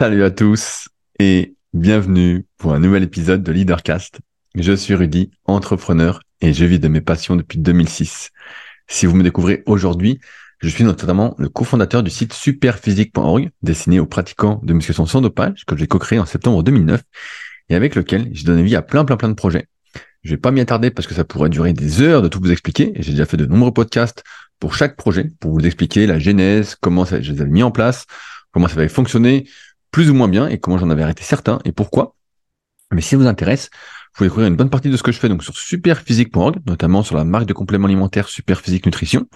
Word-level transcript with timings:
Salut 0.00 0.24
à 0.24 0.30
tous 0.30 0.88
et 1.18 1.56
bienvenue 1.74 2.46
pour 2.56 2.72
un 2.72 2.78
nouvel 2.78 3.02
épisode 3.02 3.42
de 3.42 3.52
Leadercast. 3.52 4.20
Je 4.54 4.72
suis 4.72 4.94
Rudy, 4.94 5.30
entrepreneur 5.44 6.22
et 6.40 6.54
je 6.54 6.64
vis 6.64 6.78
de 6.78 6.88
mes 6.88 7.02
passions 7.02 7.36
depuis 7.36 7.58
2006. 7.58 8.30
Si 8.88 9.04
vous 9.04 9.14
me 9.14 9.22
découvrez 9.22 9.62
aujourd'hui, 9.66 10.18
je 10.60 10.70
suis 10.70 10.84
notamment 10.84 11.34
le 11.36 11.50
cofondateur 11.50 12.02
du 12.02 12.08
site 12.08 12.32
superphysique.org 12.32 13.50
destiné 13.60 14.00
aux 14.00 14.06
pratiquants 14.06 14.62
de 14.62 14.72
musculation 14.72 15.04
sans 15.04 15.20
dopage 15.20 15.66
que 15.66 15.76
j'ai 15.76 15.86
co-créé 15.86 16.18
en 16.18 16.24
septembre 16.24 16.62
2009 16.62 17.02
et 17.68 17.74
avec 17.74 17.94
lequel 17.94 18.30
j'ai 18.32 18.44
donné 18.44 18.62
vie 18.62 18.76
à 18.76 18.80
plein 18.80 19.04
plein 19.04 19.18
plein 19.18 19.28
de 19.28 19.34
projets. 19.34 19.68
Je 20.22 20.30
vais 20.30 20.38
pas 20.38 20.50
m'y 20.50 20.62
attarder 20.62 20.90
parce 20.90 21.08
que 21.08 21.14
ça 21.14 21.24
pourrait 21.24 21.50
durer 21.50 21.74
des 21.74 22.00
heures 22.00 22.22
de 22.22 22.28
tout 22.28 22.40
vous 22.40 22.52
expliquer 22.52 22.98
et 22.98 23.02
j'ai 23.02 23.12
déjà 23.12 23.26
fait 23.26 23.36
de 23.36 23.44
nombreux 23.44 23.74
podcasts 23.74 24.24
pour 24.60 24.74
chaque 24.74 24.96
projet 24.96 25.28
pour 25.40 25.52
vous 25.52 25.66
expliquer 25.66 26.06
la 26.06 26.18
genèse, 26.18 26.74
comment 26.74 27.04
je 27.04 27.16
les 27.16 27.42
avais 27.42 27.50
mis 27.50 27.62
en 27.62 27.70
place, 27.70 28.06
comment 28.52 28.66
ça 28.66 28.76
avait 28.76 28.88
fonctionné, 28.88 29.46
plus 29.90 30.10
ou 30.10 30.14
moins 30.14 30.28
bien 30.28 30.48
et 30.48 30.58
comment 30.58 30.78
j'en 30.78 30.90
avais 30.90 31.02
arrêté 31.02 31.22
certains 31.22 31.58
et 31.64 31.72
pourquoi. 31.72 32.14
Mais 32.92 33.00
si 33.00 33.10
ça 33.10 33.16
vous 33.16 33.26
intéresse, 33.26 33.70
vous 33.72 34.16
pouvez 34.16 34.28
découvrir 34.28 34.48
une 34.48 34.56
bonne 34.56 34.70
partie 34.70 34.90
de 34.90 34.96
ce 34.96 35.02
que 35.02 35.12
je 35.12 35.18
fais 35.18 35.28
donc 35.28 35.44
sur 35.44 35.56
superphysique.org, 35.56 36.58
notamment 36.66 37.02
sur 37.02 37.16
la 37.16 37.24
marque 37.24 37.46
de 37.46 37.52
compléments 37.52 37.86
alimentaires 37.86 38.28
Superphysique 38.28 38.86
Nutrition, 38.86 39.26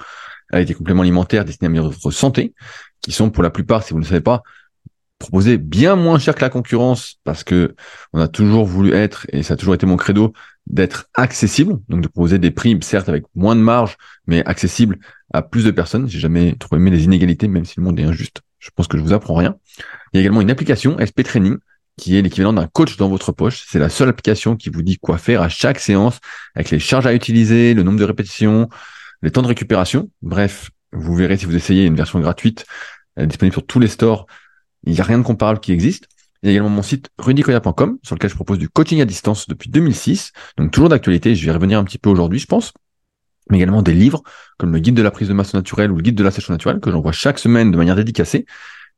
avec 0.53 0.67
des 0.67 0.75
compléments 0.75 1.03
alimentaires 1.03 1.45
destinés 1.45 1.79
à 1.79 1.83
votre 1.83 2.11
santé, 2.11 2.55
qui 3.01 3.13
sont 3.13 3.31
pour 3.31 3.43
la 3.43 3.51
plupart, 3.51 3.83
si 3.83 3.93
vous 3.93 4.01
ne 4.01 4.05
le 4.05 4.09
savez 4.09 4.21
pas, 4.21 4.43
proposés 5.19 5.59
bien 5.59 5.97
moins 5.97 6.19
cher 6.19 6.35
que 6.35 6.41
la 6.41 6.51
concurrence, 6.51 7.21
parce 7.25 7.45
que 7.45 7.75
on 8.13 8.21
a 8.21 8.29
toujours 8.29 8.67
voulu 8.67 8.93
être, 8.93 9.27
et 9.31 9.43
ça 9.43 9.55
a 9.55 9.57
toujours 9.57 9.75
été 9.75 9.87
mon 9.87 9.97
credo, 9.97 10.33
d'être 10.67 11.07
accessible, 11.15 11.79
donc 11.89 12.01
de 12.01 12.09
proposer 12.09 12.39
des 12.39 12.51
prix, 12.51 12.77
certes 12.83 13.09
avec 13.09 13.25
moins 13.35 13.55
de 13.55 13.61
marge, 13.61 13.97
mais 14.27 14.45
accessible 14.45 14.99
à 15.33 15.43
plus 15.43 15.65
de 15.65 15.71
personnes. 15.71 16.09
J'ai 16.09 16.19
jamais 16.19 16.57
trop 16.59 16.77
aimé 16.77 16.91
les 16.91 17.05
inégalités, 17.05 17.49
même 17.49 17.65
si 17.65 17.75
le 17.77 17.85
monde 17.85 18.01
est 18.01 18.05
injuste. 18.05 18.41
Je 18.65 18.71
pense 18.75 18.89
que 18.89 18.97
je 18.97 19.03
vous 19.03 19.13
apprends 19.13 19.35
rien. 19.35 19.57
Il 20.13 20.17
y 20.17 20.19
a 20.19 20.21
également 20.23 20.41
une 20.41 20.51
application 20.51 20.97
SP 20.97 21.21
Training 21.23 21.59
qui 21.99 22.17
est 22.17 22.23
l'équivalent 22.23 22.55
d'un 22.55 22.67
coach 22.67 22.97
dans 22.97 23.09
votre 23.09 23.31
poche. 23.31 23.65
C'est 23.69 23.79
la 23.79 23.91
seule 23.91 24.09
application 24.09 24.57
qui 24.57 24.71
vous 24.71 24.83
dit 24.83 24.97
quoi 24.97 25.19
faire 25.19 25.43
à 25.43 25.51
chaque 25.51 25.79
séance, 25.79 26.19
avec 26.55 26.71
les 26.71 26.79
charges 26.79 27.07
à 27.07 27.13
utiliser, 27.13 27.75
le 27.75 27.83
nombre 27.83 27.99
de 27.99 28.05
répétitions, 28.05 28.71
les 29.23 29.31
temps 29.31 29.43
de 29.43 29.49
récupération. 29.49 30.09
Bref, 30.23 30.71
vous 30.93 31.15
verrez 31.15 31.37
si 31.37 31.45
vous 31.45 31.55
essayez 31.55 31.85
une 31.85 31.95
version 31.95 32.21
gratuite, 32.21 32.65
elle 33.17 33.25
est 33.25 33.29
disponible 33.29 33.53
sur 33.53 33.67
tous 33.67 33.81
les 33.81 33.89
stores. 33.89 34.27
Il 34.85 34.95
n'y 34.95 35.01
a 35.01 35.05
rien 35.05 35.19
de 35.19 35.25
comparable 35.25 35.61
qui 35.61 35.73
existe. 35.73 36.09
Il 36.43 36.47
y 36.47 36.49
a 36.49 36.53
également 36.53 36.71
mon 36.71 36.83
site 36.83 37.11
rudicoya.com 37.19 37.99
sur 38.03 38.15
lequel 38.17 38.31
je 38.31 38.35
propose 38.35 38.59
du 38.59 38.69
coaching 38.69 39.01
à 39.01 39.05
distance 39.05 39.47
depuis 39.47 39.71
2006. 39.71 40.33
Donc 40.57 40.71
toujours 40.71 40.89
d'actualité, 40.89 41.35
je 41.35 41.47
vais 41.47 41.53
revenir 41.53 41.79
un 41.79 41.85
petit 41.85 41.99
peu 41.99 42.11
aujourd'hui, 42.11 42.39
je 42.39 42.47
pense. 42.47 42.73
Mais 43.51 43.59
également 43.59 43.83
des 43.83 43.95
livres 43.95 44.23
comme 44.59 44.73
le 44.73 44.79
guide 44.79 44.95
de 44.95 45.03
la 45.03 45.11
prise 45.11 45.29
de 45.29 45.35
masse 45.35 45.55
naturelle 45.55 45.91
ou 45.91 45.97
le 45.97 46.03
guide 46.03 46.15
de 46.15 46.25
la 46.25 46.31
sèche 46.31 46.49
naturelle 46.49 46.81
que 46.81 46.91
j'envoie 46.91 47.13
chaque 47.13 47.39
semaine 47.39 47.71
de 47.71 47.77
manière 47.77 47.97
dédicacée. 47.97 48.47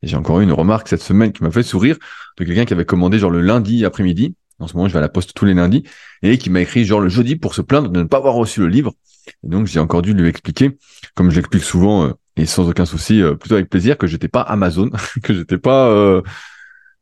Et 0.03 0.07
j'ai 0.07 0.17
encore 0.17 0.41
eu 0.41 0.45
une 0.45 0.53
remarque 0.53 0.89
cette 0.89 1.03
semaine 1.03 1.33
qui 1.33 1.43
m'a 1.43 1.51
fait 1.51 1.63
sourire 1.63 1.97
de 2.39 2.45
quelqu'un 2.45 2.65
qui 2.65 2.73
avait 2.73 2.85
commandé 2.85 3.19
genre 3.19 3.31
le 3.31 3.41
lundi 3.41 3.85
après-midi. 3.85 4.35
En 4.59 4.67
ce 4.67 4.75
moment, 4.75 4.89
je 4.89 4.93
vais 4.93 4.99
à 4.99 5.03
la 5.03 5.09
poste 5.09 5.35
tous 5.35 5.45
les 5.45 5.55
lundis 5.55 5.85
et 6.23 6.39
qui 6.39 6.49
m'a 6.49 6.61
écrit 6.61 6.85
genre 6.85 7.01
le 7.01 7.09
jeudi 7.09 7.37
pour 7.37 7.55
se 7.55 7.63
plaindre 7.63 7.91
de 7.91 8.01
ne 8.01 8.07
pas 8.07 8.17
avoir 8.19 8.35
reçu 8.35 8.61
le 8.61 8.69
livre. 8.69 8.95
Et 9.45 9.49
donc, 9.49 9.67
j'ai 9.67 9.81
encore 9.81 10.03
dû 10.03 10.15
lui 10.15 10.29
expliquer, 10.29 10.79
comme 11.15 11.31
je 11.31 11.37
l'explique 11.37 11.65
souvent 11.65 12.07
euh, 12.07 12.13
et 12.37 12.47
sans 12.47 12.69
aucun 12.69 12.87
souci, 12.87 13.23
euh, 13.23 13.35
plutôt 13.35 13.55
avec 13.55 13.69
plaisir, 13.69 13.99
que 13.99 14.07
j'étais 14.07 14.29
pas 14.29 14.41
Amazon, 14.41 14.91
que 15.23 15.35
j'étais 15.35 15.59
pas 15.59 15.89
euh, 15.89 16.23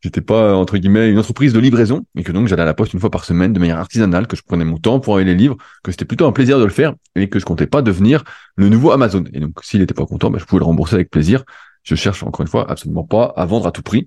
j'étais 0.05 0.21
pas 0.21 0.55
entre 0.55 0.77
guillemets 0.77 1.09
une 1.09 1.19
entreprise 1.19 1.55
de 1.55 1.59
livraison 1.59 2.05
et 2.15 2.23
que 2.23 2.31
donc 2.31 2.47
j'allais 2.47 2.61
à 2.61 2.67
la 2.67 2.75
poste 2.75 2.93
une 2.93 3.01
fois 3.01 3.11
par 3.11 3.25
semaine 3.25 3.55
de 3.55 3.59
manière 3.59 3.79
artisanale 3.79 4.27
que 4.27 4.37
je 4.37 4.43
prenais 4.43 4.67
mon 4.67 4.77
temps 4.77 5.01
pour 5.01 5.15
envoyer 5.15 5.25
les 5.25 5.35
livres 5.35 5.57
que 5.83 5.91
c'était 5.91 6.05
plutôt 6.05 6.27
un 6.27 6.33
plaisir 6.33 6.59
de 6.59 6.65
le 6.65 6.71
faire 6.71 6.93
et 7.17 7.31
que 7.31 7.39
je 7.39 7.47
comptais 7.47 7.67
pas 7.67 7.81
devenir 7.81 8.23
le 8.57 8.69
nouveau 8.69 8.93
Amazon. 8.93 9.25
Et 9.33 9.41
donc 9.41 9.59
s'il 9.63 9.81
était 9.81 9.95
pas 9.95 10.05
content 10.05 10.31
bah, 10.31 10.39
je 10.39 10.45
pouvais 10.45 10.61
le 10.61 10.67
rembourser 10.67 10.95
avec 10.95 11.11
plaisir. 11.11 11.45
Je 11.85 11.95
cherche 11.95 12.23
encore 12.23 12.43
une 12.43 12.49
fois 12.49 12.71
absolument 12.71 13.05
pas 13.05 13.33
à 13.35 13.47
vendre 13.47 13.67
à 13.67 13.73
tout 13.73 13.83
prix 13.83 14.07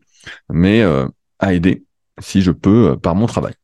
mais 0.52 0.82
euh, 0.82 1.08
à 1.40 1.54
aider 1.54 1.84
si 2.20 2.44
je 2.44 2.52
peux 2.52 2.92
euh, 2.92 2.96
par 2.96 3.16
mon 3.16 3.26
travail. 3.26 3.56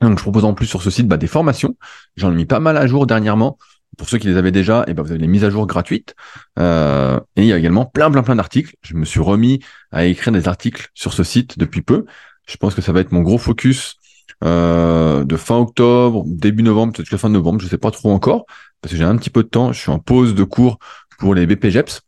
Donc 0.00 0.16
je 0.16 0.22
propose 0.22 0.46
en 0.46 0.54
plus 0.54 0.66
sur 0.66 0.80
ce 0.82 0.88
site 0.88 1.06
bah, 1.06 1.18
des 1.18 1.26
formations. 1.26 1.76
J'en 2.16 2.32
ai 2.32 2.34
mis 2.34 2.46
pas 2.46 2.60
mal 2.60 2.78
à 2.78 2.86
jour 2.86 3.06
dernièrement 3.06 3.58
pour 3.96 4.08
ceux 4.08 4.18
qui 4.18 4.26
les 4.26 4.36
avaient 4.36 4.52
déjà, 4.52 4.80
et 4.82 4.90
eh 4.90 4.94
ben 4.94 5.02
vous 5.02 5.10
avez 5.10 5.20
les 5.20 5.26
mises 5.26 5.44
à 5.44 5.50
jour 5.50 5.66
gratuites. 5.66 6.14
Euh, 6.58 7.18
et 7.36 7.42
il 7.42 7.48
y 7.48 7.52
a 7.52 7.58
également 7.58 7.84
plein, 7.84 8.10
plein, 8.10 8.22
plein 8.22 8.36
d'articles. 8.36 8.76
Je 8.82 8.94
me 8.94 9.04
suis 9.04 9.20
remis 9.20 9.60
à 9.90 10.04
écrire 10.04 10.32
des 10.32 10.46
articles 10.48 10.88
sur 10.94 11.12
ce 11.12 11.24
site 11.24 11.58
depuis 11.58 11.82
peu. 11.82 12.04
Je 12.46 12.56
pense 12.56 12.74
que 12.74 12.82
ça 12.82 12.92
va 12.92 13.00
être 13.00 13.12
mon 13.12 13.22
gros 13.22 13.38
focus 13.38 13.96
euh, 14.44 15.24
de 15.24 15.36
fin 15.36 15.56
octobre, 15.56 16.22
début 16.26 16.62
novembre, 16.62 16.92
peut-être 16.92 17.10
la 17.10 17.18
fin 17.18 17.28
novembre, 17.28 17.60
je 17.60 17.66
sais 17.66 17.78
pas 17.78 17.90
trop 17.90 18.12
encore, 18.12 18.46
parce 18.80 18.92
que 18.92 18.98
j'ai 18.98 19.04
un 19.04 19.16
petit 19.16 19.30
peu 19.30 19.42
de 19.42 19.48
temps. 19.48 19.72
Je 19.72 19.80
suis 19.80 19.90
en 19.90 19.98
pause 19.98 20.34
de 20.34 20.44
cours 20.44 20.78
pour 21.18 21.34
les 21.34 21.46
BPGEPS. 21.46 22.02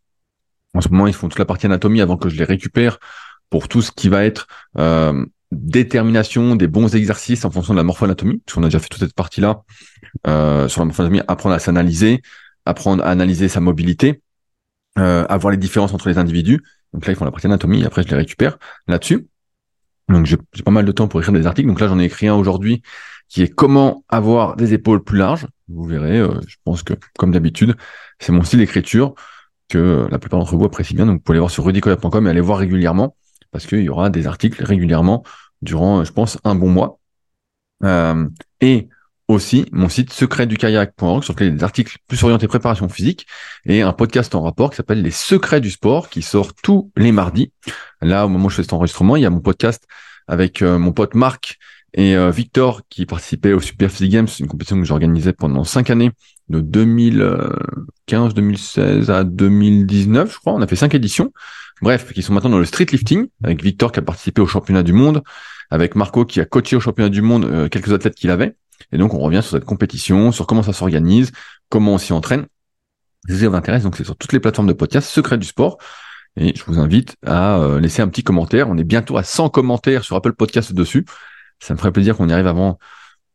En 0.75 0.81
ce 0.81 0.89
moment, 0.89 1.09
ils 1.09 1.13
font 1.13 1.29
toute 1.29 1.39
la 1.39 1.45
partie 1.45 1.67
anatomie 1.67 2.01
avant 2.01 2.17
que 2.17 2.29
je 2.29 2.37
les 2.37 2.45
récupère 2.45 2.99
pour 3.51 3.67
tout 3.67 3.83
ce 3.83 3.91
qui 3.91 4.09
va 4.09 4.25
être 4.25 4.47
euh, 4.79 5.27
détermination 5.51 6.55
des 6.55 6.69
bons 6.69 6.95
exercices 6.95 7.45
en 7.45 7.51
fonction 7.51 7.75
de 7.75 7.79
la 7.79 7.83
morphoanatomie, 7.83 8.39
parce 8.47 8.55
qu'on 8.55 8.63
a 8.63 8.67
déjà 8.67 8.79
fait 8.79 8.89
toute 8.89 9.01
cette 9.01 9.15
partie-là 9.15 9.63
euh, 10.27 10.69
sur 10.69 10.81
la 10.81 10.87
morphoanatomie, 10.87 11.23
apprendre 11.29 11.55
à 11.55 11.59
s'analyser, 11.59 12.23
apprendre 12.67 13.05
à 13.05 13.09
analyser 13.09 13.49
sa 13.49 13.61
mobilité, 13.61 14.23
euh, 14.99 15.25
avoir 15.29 15.51
les 15.51 15.57
différences 15.57 15.93
entre 15.95 16.09
les 16.09 16.19
individus. 16.19 16.63
Donc 16.93 17.07
là, 17.07 17.13
ils 17.13 17.17
font 17.17 17.25
la 17.25 17.31
partie 17.31 17.47
anatomie, 17.47 17.85
après 17.85 18.03
je 18.03 18.09
les 18.09 18.17
récupère 18.17 18.59
là-dessus. 18.89 19.29
Donc 20.09 20.27
j'ai 20.27 20.37
pas 20.37 20.71
mal 20.71 20.85
de 20.85 20.93
temps 20.93 21.09
pour 21.09 21.21
écrire 21.21 21.33
des 21.33 21.47
articles. 21.47 21.69
Donc 21.69 21.81
là, 21.81 21.89
j'en 21.89 21.99
ai 21.99 22.05
écrit 22.05 22.29
un 22.29 22.35
aujourd'hui 22.35 22.83
qui 23.29 23.43
est 23.43 23.49
comment 23.49 24.05
avoir 24.09 24.57
des 24.57 24.75
épaules 24.75 25.03
plus 25.05 25.17
larges. 25.17 25.47
Vous 25.69 25.85
verrez, 25.85 26.19
euh, 26.19 26.41
je 26.47 26.57
pense 26.65 26.83
que 26.83 26.95
comme 27.17 27.31
d'habitude, 27.31 27.77
c'est 28.19 28.33
mon 28.33 28.43
style 28.43 28.59
d'écriture 28.59 29.15
que 29.69 30.09
la 30.11 30.19
plupart 30.19 30.41
d'entre 30.41 30.57
vous 30.57 30.65
apprécient 30.65 30.97
bien. 30.97 31.07
Donc 31.07 31.19
vous 31.19 31.21
pouvez 31.21 31.37
aller 31.37 31.41
voir 31.41 31.51
sur 31.51 31.65
rudicola.com 31.65 32.27
et 32.27 32.31
aller 32.31 32.41
voir 32.41 32.59
régulièrement 32.59 33.17
parce 33.53 33.67
qu'il 33.67 33.81
y 33.81 33.89
aura 33.89 34.11
des 34.11 34.27
articles 34.27 34.63
régulièrement 34.65 35.23
durant, 35.63 36.05
je 36.05 36.13
pense, 36.13 36.39
un 36.45 36.55
bon 36.55 36.69
mois. 36.69 36.99
Euh, 37.85 38.29
et 38.61 38.89
aussi 39.31 39.67
mon 39.73 39.89
site 39.89 40.13
secretdukayak.org 40.13 41.25
sur 41.25 41.33
lequel 41.33 41.49
il 41.49 41.51
y 41.51 41.55
a 41.55 41.57
des 41.57 41.65
articles 41.65 41.99
plus 42.07 42.23
orientés 42.23 42.49
préparation 42.49 42.89
physique 42.89 43.27
et 43.65 43.83
un 43.83 43.93
podcast 43.93 44.35
en 44.35 44.43
rapport 44.43 44.71
qui 44.71 44.77
s'appelle 44.77 45.03
Les 45.03 45.11
secrets 45.11 45.61
du 45.61 45.71
sport 45.71 46.09
qui 46.09 46.23
sort 46.23 46.55
tous 46.55 46.91
les 46.97 47.13
mardis. 47.13 47.53
Là, 48.03 48.27
au 48.27 48.29
moment 48.29 48.47
où 48.47 48.51
je 48.51 48.57
fais 48.57 48.63
cet 48.63 48.73
enregistrement, 48.73 49.17
il 49.17 49.23
y 49.23 49.27
a 49.27 49.31
mon 49.31 49.41
podcast 49.41 49.87
avec 50.29 50.63
euh, 50.63 50.79
mon 50.79 50.93
pote 50.93 51.15
Marc 51.15 51.59
et 51.95 52.17
euh, 52.17 52.31
Victor 52.31 52.83
qui 52.89 53.07
participaient 53.07 53.53
au 53.53 53.61
Super 53.61 53.91
Physique 53.91 54.13
Games, 54.13 54.29
une 54.39 54.47
compétition 54.47 54.79
que 54.79 54.85
j'organisais 54.87 55.33
pendant 55.33 55.65
cinq 55.65 55.91
années, 55.91 56.13
de 56.49 56.61
2015, 56.61 58.35
2016 58.35 59.11
à 59.11 59.25
2019, 59.25 60.33
je 60.33 60.39
crois. 60.39 60.53
On 60.53 60.61
a 60.61 60.67
fait 60.67 60.77
cinq 60.77 60.95
éditions. 60.95 61.33
Bref, 61.81 62.13
qui 62.13 62.23
sont 62.23 62.35
maintenant 62.35 62.51
dans 62.51 62.59
le 62.59 62.65
street 62.65 62.87
lifting, 62.93 63.29
avec 63.43 63.63
Victor 63.63 63.93
qui 63.93 64.01
a 64.01 64.03
participé 64.03 64.43
au 64.43 64.47
championnat 64.47 64.83
du 64.83 64.93
monde, 64.93 65.23
avec 65.71 65.95
Marco 65.95 66.25
qui 66.25 66.41
a 66.41 66.45
coaché 66.45 66.77
au 66.77 66.81
championnat 66.81 67.09
du 67.09 67.23
monde 67.23 67.45
euh, 67.45 67.69
quelques 67.69 67.93
athlètes 67.93 68.15
qu'il 68.15 68.31
avait. 68.31 68.57
Et 68.93 68.99
donc, 68.99 69.15
on 69.15 69.19
revient 69.19 69.43
sur 69.43 69.53
cette 69.53 69.65
compétition, 69.65 70.33
sur 70.33 70.47
comment 70.47 70.63
ça 70.63 70.73
s'organise, 70.73 71.33
comment 71.69 71.95
on 71.95 71.99
s'y 71.99 72.13
entraîne. 72.13 72.47
Si 73.29 73.39
ça 73.39 73.49
vous 73.49 73.55
intéresse, 73.55 73.83
donc 73.83 73.97
c'est 73.97 74.05
sur 74.05 74.17
toutes 74.17 74.33
les 74.33 74.41
plateformes 74.41 74.69
de 74.69 74.73
podcast, 74.73 75.09
Secret 75.09 75.39
du 75.39 75.47
sport. 75.47 75.79
Et 76.37 76.55
je 76.55 76.65
vous 76.65 76.79
invite 76.79 77.17
à 77.27 77.59
euh, 77.59 77.81
laisser 77.81 78.03
un 78.03 78.09
petit 78.09 78.23
commentaire. 78.23 78.69
On 78.69 78.79
est 78.79 78.85
bientôt 78.85 79.17
à 79.17 79.23
100 79.23 79.51
commentaires 79.51 80.05
sur 80.05 80.17
Apple 80.17 80.33
Podcast 80.33 80.73
dessus. 80.73 81.05
Ça 81.59 81.75
me 81.75 81.79
ferait 81.79 81.93
plaisir 81.93 82.17
qu'on 82.17 82.29
y 82.29 82.33
arrive 82.33 82.47
avant 82.47 82.79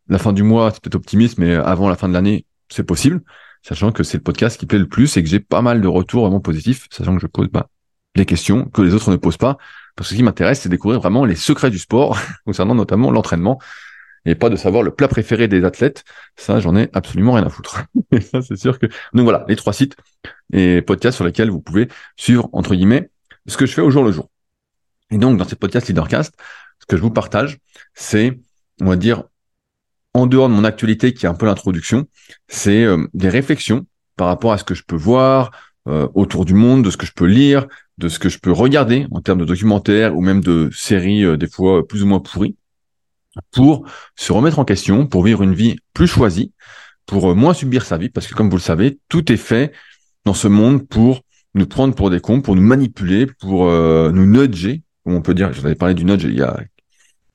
la 0.07 0.17
fin 0.17 0.33
du 0.33 0.43
mois. 0.43 0.71
C'est 0.71 0.81
peut-être 0.81 0.95
optimiste, 0.95 1.38
mais 1.38 1.55
avant 1.55 1.89
la 1.89 1.95
fin 1.95 2.07
de 2.07 2.13
l'année, 2.13 2.45
c'est 2.69 2.83
possible. 2.83 3.22
Sachant 3.61 3.91
que 3.91 4.03
c'est 4.03 4.17
le 4.17 4.23
podcast 4.23 4.59
qui 4.59 4.66
plaît 4.66 4.79
le 4.79 4.87
plus 4.87 5.17
et 5.17 5.23
que 5.23 5.29
j'ai 5.29 5.39
pas 5.39 5.61
mal 5.61 5.81
de 5.81 5.87
retours 5.87 6.23
vraiment 6.23 6.39
positifs, 6.39 6.87
sachant 6.91 7.16
que 7.16 7.22
je 7.22 7.27
pose 7.27 7.47
bah, 7.49 7.69
des 8.16 8.25
questions 8.25 8.66
que 8.66 8.81
les 8.81 8.93
autres 8.93 9.11
ne 9.11 9.17
posent 9.17 9.37
pas. 9.37 9.57
Parce 9.95 10.09
que 10.09 10.13
ce 10.13 10.17
qui 10.17 10.23
m'intéresse, 10.23 10.61
c'est 10.61 10.69
découvrir 10.69 10.99
vraiment 10.99 11.25
les 11.25 11.35
secrets 11.35 11.69
du 11.69 11.79
sport, 11.79 12.17
concernant 12.45 12.75
notamment 12.75 13.11
l'entraînement, 13.11 13.59
et 14.25 14.36
pas 14.36 14.50
de 14.50 14.56
savoir 14.56 14.84
le 14.84 14.91
plat 14.91 15.08
préféré 15.08 15.47
des 15.47 15.63
athlètes. 15.63 16.03
Ça, 16.36 16.59
j'en 16.59 16.75
ai 16.75 16.90
absolument 16.94 17.34
rien 17.34 17.46
à 17.46 17.50
foutre. 17.50 17.84
c'est 18.12 18.58
sûr 18.58 18.80
que. 18.80 18.88
Donc 19.13 19.24
voilà, 19.24 19.46
les 19.47 19.56
trois 19.56 19.74
sites 19.74 19.96
et 20.53 20.81
podcasts 20.81 21.16
sur 21.16 21.25
lesquels 21.25 21.50
vous 21.50 21.62
pouvez 21.62 21.88
suivre, 22.18 22.50
entre 22.53 22.75
guillemets, 22.75 23.09
ce 23.47 23.58
que 23.58 23.66
je 23.66 23.74
fais 23.74 23.81
au 23.81 23.91
jour 23.91 24.03
le 24.03 24.12
jour. 24.12 24.30
Et 25.12 25.18
donc, 25.18 25.38
dans 25.38 25.46
ces 25.46 25.56
podcasts 25.56 25.88
Leadercast, 25.88 26.34
ce 26.79 26.85
que 26.85 26.97
je 26.97 27.02
vous 27.02 27.11
partage, 27.11 27.59
c'est, 27.94 28.40
on 28.82 28.88
va 28.88 28.96
dire, 28.96 29.23
en 30.14 30.28
dehors 30.28 30.49
de 30.49 30.53
mon 30.53 30.64
actualité, 30.64 31.14
qui 31.14 31.26
est 31.26 31.29
un 31.29 31.34
peu 31.34 31.46
l'introduction, 31.46 32.08
c'est 32.47 32.84
euh, 32.84 33.05
des 33.14 33.29
réflexions 33.29 33.85
par 34.16 34.28
rapport 34.28 34.53
à 34.53 34.58
ce 34.58 34.64
que 34.64 34.73
je 34.73 34.84
peux 34.84 34.96
voir 34.96 35.52
euh, 35.88 36.08
autour 36.16 36.46
du 36.46 36.53
monde, 36.53 36.84
de 36.84 36.90
ce 36.90 36.97
que 36.97 37.05
je 37.05 37.11
peux 37.14 37.26
lire, 37.26 37.67
de 37.97 38.08
ce 38.08 38.17
que 38.17 38.29
je 38.29 38.40
peux 38.40 38.52
regarder 38.52 39.08
en 39.11 39.22
termes 39.22 39.40
de 39.40 39.46
documentaires 39.46 40.16
ou 40.16 40.22
même 40.22 40.41
de 40.41 40.70
séries 40.73 41.23
euh, 41.23 41.38
des 41.38 41.47
fois 41.47 41.88
plus 41.88 42.03
ou 42.03 42.08
moins 42.08 42.20
pourries, 42.20 42.55
pour 43.52 43.85
se 44.16 44.34
remettre 44.34 44.59
en 44.59 44.66
question, 44.66 45.08
pour 45.08 45.23
vivre 45.23 45.43
une 45.43 45.53
vie 45.53 45.78
plus 45.93 46.08
choisie, 46.08 46.53
pour 47.05 47.32
euh, 47.32 47.35
moins 47.35 47.53
subir 47.53 47.85
sa 47.85 47.97
vie, 47.97 48.09
parce 48.09 48.28
que 48.28 48.34
comme 48.34 48.49
vous 48.49 48.58
le 48.58 48.61
savez, 48.61 48.99
tout 49.09 49.32
est 49.32 49.37
fait 49.37 49.72
dans 50.26 50.34
ce 50.34 50.47
monde 50.47 50.87
pour 50.87 51.22
nous 51.53 51.67
prendre 51.67 51.96
pour 51.96 52.09
des 52.09 52.20
cons, 52.20 52.41
pour 52.41 52.55
nous 52.55 52.61
manipuler, 52.61 53.28
pour 53.28 53.70
euh, 53.70 54.11
nous 54.11 54.26
nudger, 54.26 54.84
comme 55.03 55.14
on 55.14 55.22
peut 55.22 55.34
dire. 55.34 55.53
J'en 55.53 55.64
avais 55.66 55.76
parlé 55.76 55.93
du 55.93 56.05
nudge 56.05 56.23
il 56.23 56.37
y 56.37 56.41
a 56.41 56.59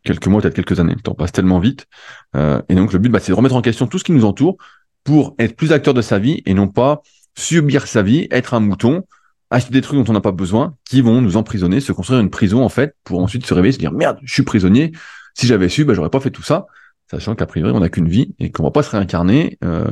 quelques 0.05 0.27
mois, 0.27 0.41
peut-être 0.41 0.55
quelques 0.55 0.81
années. 0.81 0.95
Le 0.95 1.01
temps 1.01 1.15
passe 1.15 1.33
tellement 1.33 1.61
vite. 1.61 1.87
et 2.35 2.75
donc 2.75 2.93
le 2.93 2.99
but, 2.99 3.09
bah, 3.09 3.21
c'est 3.21 3.33
de 3.33 3.37
remettre 3.37 3.55
en 3.55 3.63
question 3.63 3.87
tout 3.87 3.99
ce 3.99 4.05
qui 4.05 4.13
nous 4.13 4.25
entoure 4.25 4.57
pour 5.05 5.35
être 5.39 5.57
plus 5.57 5.73
acteur 5.73 5.95
de 5.95 6.03
sa 6.03 6.19
vie 6.19 6.43
et 6.47 6.55
non 6.55 6.69
pas 6.69 7.03
subir 7.37 7.87
sa 7.87 8.03
vie, 8.03 8.27
être 8.31 8.55
un 8.55 8.61
mouton, 8.61 9.05
acheter 9.51 9.73
des 9.73 9.81
trucs 9.81 9.99
dont 9.99 10.11
on 10.11 10.15
n'a 10.15 10.21
pas 10.21 10.33
besoin, 10.33 10.75
qui 10.85 11.01
vont 11.01 11.21
nous 11.21 11.37
emprisonner, 11.37 11.81
se 11.81 11.93
construire 11.93 12.21
une 12.21 12.31
prison 12.31 12.63
en 12.63 12.69
fait, 12.69 12.95
pour 13.05 13.21
ensuite 13.21 13.47
se 13.47 13.55
réveiller, 13.55 13.73
se 13.73 13.79
dire 13.79 13.93
merde, 13.93 14.19
je 14.23 14.33
suis 14.33 14.43
prisonnier. 14.43 14.93
Si 15.35 15.47
j'avais 15.47 15.69
su, 15.69 15.85
bah, 15.85 15.95
j'aurais 15.95 16.11
pas 16.11 16.21
fait 16.21 16.31
tout 16.31 16.43
ça, 16.43 16.67
sachant 17.11 17.35
qu'a 17.35 17.47
priori 17.47 17.73
on 17.73 17.81
n'a 17.81 17.89
qu'une 17.89 18.09
vie 18.09 18.35
et 18.39 18.51
qu'on 18.51 18.63
va 18.63 18.71
pas 18.71 18.83
se 18.83 18.91
réincarner, 18.91 19.59
euh, 19.65 19.85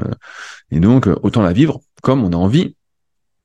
et 0.71 0.81
donc 0.81 1.09
autant 1.23 1.43
la 1.43 1.53
vivre 1.53 1.81
comme 2.03 2.25
on 2.25 2.33
a 2.33 2.37
envie 2.37 2.77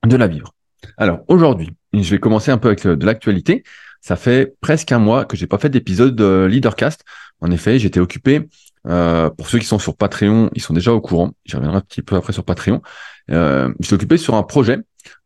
de 0.06 0.16
la 0.16 0.26
vivre. 0.26 0.54
Alors 0.96 1.20
aujourd'hui, 1.28 1.70
je 1.92 2.10
vais 2.10 2.18
commencer 2.18 2.50
un 2.50 2.58
peu 2.58 2.68
avec 2.68 2.86
de 2.86 3.06
l'actualité. 3.06 3.64
Ça 4.00 4.16
fait 4.16 4.54
presque 4.60 4.92
un 4.92 4.98
mois 4.98 5.24
que 5.24 5.36
j'ai 5.36 5.46
pas 5.46 5.58
fait 5.58 5.70
d'épisode 5.70 6.14
de 6.14 6.44
Leadercast. 6.44 7.04
En 7.40 7.50
effet, 7.50 7.78
j'étais 7.78 8.00
occupé. 8.00 8.48
Euh, 8.86 9.30
pour 9.30 9.48
ceux 9.48 9.58
qui 9.58 9.64
sont 9.64 9.78
sur 9.78 9.96
Patreon, 9.96 10.50
ils 10.54 10.60
sont 10.60 10.74
déjà 10.74 10.92
au 10.92 11.00
courant. 11.00 11.32
J'y 11.46 11.56
reviendrai 11.56 11.78
un 11.78 11.80
petit 11.80 12.02
peu 12.02 12.16
après 12.16 12.34
sur 12.34 12.44
Patreon. 12.44 12.82
Euh, 13.30 13.72
j'étais 13.80 13.94
occupé 13.94 14.16
sur 14.18 14.34
un 14.34 14.42
projet 14.42 14.78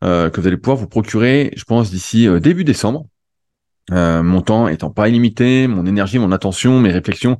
euh, 0.03 0.29
que 0.29 0.39
vous 0.39 0.47
allez 0.47 0.57
pouvoir 0.57 0.77
vous 0.77 0.87
procurer, 0.87 1.51
je 1.55 1.63
pense, 1.63 1.91
d'ici 1.91 2.27
euh, 2.27 2.39
début 2.39 2.63
décembre. 2.63 3.05
Euh, 3.91 4.21
mon 4.23 4.41
temps 4.41 4.67
étant 4.67 4.89
pas 4.89 5.09
illimité, 5.09 5.67
mon 5.67 5.85
énergie, 5.85 6.19
mon 6.19 6.31
attention, 6.31 6.79
mes 6.79 6.91
réflexions. 6.91 7.37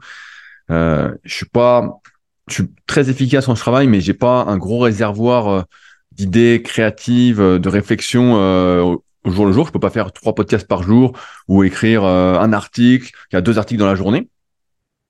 je 0.69 1.11
suis 1.25 1.45
pas, 1.45 1.99
je 2.47 2.55
suis 2.55 2.63
très 2.87 3.09
efficace 3.09 3.47
en 3.47 3.53
travail, 3.53 3.87
mais 3.87 4.01
j'ai 4.01 4.13
pas 4.13 4.45
un 4.47 4.57
gros 4.57 4.79
réservoir 4.79 5.65
d'idées 6.11 6.61
créatives, 6.63 7.39
de 7.39 7.69
réflexions 7.69 8.33
au 8.35 9.31
jour 9.31 9.45
le 9.45 9.51
jour. 9.51 9.67
Je 9.67 9.71
peux 9.71 9.79
pas 9.79 9.89
faire 9.89 10.11
trois 10.11 10.35
podcasts 10.35 10.67
par 10.67 10.83
jour 10.83 11.17
ou 11.47 11.63
écrire 11.63 12.03
un 12.03 12.53
article. 12.53 13.11
Il 13.31 13.35
y 13.35 13.37
a 13.37 13.41
deux 13.41 13.57
articles 13.57 13.79
dans 13.79 13.87
la 13.87 13.95
journée. 13.95 14.29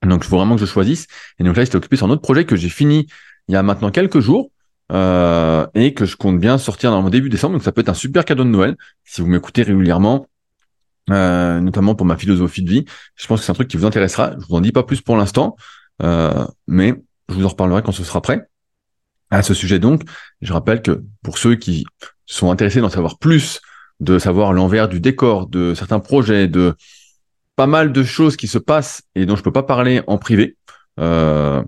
Donc, 0.05 0.23
il 0.23 0.29
faut 0.29 0.37
vraiment 0.37 0.55
que 0.55 0.61
je 0.61 0.65
choisisse. 0.65 1.07
Et 1.39 1.43
donc 1.43 1.57
là, 1.57 1.63
j'étais 1.63 1.75
occupé 1.75 1.97
sur 1.97 2.07
un 2.07 2.09
autre 2.09 2.21
projet 2.21 2.45
que 2.45 2.55
j'ai 2.55 2.69
fini 2.69 3.07
il 3.49 3.53
y 3.53 3.55
a 3.55 3.63
maintenant 3.63 3.91
quelques 3.91 4.19
jours 4.19 4.51
euh, 4.91 5.65
et 5.73 5.93
que 5.93 6.05
je 6.05 6.15
compte 6.15 6.39
bien 6.39 6.57
sortir 6.57 6.91
dans 6.91 7.01
mon 7.01 7.09
début 7.09 7.29
décembre. 7.29 7.53
Donc 7.53 7.63
ça 7.63 7.71
peut 7.71 7.81
être 7.81 7.89
un 7.89 7.95
super 7.95 8.23
cadeau 8.23 8.43
de 8.43 8.49
Noël 8.49 8.77
si 9.03 9.21
vous 9.21 9.27
m'écoutez 9.27 9.63
régulièrement, 9.63 10.27
euh, 11.09 11.59
notamment 11.59 11.95
pour 11.95 12.05
ma 12.05 12.17
philosophie 12.17 12.63
de 12.63 12.69
vie. 12.69 12.85
Je 13.15 13.27
pense 13.27 13.39
que 13.39 13.45
c'est 13.45 13.51
un 13.51 13.55
truc 13.55 13.67
qui 13.67 13.77
vous 13.77 13.85
intéressera. 13.85 14.33
Je 14.39 14.45
vous 14.47 14.55
en 14.55 14.61
dis 14.61 14.71
pas 14.71 14.83
plus 14.83 15.01
pour 15.01 15.17
l'instant, 15.17 15.55
euh, 16.01 16.45
mais 16.67 16.93
je 17.29 17.35
vous 17.35 17.45
en 17.45 17.49
reparlerai 17.49 17.81
quand 17.81 17.91
ce 17.91 18.03
sera 18.03 18.21
prêt. 18.21 18.47
À 19.31 19.43
ce 19.43 19.53
sujet 19.53 19.79
donc, 19.79 20.03
je 20.41 20.53
rappelle 20.53 20.81
que 20.81 21.03
pour 21.21 21.37
ceux 21.37 21.55
qui 21.55 21.85
sont 22.25 22.51
intéressés 22.51 22.81
d'en 22.81 22.89
savoir 22.89 23.19
plus, 23.19 23.61
de 23.99 24.17
savoir 24.17 24.53
l'envers 24.53 24.87
du 24.87 24.99
décor 24.99 25.47
de 25.47 25.73
certains 25.73 25.99
projets, 25.99 26.47
de 26.47 26.75
pas 27.55 27.67
mal 27.67 27.91
de 27.91 28.03
choses 28.03 28.37
qui 28.37 28.47
se 28.47 28.57
passent 28.57 29.03
et 29.15 29.25
dont 29.25 29.35
je 29.35 29.43
peux 29.43 29.51
pas 29.51 29.63
parler 29.63 30.01
en 30.07 30.17
privé, 30.17 30.57
euh, 30.99 31.61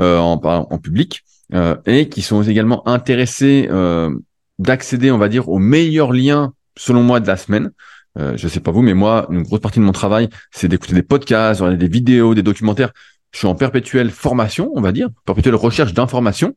euh, 0.00 0.18
en, 0.18 0.40
en 0.42 0.78
public, 0.78 1.24
euh, 1.54 1.76
et 1.86 2.08
qui 2.08 2.22
sont 2.22 2.42
également 2.42 2.86
intéressés 2.86 3.68
euh, 3.70 4.14
d'accéder, 4.58 5.10
on 5.10 5.18
va 5.18 5.28
dire, 5.28 5.48
aux 5.48 5.58
meilleurs 5.58 6.12
liens, 6.12 6.52
selon 6.76 7.02
moi, 7.02 7.20
de 7.20 7.26
la 7.26 7.36
semaine. 7.36 7.72
Euh, 8.18 8.36
je 8.36 8.48
sais 8.48 8.60
pas 8.60 8.70
vous, 8.70 8.82
mais 8.82 8.94
moi, 8.94 9.26
une 9.30 9.42
grosse 9.42 9.60
partie 9.60 9.78
de 9.78 9.84
mon 9.84 9.92
travail, 9.92 10.28
c'est 10.50 10.68
d'écouter 10.68 10.94
des 10.94 11.02
podcasts, 11.02 11.60
regarder 11.60 11.78
des 11.78 11.92
vidéos, 11.92 12.34
des 12.34 12.42
documentaires. 12.42 12.92
Je 13.32 13.38
suis 13.38 13.46
en 13.46 13.54
perpétuelle 13.54 14.10
formation, 14.10 14.72
on 14.74 14.80
va 14.80 14.92
dire, 14.92 15.08
perpétuelle 15.24 15.54
recherche 15.54 15.92
d'informations. 15.92 16.54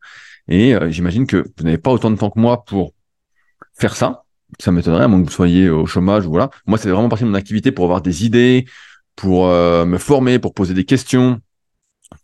Et 0.47 0.73
euh, 0.73 0.89
j'imagine 0.89 1.27
que 1.27 1.37
vous 1.57 1.63
n'avez 1.63 1.77
pas 1.77 1.91
autant 1.91 2.09
de 2.09 2.15
temps 2.15 2.29
que 2.29 2.39
moi 2.39 2.63
pour 2.63 2.93
faire 3.73 3.95
ça. 3.95 4.23
Ça 4.59 4.71
m'étonnerait, 4.71 5.03
à 5.03 5.07
moins 5.07 5.21
que 5.21 5.25
vous 5.25 5.33
soyez 5.33 5.69
au 5.69 5.85
chômage, 5.85 6.25
voilà. 6.25 6.49
Moi, 6.65 6.77
c'est 6.77 6.89
vraiment 6.89 7.09
partie 7.09 7.23
de 7.23 7.29
mon 7.29 7.35
activité 7.35 7.71
pour 7.71 7.85
avoir 7.85 8.01
des 8.01 8.25
idées, 8.25 8.65
pour 9.15 9.47
me 9.47 9.97
former, 9.97 10.39
pour 10.39 10.53
poser 10.53 10.73
des 10.73 10.83
questions, 10.83 11.39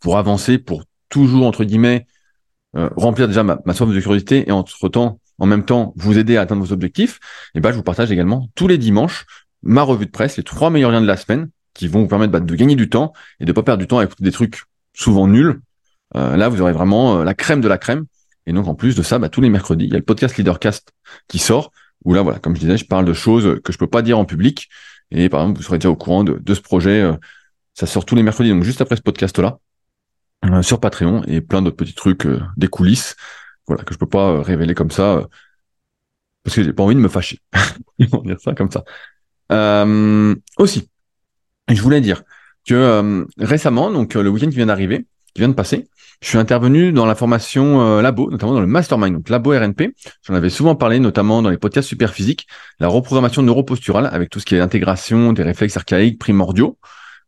pour 0.00 0.18
avancer, 0.18 0.58
pour 0.58 0.84
toujours, 1.08 1.46
entre 1.46 1.64
guillemets, 1.64 2.06
euh, 2.76 2.90
remplir 2.96 3.28
déjà 3.28 3.42
ma, 3.42 3.58
soif 3.72 3.88
de 3.88 4.00
curiosité 4.00 4.48
et 4.48 4.52
entre 4.52 4.88
temps, 4.88 5.20
en 5.38 5.46
même 5.46 5.64
temps, 5.64 5.92
vous 5.96 6.18
aider 6.18 6.36
à 6.36 6.42
atteindre 6.42 6.62
vos 6.64 6.72
objectifs, 6.72 7.20
et 7.54 7.60
ben 7.60 7.70
je 7.70 7.76
vous 7.76 7.82
partage 7.82 8.10
également 8.10 8.48
tous 8.54 8.68
les 8.68 8.78
dimanches 8.78 9.26
ma 9.62 9.82
revue 9.82 10.06
de 10.06 10.10
presse, 10.10 10.36
les 10.36 10.42
trois 10.42 10.70
meilleurs 10.70 10.90
liens 10.90 11.00
de 11.00 11.06
la 11.06 11.16
semaine 11.16 11.50
qui 11.74 11.88
vont 11.88 12.02
vous 12.02 12.08
permettre 12.08 12.32
bah, 12.32 12.40
de 12.40 12.54
gagner 12.54 12.76
du 12.76 12.88
temps 12.88 13.12
et 13.40 13.44
de 13.44 13.52
pas 13.52 13.62
perdre 13.62 13.80
du 13.80 13.86
temps 13.86 13.98
à 13.98 14.04
écouter 14.04 14.24
des 14.24 14.32
trucs 14.32 14.62
souvent 14.94 15.26
nuls. 15.26 15.60
Euh, 16.16 16.36
là, 16.36 16.48
vous 16.48 16.60
aurez 16.60 16.72
vraiment 16.72 17.18
euh, 17.18 17.24
la 17.24 17.34
crème 17.34 17.60
de 17.60 17.68
la 17.68 17.78
crème. 17.78 18.04
Et 18.46 18.52
donc, 18.52 18.66
en 18.66 18.74
plus 18.74 18.96
de 18.96 19.02
ça, 19.02 19.18
bah, 19.18 19.28
tous 19.28 19.40
les 19.40 19.50
mercredis, 19.50 19.84
il 19.84 19.90
y 19.90 19.94
a 19.94 19.98
le 19.98 20.04
podcast 20.04 20.36
Leadercast 20.36 20.92
qui 21.26 21.38
sort, 21.38 21.72
où 22.04 22.14
là, 22.14 22.22
voilà, 22.22 22.38
comme 22.38 22.54
je 22.54 22.60
disais, 22.60 22.76
je 22.76 22.86
parle 22.86 23.04
de 23.04 23.12
choses 23.12 23.60
que 23.62 23.72
je 23.72 23.78
peux 23.78 23.86
pas 23.86 24.02
dire 24.02 24.18
en 24.18 24.24
public. 24.24 24.68
Et 25.10 25.28
par 25.28 25.40
exemple, 25.42 25.58
vous 25.58 25.64
serez 25.64 25.78
déjà 25.78 25.90
au 25.90 25.96
courant 25.96 26.24
de, 26.24 26.54
ce 26.54 26.60
projet. 26.60 27.10
ça 27.74 27.86
sort 27.86 28.04
tous 28.04 28.14
les 28.14 28.22
mercredis, 28.22 28.50
donc 28.50 28.62
juste 28.62 28.80
après 28.80 28.96
ce 28.96 29.02
podcast-là. 29.02 29.58
Euh, 30.44 30.62
sur 30.62 30.78
Patreon 30.78 31.24
et 31.26 31.40
plein 31.40 31.62
d'autres 31.62 31.76
petits 31.76 31.94
trucs, 31.94 32.24
euh, 32.24 32.40
des 32.56 32.68
coulisses, 32.68 33.16
voilà, 33.68 33.84
que 33.84 33.94
je 33.94 33.98
peux 33.98 34.08
pas 34.08 34.30
euh, 34.30 34.40
révéler 34.42 34.74
comme 34.74 34.90
ça, 34.90 35.26
parce 36.42 36.56
que 36.56 36.62
j'ai 36.62 36.72
pas 36.72 36.82
envie 36.82 36.94
de 36.94 37.00
me 37.00 37.08
fâcher. 37.08 37.38
On 38.12 38.22
dire 38.22 38.40
ça 38.40 38.54
comme 38.54 38.70
ça. 38.70 38.84
aussi, 40.58 40.88
je 41.68 41.82
voulais 41.82 42.00
dire 42.00 42.22
que 42.66 43.26
récemment, 43.38 43.90
donc 43.90 44.14
le 44.14 44.28
week-end 44.28 44.48
qui 44.48 44.56
vient 44.56 44.66
d'arriver, 44.66 45.06
qui 45.34 45.40
vient 45.40 45.48
de 45.48 45.54
passer, 45.54 45.88
je 46.20 46.28
suis 46.28 46.38
intervenu 46.38 46.92
dans 46.92 47.06
la 47.06 47.14
formation 47.14 48.00
Labo, 48.00 48.30
notamment 48.30 48.54
dans 48.54 48.60
le 48.60 48.66
Mastermind, 48.66 49.14
donc 49.14 49.28
Labo 49.28 49.52
RNP. 49.52 49.94
J'en 50.26 50.34
avais 50.34 50.50
souvent 50.50 50.74
parlé, 50.74 50.98
notamment 50.98 51.42
dans 51.42 51.50
les 51.50 51.58
podcasts 51.58 51.88
super 51.88 52.12
physiques, 52.12 52.46
la 52.80 52.88
reprogrammation 52.88 53.42
neuroposturale 53.42 54.08
avec 54.10 54.30
tout 54.30 54.40
ce 54.40 54.46
qui 54.46 54.56
est 54.56 54.60
intégration 54.60 55.32
des 55.32 55.42
réflexes 55.42 55.76
archaïques 55.76 56.18
primordiaux. 56.18 56.76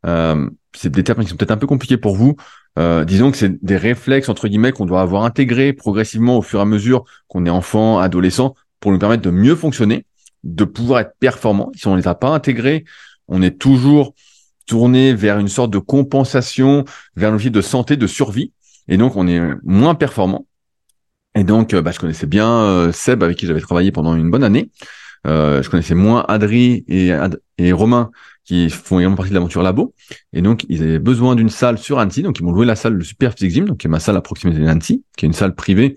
Euh, 0.07 0.49
c'est 0.75 0.91
des 0.91 1.05
termes 1.05 1.23
qui 1.23 1.31
sont 1.31 1.37
peut-être 1.37 1.51
un 1.51 1.57
peu 1.57 1.67
compliqués 1.67 1.97
pour 1.97 2.17
vous. 2.17 2.37
Euh, 2.79 3.05
disons 3.05 3.31
que 3.31 3.37
c'est 3.37 3.63
des 3.65 3.77
réflexes 3.77 4.29
entre 4.29 4.49
guillemets 4.49 4.73
qu'on 4.73 4.87
doit 4.87 5.01
avoir 5.01 5.25
intégrés 5.25 5.73
progressivement 5.73 6.39
au 6.39 6.43
fur 6.43 6.61
et 6.61 6.63
à 6.63 6.67
mesure 6.67 7.05
qu'on 7.29 7.45
est 7.45 7.51
enfant, 7.51 7.99
adolescent, 7.99 8.55
pour 8.79 8.93
nous 8.93 8.99
permettre 8.99 9.23
de 9.23 9.31
mieux 9.31 9.57
fonctionner, 9.57 10.07
de 10.45 10.65
pouvoir 10.65 11.01
être 11.01 11.15
performant. 11.19 11.71
Si 11.75 11.87
on 11.89 11.97
les 11.97 12.09
a 12.09 12.15
pas 12.15 12.31
intégrés, 12.31 12.85
on 13.29 13.43
est 13.43 13.59
toujours 13.59 14.15
tourné 14.67 15.15
vers 15.15 15.39
une 15.39 15.49
sorte 15.49 15.73
de 15.73 15.79
compensation, 15.79 16.85
vers 17.17 17.31
l'objectif 17.31 17.53
de 17.53 17.61
santé, 17.61 17.97
de 17.97 18.07
survie, 18.07 18.53
et 18.89 18.97
donc 18.97 19.17
on 19.17 19.27
est 19.27 19.41
moins 19.65 19.95
performant. 19.97 20.47
Et 21.35 21.45
donc, 21.45 21.75
euh, 21.75 21.83
bah, 21.83 21.93
je 21.93 21.99
connaissais 21.99 22.27
bien 22.27 22.51
euh, 22.51 22.93
Seb 22.93 23.23
avec 23.23 23.37
qui 23.37 23.47
j'avais 23.47 23.61
travaillé 23.61 23.93
pendant 23.93 24.15
une 24.15 24.31
bonne 24.31 24.43
année. 24.43 24.71
Je 25.25 25.69
connaissais 25.69 25.95
moins 25.95 26.25
Adri 26.29 26.85
et, 26.89 27.13
et 27.59 27.73
Romain 27.73 28.11
qui 28.51 28.69
font 28.69 28.99
également 28.99 29.15
partie 29.15 29.31
de 29.31 29.35
l'aventure 29.35 29.63
labo. 29.63 29.95
Et 30.33 30.43
donc, 30.43 30.67
ils 30.69 30.83
avaient 30.83 30.99
besoin 30.99 31.37
d'une 31.37 31.51
salle 31.51 31.79
sur 31.79 32.01
Annecy. 32.01 32.23
Donc, 32.23 32.41
ils 32.41 32.45
m'ont 32.45 32.51
loué 32.51 32.67
la 32.67 32.75
salle 32.75 32.99
de 32.99 33.05
Super 33.05 33.33
Physique 33.33 33.53
Gym, 33.53 33.65
donc 33.67 33.79
qui 33.79 33.87
est 33.87 33.91
ma 33.91 34.01
salle 34.01 34.17
à 34.17 34.21
proximité 34.21 34.61
d'Annecy, 34.65 35.05
qui 35.17 35.25
est 35.25 35.29
une 35.29 35.35
salle 35.35 35.55
privée. 35.55 35.97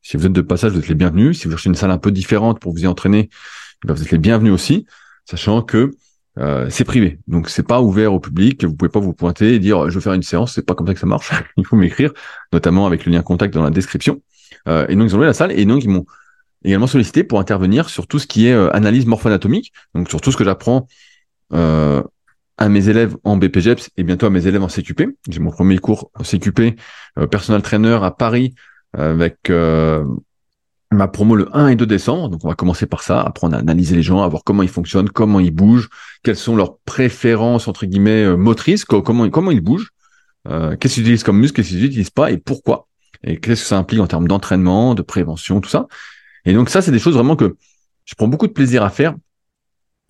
Si 0.00 0.16
vous 0.16 0.24
êtes 0.24 0.32
de 0.32 0.40
passage, 0.40 0.70
vous 0.70 0.78
êtes 0.78 0.86
les 0.86 0.94
bienvenus. 0.94 1.40
Si 1.40 1.46
vous 1.46 1.50
cherchez 1.50 1.70
une 1.70 1.74
salle 1.74 1.90
un 1.90 1.98
peu 1.98 2.12
différente 2.12 2.60
pour 2.60 2.72
vous 2.72 2.84
y 2.84 2.86
entraîner, 2.86 3.30
eh 3.32 3.88
ben, 3.88 3.94
vous 3.94 4.02
êtes 4.02 4.12
les 4.12 4.18
bienvenus 4.18 4.52
aussi, 4.52 4.86
sachant 5.24 5.60
que 5.62 5.90
euh, 6.38 6.68
c'est 6.70 6.84
privé. 6.84 7.18
Donc, 7.26 7.48
c'est 7.48 7.66
pas 7.66 7.80
ouvert 7.80 8.12
au 8.12 8.20
public. 8.20 8.64
Vous 8.64 8.76
pouvez 8.76 8.90
pas 8.90 9.00
vous 9.00 9.12
pointer 9.12 9.54
et 9.54 9.58
dire, 9.58 9.90
je 9.90 9.94
veux 9.96 10.00
faire 10.00 10.12
une 10.12 10.22
séance. 10.22 10.54
C'est 10.54 10.64
pas 10.64 10.76
comme 10.76 10.86
ça 10.86 10.94
que 10.94 11.00
ça 11.00 11.06
marche. 11.06 11.32
Il 11.56 11.66
faut 11.66 11.74
m'écrire, 11.74 12.12
notamment 12.52 12.86
avec 12.86 13.06
le 13.06 13.12
lien 13.12 13.22
contact 13.22 13.54
dans 13.54 13.64
la 13.64 13.70
description. 13.70 14.22
Euh, 14.68 14.86
et 14.88 14.94
donc, 14.94 15.08
ils 15.08 15.14
ont 15.14 15.18
loué 15.18 15.26
la 15.26 15.34
salle 15.34 15.50
et 15.50 15.64
donc, 15.64 15.82
ils 15.82 15.90
m'ont 15.90 16.06
également 16.64 16.86
sollicité 16.86 17.24
pour 17.24 17.40
intervenir 17.40 17.88
sur 17.88 18.06
tout 18.06 18.18
ce 18.18 18.26
qui 18.26 18.46
est 18.46 18.52
euh, 18.52 18.70
analyse 18.74 19.06
morpho-anatomique, 19.06 19.72
donc 19.94 20.08
sur 20.08 20.20
tout 20.20 20.32
ce 20.32 20.36
que 20.36 20.44
j'apprends 20.44 20.86
euh, 21.52 22.02
à 22.56 22.68
mes 22.68 22.88
élèves 22.88 23.16
en 23.24 23.36
BPGEPS 23.36 23.90
et 23.96 24.02
bientôt 24.02 24.26
à 24.26 24.30
mes 24.30 24.46
élèves 24.46 24.62
en 24.62 24.68
CQP. 24.68 25.16
J'ai 25.28 25.40
mon 25.40 25.50
premier 25.50 25.78
cours 25.78 26.10
CQP, 26.22 26.78
euh, 27.18 27.26
personal 27.26 27.62
trainer 27.62 27.98
à 28.02 28.10
Paris 28.10 28.54
avec 28.94 29.50
euh, 29.50 30.04
ma 30.90 31.08
promo 31.08 31.36
le 31.36 31.48
1 31.56 31.68
et 31.68 31.76
2 31.76 31.86
décembre. 31.86 32.28
Donc 32.28 32.44
on 32.44 32.48
va 32.48 32.54
commencer 32.54 32.86
par 32.86 33.02
ça, 33.02 33.20
apprendre 33.20 33.56
à 33.56 33.60
analyser 33.60 33.94
les 33.94 34.02
gens, 34.02 34.22
à 34.22 34.28
voir 34.28 34.42
comment 34.44 34.62
ils 34.62 34.68
fonctionnent, 34.68 35.08
comment 35.08 35.40
ils 35.40 35.50
bougent, 35.50 35.88
quelles 36.22 36.36
sont 36.36 36.56
leurs 36.56 36.78
préférences 36.78 37.68
entre 37.68 37.86
guillemets 37.86 38.24
euh, 38.24 38.36
motrices, 38.36 38.84
comment 38.84 39.28
comment 39.30 39.50
ils 39.50 39.60
bougent, 39.60 39.90
euh, 40.48 40.76
qu'est-ce 40.76 40.94
qu'ils 40.94 41.02
utilisent 41.04 41.24
comme 41.24 41.38
muscle, 41.38 41.56
qu'est-ce 41.56 41.70
qu'ils 41.70 41.82
n'utilisent 41.82 42.10
pas 42.10 42.30
et 42.30 42.38
pourquoi. 42.38 42.88
Et 43.24 43.38
qu'est-ce 43.38 43.62
que 43.62 43.68
ça 43.68 43.78
implique 43.78 44.00
en 44.00 44.06
termes 44.06 44.28
d'entraînement, 44.28 44.94
de 44.94 45.02
prévention, 45.02 45.60
tout 45.60 45.70
ça. 45.70 45.88
Et 46.44 46.52
donc 46.52 46.70
ça, 46.70 46.82
c'est 46.82 46.92
des 46.92 46.98
choses 46.98 47.14
vraiment 47.14 47.36
que 47.36 47.56
je 48.04 48.14
prends 48.14 48.28
beaucoup 48.28 48.46
de 48.46 48.52
plaisir 48.52 48.82
à 48.82 48.90
faire. 48.90 49.14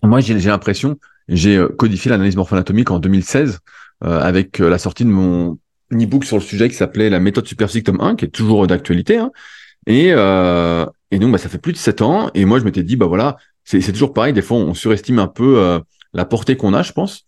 Moi, 0.01 0.21
j'ai 0.21 0.33
l'impression 0.39 0.97
j'ai 1.29 1.57
euh, 1.57 1.67
codifié 1.69 2.09
l'analyse 2.09 2.35
morpho-anatomique 2.35 2.91
en 2.91 2.99
2016 2.99 3.59
euh, 4.03 4.19
avec 4.19 4.59
euh, 4.59 4.69
la 4.69 4.77
sortie 4.77 5.05
de 5.05 5.09
mon 5.09 5.59
e-book 5.93 6.25
sur 6.25 6.37
le 6.37 6.41
sujet 6.41 6.69
qui 6.69 6.75
s'appelait 6.75 7.09
la 7.09 7.19
méthode 7.19 7.47
superphysique 7.47 7.85
tome 7.85 8.01
1, 8.01 8.15
qui 8.15 8.25
est 8.25 8.29
toujours 8.29 8.65
d'actualité. 8.67 9.17
Hein. 9.17 9.31
Et, 9.85 10.07
euh, 10.11 10.85
et 11.11 11.19
donc, 11.19 11.31
bah, 11.31 11.37
ça 11.37 11.49
fait 11.49 11.59
plus 11.59 11.73
de 11.73 11.77
7 11.77 12.01
ans. 12.01 12.31
Et 12.33 12.45
moi, 12.45 12.59
je 12.59 12.65
m'étais 12.65 12.83
dit, 12.83 12.95
bah 12.95 13.05
voilà, 13.05 13.37
c'est 13.63 13.79
toujours 13.91 14.13
pareil. 14.13 14.33
Des 14.33 14.41
fois, 14.41 14.57
on 14.57 14.73
surestime 14.73 15.19
un 15.19 15.27
peu 15.27 15.79
la 16.13 16.25
portée 16.25 16.57
qu'on 16.57 16.73
a, 16.73 16.81
je 16.81 16.91
pense. 16.91 17.23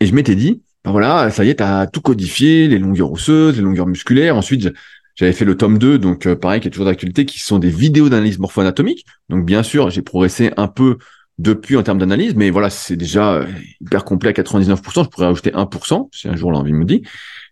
Et 0.00 0.06
je 0.06 0.14
m'étais 0.14 0.34
dit, 0.34 0.62
bah 0.84 0.90
voilà, 0.90 1.30
ça 1.30 1.44
y 1.44 1.50
est, 1.50 1.56
tu 1.56 1.62
as 1.62 1.86
tout 1.86 2.00
codifié, 2.00 2.68
les 2.68 2.78
longueurs 2.78 3.12
osseuses, 3.12 3.56
les 3.56 3.62
longueurs 3.62 3.86
musculaires. 3.86 4.36
Ensuite, 4.36 4.72
j'avais 5.14 5.32
fait 5.32 5.44
le 5.44 5.56
tome 5.56 5.78
2, 5.78 5.98
donc 5.98 6.32
pareil, 6.34 6.60
qui 6.60 6.68
est 6.68 6.70
toujours 6.70 6.86
d'actualité, 6.86 7.26
qui 7.26 7.40
sont 7.40 7.58
des 7.58 7.68
vidéos 7.68 8.08
d'analyse 8.08 8.38
morpho-anatomique. 8.38 9.04
Donc, 9.28 9.44
bien 9.44 9.62
sûr, 9.62 9.90
j'ai 9.90 10.02
progressé 10.02 10.52
un 10.56 10.68
peu 10.68 10.98
depuis 11.38 11.76
en 11.76 11.82
termes 11.82 11.98
d'analyse, 11.98 12.34
mais 12.34 12.50
voilà, 12.50 12.70
c'est 12.70 12.96
déjà 12.96 13.34
euh, 13.34 13.46
hyper 13.80 14.04
complet 14.04 14.30
à 14.30 14.32
99%. 14.32 15.04
Je 15.04 15.08
pourrais 15.08 15.26
ajouter 15.26 15.50
1% 15.50 16.08
si 16.12 16.28
un 16.28 16.36
jour 16.36 16.52
l'envie 16.52 16.72
me 16.72 16.84
dit. 16.84 17.02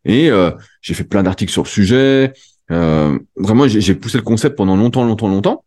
Et 0.04 0.30
euh, 0.30 0.50
j'ai 0.80 0.94
fait 0.94 1.04
plein 1.04 1.22
d'articles 1.22 1.52
sur 1.52 1.62
le 1.64 1.68
sujet. 1.68 2.32
Euh, 2.70 3.18
vraiment, 3.36 3.66
j'ai 3.66 3.94
poussé 3.94 4.18
le 4.18 4.22
concept 4.22 4.56
pendant 4.56 4.76
longtemps, 4.76 5.04
longtemps, 5.04 5.28
longtemps. 5.28 5.64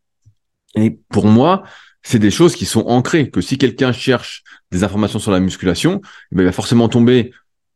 Et 0.75 0.97
pour 1.09 1.27
moi, 1.27 1.63
c'est 2.01 2.19
des 2.19 2.31
choses 2.31 2.55
qui 2.55 2.65
sont 2.65 2.85
ancrées, 2.87 3.29
que 3.29 3.41
si 3.41 3.57
quelqu'un 3.57 3.91
cherche 3.91 4.43
des 4.71 4.83
informations 4.83 5.19
sur 5.19 5.31
la 5.31 5.39
musculation, 5.39 6.01
eh 6.31 6.35
ben, 6.35 6.43
il 6.43 6.45
va 6.45 6.51
forcément 6.51 6.89
tomber 6.89 7.31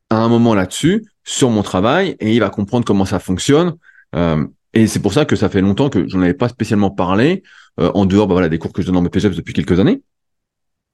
à 0.09 0.17
un 0.17 0.29
moment 0.29 0.53
là-dessus, 0.53 1.05
sur 1.23 1.49
mon 1.49 1.61
travail, 1.61 2.15
et 2.19 2.33
il 2.33 2.39
va 2.39 2.49
comprendre 2.49 2.85
comment 2.85 3.05
ça 3.05 3.19
fonctionne. 3.19 3.75
Euh, 4.15 4.45
et 4.73 4.87
c'est 4.87 4.99
pour 4.99 5.13
ça 5.13 5.25
que 5.25 5.35
ça 5.35 5.49
fait 5.49 5.61
longtemps 5.61 5.89
que 5.89 6.07
j'en 6.07 6.21
avais 6.21 6.33
pas 6.33 6.49
spécialement 6.49 6.91
parlé, 6.91 7.43
euh, 7.79 7.91
en 7.93 8.05
dehors 8.05 8.27
bah, 8.27 8.33
voilà, 8.33 8.49
des 8.49 8.57
cours 8.57 8.73
que 8.73 8.81
je 8.81 8.91
donne 8.91 9.01
mes 9.01 9.09
PGF 9.09 9.35
depuis 9.35 9.53
quelques 9.53 9.79
années. 9.79 10.01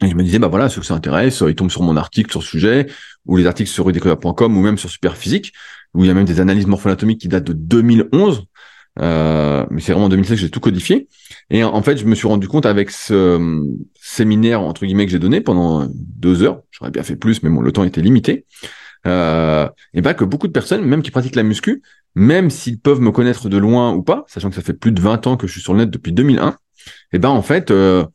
Et 0.03 0.09
je 0.09 0.15
me 0.15 0.23
disais, 0.23 0.39
bah 0.39 0.47
voilà, 0.47 0.69
ceux 0.69 0.81
que 0.81 0.87
ça 0.87 0.95
intéresse, 0.95 1.43
ils 1.47 1.55
tombent 1.55 1.71
sur 1.71 1.83
mon 1.83 1.95
article 1.95 2.31
sur 2.31 2.43
ce 2.43 2.49
sujet, 2.49 2.87
ou 3.25 3.37
les 3.37 3.45
articles 3.45 3.69
sur 3.69 3.85
rudicoya.com, 3.85 4.57
ou 4.57 4.61
même 4.61 4.77
sur 4.77 4.89
Superphysique, 4.89 5.53
où 5.93 6.03
il 6.03 6.07
y 6.07 6.09
a 6.09 6.13
même 6.13 6.25
des 6.25 6.39
analyses 6.39 6.67
morpho-anatomiques 6.67 7.21
qui 7.21 7.27
datent 7.27 7.45
de 7.45 7.53
2011. 7.53 8.45
Euh, 8.99 9.65
mais 9.71 9.81
c'est 9.81 9.91
vraiment 9.91 10.05
en 10.05 10.09
2016 10.09 10.37
que 10.37 10.41
j'ai 10.41 10.49
tout 10.49 10.59
codifié. 10.59 11.07
Et 11.49 11.63
en 11.63 11.81
fait, 11.81 11.97
je 11.97 12.05
me 12.05 12.15
suis 12.15 12.27
rendu 12.27 12.47
compte 12.47 12.65
avec 12.65 12.91
ce 12.91 13.13
euh, 13.13 13.63
séminaire 13.95 14.61
entre 14.61 14.85
guillemets 14.85 15.05
que 15.05 15.11
j'ai 15.11 15.19
donné 15.19 15.41
pendant 15.41 15.87
deux 15.89 16.43
heures, 16.43 16.61
j'aurais 16.71 16.91
bien 16.91 17.03
fait 17.03 17.15
plus, 17.15 17.41
mais 17.43 17.49
bon, 17.49 17.61
le 17.61 17.71
temps 17.71 17.83
était 17.83 18.01
limité. 18.01 18.45
Euh, 19.05 19.67
et 19.93 20.01
ben 20.01 20.13
que 20.13 20.23
beaucoup 20.23 20.47
de 20.47 20.53
personnes, 20.53 20.83
même 20.85 21.01
qui 21.01 21.11
pratiquent 21.11 21.35
la 21.35 21.43
muscu, 21.43 21.81
même 22.15 22.49
s'ils 22.49 22.79
peuvent 22.79 23.01
me 23.01 23.11
connaître 23.11 23.49
de 23.49 23.57
loin 23.57 23.93
ou 23.93 24.03
pas, 24.03 24.23
sachant 24.27 24.49
que 24.49 24.55
ça 24.55 24.61
fait 24.61 24.73
plus 24.73 24.91
de 24.91 25.01
20 25.01 25.27
ans 25.27 25.37
que 25.37 25.47
je 25.47 25.53
suis 25.53 25.61
sur 25.61 25.73
le 25.73 25.79
net 25.79 25.89
depuis 25.89 26.11
2001, 26.13 26.55
et 27.11 27.19
ben 27.19 27.29
en 27.29 27.41
fait, 27.41 27.71
euh, 27.71 28.05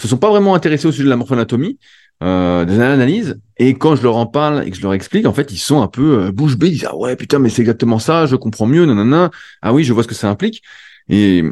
se 0.00 0.08
sont 0.08 0.18
pas 0.18 0.30
vraiment 0.30 0.54
intéressés 0.54 0.86
au 0.86 0.92
sujet 0.92 1.04
de 1.04 1.10
la 1.10 1.16
morphoanatomie, 1.16 1.78
euh, 2.22 2.64
des 2.64 2.80
analyses, 2.80 3.40
et 3.58 3.74
quand 3.74 3.94
je 3.96 4.02
leur 4.02 4.16
en 4.16 4.26
parle 4.26 4.66
et 4.66 4.70
que 4.70 4.76
je 4.76 4.82
leur 4.82 4.94
explique, 4.94 5.26
en 5.26 5.32
fait, 5.32 5.52
ils 5.52 5.58
sont 5.58 5.82
un 5.82 5.88
peu 5.88 6.24
euh, 6.24 6.32
bouche 6.32 6.56
bée, 6.56 6.68
ils 6.68 6.72
disent 6.72 6.88
ah 6.88 6.96
ouais 6.96 7.16
putain 7.16 7.38
mais 7.38 7.48
c'est 7.48 7.62
exactement 7.62 7.98
ça, 7.98 8.26
je 8.26 8.36
comprends 8.36 8.66
mieux, 8.66 8.86
nanana, 8.86 9.30
ah 9.62 9.72
oui 9.72 9.84
je 9.84 9.92
vois 9.92 10.02
ce 10.02 10.08
que 10.08 10.14
ça 10.14 10.28
implique, 10.28 10.62
et 11.08 11.44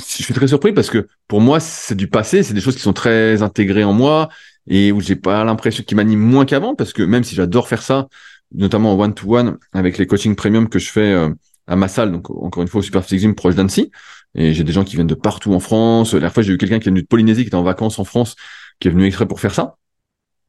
je 0.00 0.22
suis 0.22 0.34
très 0.34 0.48
surpris 0.48 0.72
parce 0.72 0.90
que 0.90 1.06
pour 1.28 1.40
moi 1.40 1.60
c'est 1.60 1.94
du 1.94 2.08
passé, 2.08 2.42
c'est 2.42 2.54
des 2.54 2.60
choses 2.60 2.74
qui 2.74 2.82
sont 2.82 2.92
très 2.92 3.42
intégrées 3.42 3.84
en 3.84 3.92
moi 3.92 4.28
et 4.68 4.92
où 4.92 5.00
j'ai 5.00 5.16
pas 5.16 5.44
l'impression 5.44 5.82
qu'ils 5.82 5.96
m'animent 5.96 6.20
moins 6.20 6.44
qu'avant 6.44 6.74
parce 6.74 6.92
que 6.92 7.02
même 7.02 7.24
si 7.24 7.34
j'adore 7.34 7.68
faire 7.68 7.82
ça, 7.82 8.08
notamment 8.54 8.92
en 8.92 9.00
one 9.00 9.14
to 9.14 9.36
one 9.36 9.58
avec 9.72 9.98
les 9.98 10.06
coachings 10.06 10.36
premium 10.36 10.68
que 10.68 10.78
je 10.78 10.90
fais 10.90 11.12
euh, 11.12 11.30
à 11.66 11.76
ma 11.76 11.88
salle, 11.88 12.12
donc 12.12 12.30
encore 12.30 12.62
une 12.62 12.68
fois 12.68 12.80
au 12.80 12.82
Superphysique 12.82 13.20
Gym 13.20 13.34
proche 13.34 13.54
d'Annecy, 13.54 13.90
et 14.34 14.52
j'ai 14.52 14.64
des 14.64 14.72
gens 14.72 14.84
qui 14.84 14.96
viennent 14.96 15.06
de 15.06 15.14
partout 15.14 15.52
en 15.54 15.60
France. 15.60 16.12
La 16.12 16.20
dernière 16.20 16.34
fois, 16.34 16.42
j'ai 16.42 16.52
eu 16.52 16.58
quelqu'un 16.58 16.78
qui 16.78 16.88
est 16.88 16.90
venu 16.90 17.02
de 17.02 17.06
Polynésie, 17.06 17.42
qui 17.42 17.48
était 17.48 17.56
en 17.56 17.62
vacances 17.62 17.98
en 17.98 18.04
France, 18.04 18.34
qui 18.80 18.88
est 18.88 18.90
venu 18.90 19.06
exprès 19.06 19.26
pour 19.26 19.40
faire 19.40 19.54
ça. 19.54 19.76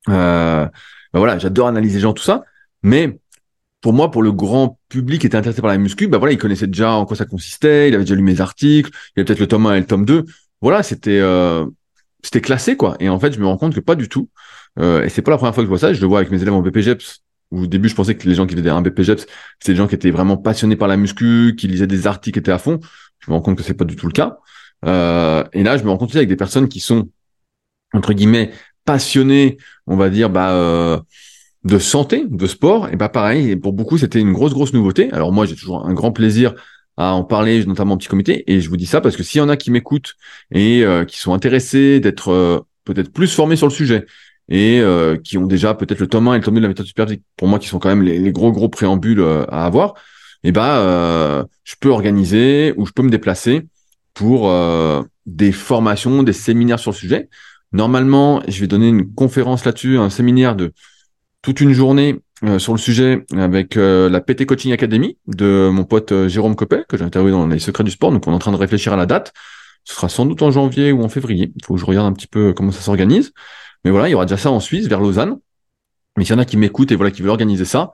Euh, 0.09 0.65
bah 0.65 1.19
voilà, 1.19 1.37
j'adore 1.39 1.67
analyser 1.67 1.95
les 1.95 2.01
gens, 2.01 2.13
tout 2.13 2.23
ça. 2.23 2.43
Mais 2.83 3.19
pour 3.81 3.93
moi, 3.93 4.09
pour 4.11 4.23
le 4.23 4.31
grand 4.31 4.79
public 4.89 5.21
qui 5.21 5.27
était 5.27 5.37
intéressé 5.37 5.61
par 5.61 5.69
la 5.69 5.77
muscu, 5.77 6.07
bah 6.07 6.17
voilà, 6.17 6.33
il 6.33 6.37
connaissait 6.37 6.67
déjà 6.67 6.93
en 6.93 7.05
quoi 7.05 7.15
ça 7.15 7.25
consistait, 7.25 7.89
il 7.89 7.95
avait 7.95 8.03
déjà 8.03 8.15
lu 8.15 8.23
mes 8.23 8.41
articles, 8.41 8.89
il 8.89 9.19
y 9.19 9.19
avait 9.19 9.25
peut-être 9.25 9.39
le 9.39 9.47
tome 9.47 9.67
1 9.67 9.75
et 9.75 9.79
le 9.81 9.85
tome 9.85 10.05
2. 10.05 10.25
Voilà, 10.61 10.81
c'était 10.81 11.19
euh, 11.19 11.65
c'était 12.25 12.41
classé 12.41 12.75
quoi. 12.75 12.95
Et 12.99 13.07
en 13.07 13.19
fait, 13.19 13.33
je 13.33 13.39
me 13.39 13.45
rends 13.45 13.57
compte 13.57 13.75
que 13.75 13.79
pas 13.79 13.95
du 13.95 14.09
tout. 14.09 14.29
Euh, 14.79 15.03
et 15.03 15.09
c'est 15.09 15.21
pas 15.21 15.31
la 15.31 15.37
première 15.37 15.53
fois 15.53 15.63
que 15.63 15.67
je 15.67 15.69
vois 15.69 15.77
ça. 15.77 15.93
Je 15.93 16.01
le 16.01 16.07
vois 16.07 16.19
avec 16.19 16.31
mes 16.31 16.41
élèves 16.41 16.53
en 16.53 16.61
BPGEPS. 16.61 17.21
Au 17.51 17.67
début, 17.67 17.87
je 17.87 17.95
pensais 17.95 18.15
que 18.15 18.27
les 18.27 18.33
gens 18.33 18.47
qui 18.47 18.55
faisaient 18.55 18.69
un 18.69 18.81
BPGEPS, 18.81 19.27
c'était 19.59 19.73
des 19.73 19.75
gens 19.75 19.87
qui 19.87 19.93
étaient 19.93 20.09
vraiment 20.09 20.35
passionnés 20.35 20.75
par 20.75 20.87
la 20.87 20.97
muscu, 20.97 21.55
qui 21.55 21.67
lisaient 21.67 21.85
des 21.87 22.07
articles, 22.07 22.33
qui 22.33 22.39
étaient 22.39 22.51
à 22.51 22.57
fond. 22.57 22.79
Je 23.19 23.29
me 23.29 23.35
rends 23.35 23.41
compte 23.41 23.57
que 23.57 23.63
c'est 23.63 23.75
pas 23.75 23.85
du 23.85 23.95
tout 23.95 24.07
le 24.07 24.11
cas. 24.11 24.39
Euh, 24.85 25.43
et 25.53 25.61
là, 25.61 25.77
je 25.77 25.83
me 25.83 25.89
rends 25.89 25.97
compte 25.97 26.09
aussi 26.09 26.17
avec 26.17 26.29
des 26.29 26.35
personnes 26.35 26.67
qui 26.67 26.79
sont 26.79 27.09
entre 27.93 28.13
guillemets 28.13 28.51
passionnées, 28.85 29.57
on 29.85 29.95
va 29.95 30.09
dire, 30.09 30.31
bah 30.31 30.53
euh, 30.53 30.99
de 31.63 31.79
santé, 31.79 32.25
de 32.27 32.47
sport, 32.47 32.89
et 32.89 32.95
bah 32.95 33.09
pareil, 33.09 33.51
et 33.51 33.55
pour 33.55 33.73
beaucoup 33.73 33.97
c'était 33.97 34.19
une 34.19 34.33
grosse 34.33 34.53
grosse 34.53 34.73
nouveauté. 34.73 35.11
Alors 35.11 35.31
moi 35.31 35.45
j'ai 35.45 35.55
toujours 35.55 35.85
un 35.85 35.93
grand 35.93 36.11
plaisir 36.11 36.55
à 36.97 37.13
en 37.13 37.23
parler, 37.23 37.65
notamment 37.65 37.95
en 37.95 37.97
petit 37.97 38.07
comité, 38.07 38.43
et 38.51 38.61
je 38.61 38.69
vous 38.69 38.77
dis 38.77 38.85
ça 38.85 39.01
parce 39.01 39.17
que 39.17 39.23
s'il 39.23 39.39
y 39.39 39.41
en 39.41 39.49
a 39.49 39.57
qui 39.57 39.71
m'écoutent 39.71 40.13
et 40.51 40.83
euh, 40.83 41.03
qui 41.05 41.19
sont 41.19 41.33
intéressés 41.33 41.99
d'être 41.99 42.29
euh, 42.29 42.59
peut-être 42.85 43.11
plus 43.11 43.33
formés 43.33 43.55
sur 43.57 43.67
le 43.67 43.73
sujet 43.73 44.05
et 44.47 44.79
euh, 44.79 45.17
qui 45.17 45.37
ont 45.37 45.47
déjà 45.47 45.73
peut-être 45.73 45.99
le 45.99 46.07
tome 46.07 46.27
1 46.27 46.35
et 46.35 46.37
le 46.37 46.43
tome 46.43 46.53
2 46.53 46.59
de 46.61 46.65
la 46.65 46.69
méthode 46.69 46.85
superphysique, 46.85 47.23
pour 47.35 47.47
moi 47.47 47.59
qui 47.59 47.67
sont 47.67 47.79
quand 47.79 47.89
même 47.89 48.03
les, 48.03 48.31
gros 48.31 48.51
gros 48.51 48.69
préambules 48.69 49.21
à 49.49 49.65
avoir, 49.65 49.95
et 50.43 50.51
bah 50.51 51.45
je 51.63 51.75
peux 51.79 51.89
organiser 51.89 52.73
ou 52.77 52.85
je 52.85 52.91
peux 52.91 53.01
me 53.01 53.09
déplacer 53.09 53.67
pour 54.13 54.53
des 55.25 55.51
formations, 55.51 56.21
des 56.21 56.33
séminaires 56.33 56.79
sur 56.79 56.91
le 56.91 56.95
sujet. 56.95 57.29
Normalement, 57.71 58.41
je 58.47 58.61
vais 58.61 58.67
donner 58.67 58.87
une 58.87 59.11
conférence 59.13 59.65
là-dessus, 59.65 59.97
un 59.97 60.11
séminaire 60.11 60.55
de 60.55 60.71
toute 61.41 61.59
une 61.59 61.73
journée 61.73 62.19
euh, 62.45 62.59
sur 62.59 62.73
le 62.73 62.77
sujet 62.77 63.25
avec 63.35 63.77
euh, 63.77 64.09
la 64.09 64.21
PT 64.21 64.45
Coaching 64.45 64.71
Academy 64.71 65.17
de 65.27 65.69
mon 65.71 65.83
pote 65.83 66.11
euh, 66.11 66.27
Jérôme 66.27 66.55
Copet, 66.55 66.83
que 66.87 66.97
j'ai 66.97 67.03
interviewé 67.03 67.31
dans 67.31 67.47
les 67.47 67.59
secrets 67.59 67.83
du 67.83 67.91
sport. 67.91 68.11
Donc 68.11 68.27
on 68.27 68.31
est 68.31 68.35
en 68.35 68.39
train 68.39 68.51
de 68.51 68.57
réfléchir 68.57 68.93
à 68.93 68.95
la 68.95 69.05
date. 69.05 69.33
Ce 69.83 69.95
sera 69.95 70.09
sans 70.09 70.25
doute 70.25 70.41
en 70.41 70.51
janvier 70.51 70.91
ou 70.91 71.03
en 71.03 71.09
février. 71.09 71.51
Il 71.55 71.65
faut 71.65 71.75
que 71.75 71.79
je 71.79 71.85
regarde 71.85 72.07
un 72.07 72.13
petit 72.13 72.27
peu 72.27 72.53
comment 72.53 72.71
ça 72.71 72.81
s'organise. 72.81 73.31
Mais 73.83 73.91
voilà, 73.91 74.09
il 74.09 74.11
y 74.11 74.15
aura 74.15 74.25
déjà 74.25 74.37
ça 74.37 74.51
en 74.51 74.59
Suisse, 74.59 74.87
vers 74.87 74.99
Lausanne. 74.99 75.37
Mais 76.17 76.25
s'il 76.25 76.35
y 76.35 76.37
en 76.37 76.41
a 76.41 76.45
qui 76.45 76.57
m'écoutent 76.57 76.91
et 76.91 76.95
voilà 76.95 77.11
qui 77.11 77.21
veulent 77.21 77.31
organiser 77.31 77.65
ça, 77.65 77.93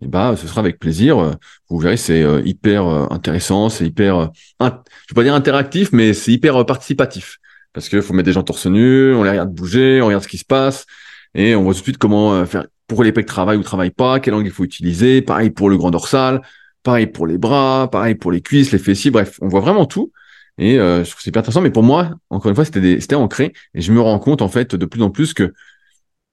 eh 0.00 0.06
ben, 0.06 0.36
ce 0.36 0.46
sera 0.46 0.60
avec 0.60 0.78
plaisir. 0.78 1.36
Vous 1.68 1.78
verrez, 1.78 1.96
c'est 1.96 2.24
hyper 2.44 2.86
intéressant, 3.12 3.68
c'est 3.68 3.86
hyper, 3.86 4.30
je 4.60 4.66
vais 4.66 5.14
pas 5.14 5.22
dire 5.22 5.34
interactif, 5.34 5.92
mais 5.92 6.14
c'est 6.14 6.32
hyper 6.32 6.64
participatif. 6.66 7.38
Parce 7.72 7.88
qu'il 7.88 8.02
faut 8.02 8.14
mettre 8.14 8.26
des 8.26 8.32
gens 8.32 8.42
torse 8.42 8.66
nu, 8.66 9.14
on 9.14 9.22
les 9.22 9.30
regarde 9.30 9.52
bouger, 9.52 10.00
on 10.02 10.06
regarde 10.06 10.22
ce 10.22 10.28
qui 10.28 10.38
se 10.38 10.44
passe, 10.44 10.86
et 11.34 11.54
on 11.54 11.62
voit 11.62 11.74
tout 11.74 11.80
de 11.80 11.84
suite 11.84 11.98
comment 11.98 12.44
faire 12.46 12.64
pour 12.88 13.04
les 13.04 13.12
pecs 13.12 13.26
travaillent 13.26 13.58
ou 13.58 13.62
travaillent 13.62 13.90
pas, 13.90 14.18
quel 14.18 14.34
angle 14.34 14.46
il 14.46 14.52
faut 14.52 14.64
utiliser, 14.64 15.22
pareil 15.22 15.50
pour 15.50 15.70
le 15.70 15.76
grand 15.76 15.90
dorsal, 15.90 16.42
pareil 16.82 17.06
pour 17.06 17.26
les 17.26 17.38
bras, 17.38 17.88
pareil 17.92 18.14
pour 18.14 18.32
les 18.32 18.40
cuisses, 18.40 18.72
les 18.72 18.78
fessiers, 18.78 19.10
bref, 19.10 19.38
on 19.40 19.48
voit 19.48 19.60
vraiment 19.60 19.86
tout. 19.86 20.10
Et 20.56 20.78
euh, 20.78 21.04
je 21.04 21.10
trouve 21.10 21.22
c'est 21.22 21.28
hyper 21.28 21.40
intéressant, 21.40 21.60
mais 21.60 21.70
pour 21.70 21.84
moi, 21.84 22.10
encore 22.30 22.48
une 22.48 22.54
fois, 22.56 22.64
c'était 22.64 23.14
ancré, 23.14 23.52
et 23.74 23.80
je 23.80 23.92
me 23.92 24.00
rends 24.00 24.18
compte 24.18 24.42
en 24.42 24.48
fait 24.48 24.74
de 24.74 24.86
plus 24.86 25.02
en 25.02 25.10
plus 25.10 25.34
que 25.34 25.52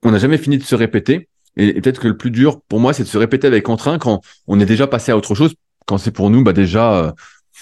on 0.03 0.11
n'a 0.11 0.17
jamais 0.17 0.37
fini 0.37 0.57
de 0.57 0.63
se 0.63 0.75
répéter, 0.75 1.29
et, 1.57 1.73
peut-être 1.81 1.99
que 1.99 2.07
le 2.07 2.17
plus 2.17 2.31
dur 2.31 2.61
pour 2.67 2.79
moi, 2.79 2.93
c'est 2.93 3.03
de 3.03 3.07
se 3.07 3.17
répéter 3.17 3.47
avec 3.47 3.67
entrain 3.69 3.99
quand 3.99 4.21
on 4.47 4.59
est 4.59 4.65
déjà 4.65 4.87
passé 4.87 5.11
à 5.11 5.17
autre 5.17 5.35
chose, 5.35 5.55
quand 5.85 5.97
c'est 5.97 6.11
pour 6.11 6.29
nous 6.29 6.43
bah 6.43 6.53
déjà 6.53 6.95
euh, 6.95 7.11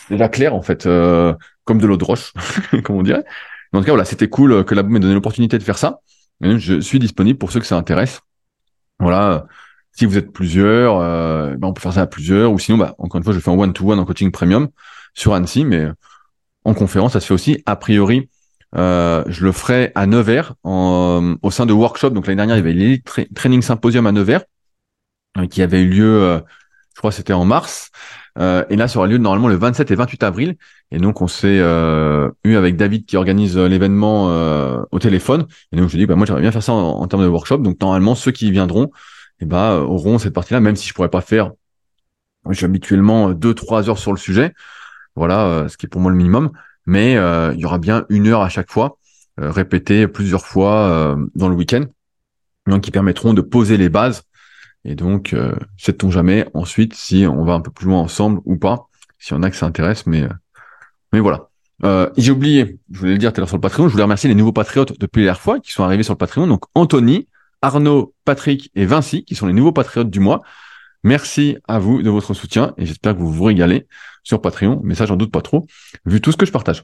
déjà 0.10 0.30
clair 0.30 0.54
en 0.54 0.62
fait, 0.62 0.86
euh, 0.86 1.34
comme 1.66 1.80
de 1.80 1.88
l'eau 1.88 1.98
de 1.98 2.04
roche, 2.04 2.32
comme 2.84 2.98
on 2.98 3.04
dirait. 3.04 3.24
En 3.74 3.80
tout 3.80 3.86
cas, 3.86 3.92
voilà, 3.92 4.06
c'était 4.06 4.30
cool 4.30 4.64
que 4.66 4.76
la 4.76 4.84
boum 4.84 4.94
m'ait 4.94 5.00
donné 5.00 5.16
l'opportunité 5.16 5.58
de 5.58 5.64
faire 5.64 5.80
ça. 5.80 6.00
je 6.42 6.80
suis 6.80 7.00
disponible 7.00 7.40
pour 7.40 7.52
ceux 7.52 7.60
que 7.60 7.66
ça 7.66 7.76
intéresse. 7.76 8.22
Voilà. 9.00 9.48
Si 9.92 10.06
vous 10.06 10.18
êtes 10.18 10.32
plusieurs, 10.32 10.98
euh, 11.00 11.56
ben 11.56 11.68
on 11.68 11.74
peut 11.74 11.82
faire 11.82 11.94
ça 11.94 12.02
à 12.02 12.08
plusieurs. 12.08 12.52
Ou 12.52 12.60
sinon, 12.60 12.78
bah, 12.78 12.96
encore 12.98 13.18
une 13.18 13.24
fois, 13.24 13.34
je 13.34 13.40
fais 13.40 13.52
un 13.52 13.58
one-to-one 13.58 14.00
en 14.00 14.06
coaching 14.06 14.32
premium 14.32 14.70
sur 15.14 15.34
Annecy, 15.34 15.66
mais 15.66 15.88
en 16.66 16.74
conférence, 16.74 17.14
ça 17.14 17.20
se 17.20 17.28
fait 17.28 17.34
aussi. 17.34 17.62
A 17.66 17.76
priori, 17.76 18.30
euh, 18.76 19.24
je 19.28 19.46
le 19.46 19.52
ferai 19.52 19.92
à 19.94 20.08
Nevers 20.08 20.54
en, 20.64 21.36
au 21.42 21.52
sein 21.52 21.66
de 21.66 21.74
workshop. 21.74 22.12
Donc 22.12 22.28
l'année 22.28 22.38
dernière, 22.38 22.56
il 22.56 22.60
y 22.60 22.62
avait 22.62 22.74
les 22.74 23.04
Training 23.36 23.62
Symposium 23.62 24.08
à 24.08 24.12
Nevers 24.12 24.44
euh, 25.38 25.48
qui 25.48 25.62
avait 25.62 25.82
eu 25.82 25.90
lieu, 25.90 26.42
je 26.96 27.00
crois, 27.00 27.12
c'était 27.12 27.34
en 27.34 27.46
mars. 27.46 27.92
Et 28.40 28.76
là, 28.76 28.88
ça 28.88 28.98
aura 28.98 29.08
lieu 29.08 29.18
normalement 29.18 29.48
le 29.48 29.56
27 29.56 29.92
et 29.92 29.96
28 29.96 30.24
avril. 30.24 30.56
Et 30.92 30.98
donc, 30.98 31.22
on 31.22 31.28
s'est 31.28 31.60
eu 31.60 32.56
avec 32.56 32.76
David 32.76 33.06
qui 33.06 33.16
organise 33.16 33.58
l'événement 33.58 34.26
au 34.92 35.00
téléphone. 35.00 35.46
Et 35.72 35.78
donc, 35.78 35.90
je 35.90 35.98
dis, 35.98 36.06
bah, 36.06 36.16
moi, 36.16 36.26
j'aimerais 36.26 36.42
bien 36.42 36.52
faire 36.52 36.64
ça 36.64 36.74
en, 36.74 37.08
termes 37.08 37.24
de 37.24 37.28
workshop. 37.28 37.60
Donc, 37.60 37.80
normalement, 37.80 38.16
ceux 38.16 38.32
qui 38.32 38.50
viendront, 38.52 38.92
eh 39.40 39.46
ben, 39.46 39.78
auront 39.78 40.18
cette 40.18 40.34
partie-là, 40.34 40.62
même 40.62 40.76
si 40.76 40.88
je 40.88 40.94
pourrais 40.94 41.10
pas 41.10 41.22
faire, 41.22 41.52
suis 42.52 42.66
habituellement 42.66 43.32
deux, 43.32 43.54
trois 43.54 43.90
heures 43.90 43.98
sur 43.98 44.12
le 44.12 44.18
sujet. 44.18 44.54
Voilà, 45.16 45.46
euh, 45.46 45.68
ce 45.70 45.78
qui 45.78 45.86
est 45.86 45.90
pour 45.90 46.02
moi 46.02 46.12
le 46.12 46.18
minimum. 46.18 46.52
Mais 46.86 47.16
euh, 47.16 47.54
il 47.54 47.62
y 47.62 47.66
aura 47.66 47.78
bien 47.78 48.06
une 48.10 48.28
heure 48.28 48.42
à 48.42 48.50
chaque 48.50 48.70
fois, 48.70 48.98
euh, 49.40 49.52
répétée 49.52 50.08
plusieurs 50.08 50.46
fois 50.46 51.16
dans 51.36 51.48
le 51.48 51.56
week-end, 51.56 51.86
donc 52.68 52.82
qui 52.82 52.92
permettront 52.92 53.34
de 53.34 53.42
poser 53.42 53.78
les 53.78 53.90
bases. 53.90 54.24
Et 54.86 54.96
donc, 54.96 55.36
sait-on 55.78 56.12
jamais 56.12 56.46
ensuite 56.54 56.94
si 56.94 57.26
on 57.26 57.46
va 57.46 57.54
un 57.54 57.62
peu 57.62 57.72
plus 57.72 57.88
loin 57.88 58.00
ensemble 58.00 58.42
ou 58.46 58.58
pas, 58.58 58.88
s'il 59.18 59.36
y 59.36 59.40
en 59.40 59.44
a 59.44 59.50
que 59.50 59.56
ça 59.56 59.66
intéresse, 59.66 60.06
mais 60.06 60.28
mais 61.14 61.20
voilà. 61.20 61.50
Euh, 61.84 62.10
j'ai 62.18 62.32
oublié, 62.32 62.80
je 62.92 63.00
voulais 63.00 63.14
le 63.14 63.18
dire 63.18 63.32
tout 63.32 63.40
à 63.40 63.42
l'heure 63.42 63.48
sur 63.48 63.58
le 63.58 63.62
Patreon, 63.62 63.88
je 63.88 63.92
voulais 63.92 64.04
remercier 64.04 64.28
les 64.28 64.36
nouveaux 64.36 64.52
patriotes 64.52 65.00
depuis 65.00 65.22
la 65.22 65.26
dernière 65.26 65.42
fois 65.42 65.60
qui 65.60 65.72
sont 65.72 65.84
arrivés 65.84 66.04
sur 66.04 66.14
le 66.14 66.18
Patreon. 66.18 66.48
Donc 66.48 66.64
Anthony, 66.76 67.28
Arnaud, 67.62 68.14
Patrick 68.26 68.72
et 68.76 68.86
Vinci, 68.86 69.24
qui 69.24 69.36
sont 69.36 69.48
les 69.48 69.54
nouveaux 69.54 69.72
patriotes 69.72 70.10
du 70.10 70.20
mois. 70.20 70.42
Merci 71.04 71.58
à 71.68 71.80
vous 71.80 72.02
de 72.02 72.10
votre 72.10 72.34
soutien 72.34 72.74
et 72.78 72.86
j'espère 72.86 73.14
que 73.14 73.20
vous 73.20 73.32
vous 73.32 73.44
régalez 73.44 73.88
sur 74.24 74.42
Patreon, 74.42 74.82
mais 74.84 74.96
ça 74.96 75.06
j'en 75.06 75.18
doute 75.18 75.32
pas 75.32 75.42
trop, 75.42 75.68
vu 76.06 76.20
tout 76.20 76.32
ce 76.32 76.38
que 76.38 76.46
je 76.46 76.52
partage. 76.52 76.84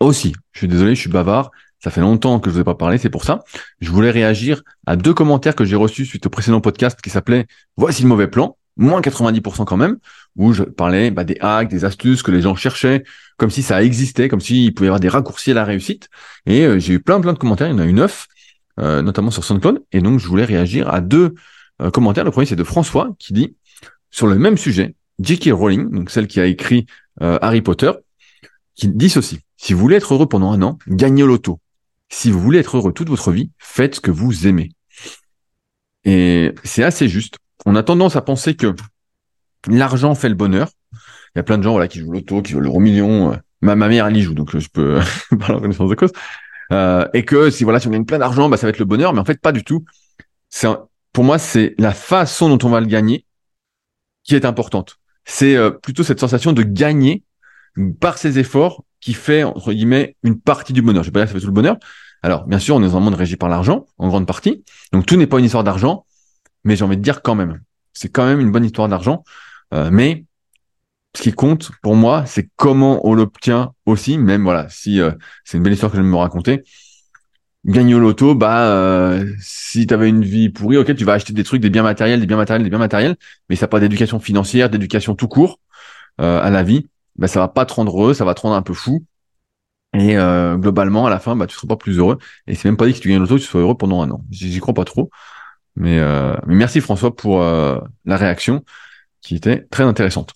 Aussi, 0.00 0.34
je 0.52 0.60
suis 0.60 0.68
désolé, 0.68 0.94
je 0.94 1.00
suis 1.00 1.10
bavard, 1.10 1.50
ça 1.80 1.90
fait 1.90 2.00
longtemps 2.00 2.40
que 2.40 2.50
je 2.50 2.56
vous 2.56 2.60
ai 2.60 2.64
pas 2.64 2.74
parlé, 2.74 2.98
c'est 2.98 3.10
pour 3.10 3.24
ça. 3.24 3.44
Je 3.80 3.90
voulais 3.90 4.10
réagir 4.10 4.62
à 4.86 4.96
deux 4.96 5.14
commentaires 5.14 5.54
que 5.54 5.64
j'ai 5.64 5.76
reçus 5.76 6.06
suite 6.06 6.26
au 6.26 6.30
précédent 6.30 6.60
podcast 6.60 7.00
qui 7.00 7.10
s'appelait 7.10 7.46
Voici 7.76 8.02
le 8.02 8.08
mauvais 8.08 8.26
plan, 8.26 8.56
moins 8.76 9.00
90% 9.00 9.64
quand 9.64 9.76
même, 9.76 9.98
où 10.36 10.52
je 10.52 10.64
parlais 10.64 11.10
bah, 11.10 11.24
des 11.24 11.36
hacks, 11.40 11.68
des 11.68 11.84
astuces 11.84 12.22
que 12.22 12.32
les 12.32 12.40
gens 12.40 12.56
cherchaient, 12.56 13.04
comme 13.36 13.50
si 13.50 13.62
ça 13.62 13.82
existait, 13.82 14.28
comme 14.28 14.40
s'il 14.40 14.74
pouvait 14.74 14.86
y 14.86 14.88
avoir 14.88 15.00
des 15.00 15.08
raccourcis 15.08 15.52
à 15.52 15.54
la 15.54 15.64
réussite. 15.64 16.08
Et 16.46 16.64
euh, 16.64 16.78
j'ai 16.78 16.94
eu 16.94 17.00
plein 17.00 17.20
plein 17.20 17.32
de 17.32 17.38
commentaires, 17.38 17.68
il 17.68 17.72
y 17.72 17.74
en 17.74 17.78
a 17.78 17.86
eu 17.86 17.92
neuf, 17.92 18.26
euh, 18.80 19.02
notamment 19.02 19.30
sur 19.30 19.44
SoundCloud. 19.44 19.84
Et 19.92 20.00
donc 20.00 20.18
je 20.18 20.26
voulais 20.26 20.44
réagir 20.44 20.88
à 20.92 21.00
deux 21.00 21.34
euh, 21.80 21.90
commentaires. 21.90 22.24
Le 22.24 22.32
premier 22.32 22.46
c'est 22.46 22.56
de 22.56 22.64
François 22.64 23.14
qui 23.18 23.32
dit 23.32 23.56
sur 24.10 24.26
le 24.26 24.36
même 24.36 24.56
sujet, 24.56 24.94
J.K. 25.20 25.50
Rowling, 25.52 25.90
donc 25.90 26.10
celle 26.10 26.26
qui 26.26 26.40
a 26.40 26.46
écrit 26.46 26.86
Harry 27.20 27.62
Potter, 27.62 27.90
qui 28.76 28.88
dit 28.88 29.10
ceci. 29.10 29.40
si 29.56 29.74
vous 29.74 29.80
voulez 29.80 29.96
être 29.96 30.14
heureux 30.14 30.28
pendant 30.28 30.52
un 30.52 30.62
an, 30.62 30.78
gagnez 30.86 31.24
l'auto. 31.24 31.60
Si 32.08 32.30
vous 32.30 32.40
voulez 32.40 32.58
être 32.58 32.76
heureux 32.76 32.92
toute 32.92 33.08
votre 33.08 33.30
vie, 33.32 33.50
faites 33.58 33.96
ce 33.96 34.00
que 34.00 34.10
vous 34.10 34.46
aimez. 34.46 34.72
Et 36.04 36.54
c'est 36.64 36.82
assez 36.82 37.08
juste. 37.08 37.36
On 37.66 37.76
a 37.76 37.82
tendance 37.82 38.16
à 38.16 38.22
penser 38.22 38.54
que 38.56 38.74
l'argent 39.66 40.14
fait 40.14 40.28
le 40.28 40.34
bonheur. 40.34 40.70
Il 40.92 41.38
y 41.38 41.40
a 41.40 41.42
plein 41.42 41.58
de 41.58 41.62
gens 41.62 41.72
voilà 41.72 41.88
qui 41.88 41.98
jouent 41.98 42.12
l'auto, 42.12 42.42
qui 42.42 42.52
jouent 42.52 42.60
l'euro 42.60 42.80
million. 42.80 43.38
Ma, 43.60 43.74
ma 43.74 43.88
mère 43.88 44.06
elle 44.06 44.16
y 44.16 44.22
joue, 44.22 44.34
donc 44.34 44.56
je 44.56 44.68
peux 44.68 45.00
parler 45.38 45.56
en 45.56 45.60
connaissance 45.60 45.90
de 45.90 45.94
cause. 45.94 46.12
Euh, 46.72 47.06
et 47.14 47.24
que 47.24 47.50
si 47.50 47.64
voilà 47.64 47.80
si 47.80 47.88
on 47.88 47.90
gagne 47.90 48.04
plein 48.04 48.18
d'argent, 48.18 48.48
bah 48.48 48.56
ça 48.56 48.66
va 48.66 48.70
être 48.70 48.78
le 48.78 48.84
bonheur. 48.84 49.12
Mais 49.12 49.20
en 49.20 49.24
fait 49.24 49.40
pas 49.40 49.52
du 49.52 49.64
tout. 49.64 49.84
C'est 50.48 50.68
pour 51.12 51.24
moi 51.24 51.38
c'est 51.38 51.74
la 51.78 51.92
façon 51.92 52.48
dont 52.48 52.66
on 52.66 52.70
va 52.70 52.80
le 52.80 52.86
gagner 52.86 53.26
qui 54.24 54.34
est 54.34 54.44
importante. 54.44 54.98
C'est 55.24 55.56
euh, 55.56 55.70
plutôt 55.70 56.02
cette 56.02 56.20
sensation 56.20 56.52
de 56.52 56.62
gagner 56.62 57.22
par 58.00 58.18
ses 58.18 58.38
efforts 58.38 58.84
qui 59.00 59.14
fait 59.14 59.42
entre 59.42 59.72
guillemets 59.72 60.16
une 60.22 60.40
partie 60.40 60.72
du 60.72 60.82
bonheur. 60.82 61.02
Je 61.02 61.08
vais 61.08 61.12
pas 61.12 61.20
dire 61.20 61.26
que 61.26 61.32
ça 61.32 61.34
fait 61.34 61.40
tout 61.40 61.46
le 61.46 61.52
bonheur. 61.52 61.76
Alors 62.22 62.46
bien 62.46 62.58
sûr 62.58 62.76
on 62.76 62.82
est 62.82 62.86
dans 62.86 62.96
un 62.96 63.00
monde 63.00 63.14
régi 63.14 63.36
par 63.36 63.48
l'argent 63.48 63.86
en 63.98 64.08
grande 64.08 64.26
partie. 64.26 64.64
Donc 64.92 65.06
tout 65.06 65.16
n'est 65.16 65.26
pas 65.26 65.38
une 65.38 65.44
histoire 65.44 65.64
d'argent, 65.64 66.04
mais 66.64 66.76
j'ai 66.76 66.84
envie 66.84 66.96
de 66.96 67.02
dire 67.02 67.22
quand 67.22 67.34
même. 67.34 67.60
C'est 67.92 68.08
quand 68.08 68.26
même 68.26 68.40
une 68.40 68.52
bonne 68.52 68.64
histoire 68.64 68.88
d'argent. 68.88 69.24
Euh, 69.74 69.90
mais 69.92 70.24
ce 71.16 71.22
qui 71.22 71.32
compte 71.32 71.70
pour 71.82 71.96
moi, 71.96 72.24
c'est 72.26 72.48
comment 72.56 73.06
on 73.06 73.14
l'obtient 73.14 73.72
aussi, 73.86 74.18
même 74.18 74.42
voilà, 74.42 74.68
si 74.68 75.00
euh, 75.00 75.10
c'est 75.44 75.56
une 75.56 75.62
belle 75.62 75.72
histoire 75.72 75.90
que 75.90 75.98
je 75.98 76.02
vais 76.02 76.08
me 76.08 76.16
raconter. 76.16 76.62
Gagner 77.64 77.94
au 77.94 77.98
loto, 77.98 78.34
bah 78.34 78.68
euh, 78.68 79.26
si 79.40 79.86
tu 79.86 79.92
avais 79.92 80.08
une 80.08 80.22
vie 80.22 80.48
pourrie, 80.48 80.76
ok, 80.76 80.94
tu 80.94 81.04
vas 81.04 81.14
acheter 81.14 81.32
des 81.32 81.44
trucs, 81.44 81.60
des 81.60 81.70
biens 81.70 81.82
matériels, 81.82 82.20
des 82.20 82.26
biens 82.26 82.36
matériels, 82.36 82.62
des 82.62 82.70
biens 82.70 82.78
matériels, 82.78 83.16
mais 83.48 83.56
ça 83.56 83.66
pas 83.66 83.80
d'éducation 83.80 84.20
financière, 84.20 84.70
d'éducation 84.70 85.14
tout 85.14 85.28
court 85.28 85.58
à 86.18 86.50
la 86.50 86.64
vie, 86.64 86.88
bah 87.18 87.28
ça 87.28 87.40
va 87.40 87.48
pas 87.48 87.66
te 87.66 87.74
rendre 87.74 87.96
heureux, 87.96 88.14
ça 88.14 88.24
va 88.24 88.34
te 88.34 88.40
rendre 88.40 88.54
un 88.56 88.62
peu 88.62 88.74
fou. 88.74 89.04
Et 89.94 90.16
globalement, 90.58 91.06
à 91.06 91.10
la 91.10 91.18
fin, 91.18 91.34
bah 91.34 91.46
tu 91.46 91.56
seras 91.56 91.66
pas 91.66 91.76
plus 91.76 91.98
heureux. 91.98 92.18
Et 92.46 92.54
c'est 92.54 92.68
même 92.68 92.76
pas 92.76 92.86
dit 92.86 92.92
que 92.92 93.00
tu 93.00 93.08
gagnes 93.08 93.26
que 93.26 93.34
tu 93.34 93.40
sois 93.40 93.60
heureux 93.60 93.76
pendant 93.76 94.02
un 94.02 94.10
an. 94.10 94.22
J'y 94.30 94.58
crois 94.60 94.74
pas 94.74 94.84
trop. 94.84 95.10
Mais, 95.76 95.98
mais 96.46 96.54
merci 96.54 96.80
François 96.80 97.14
pour 97.14 97.40
la 97.40 98.16
réaction 98.16 98.64
qui 99.20 99.34
était 99.34 99.66
très 99.70 99.84
intéressante. 99.84 100.34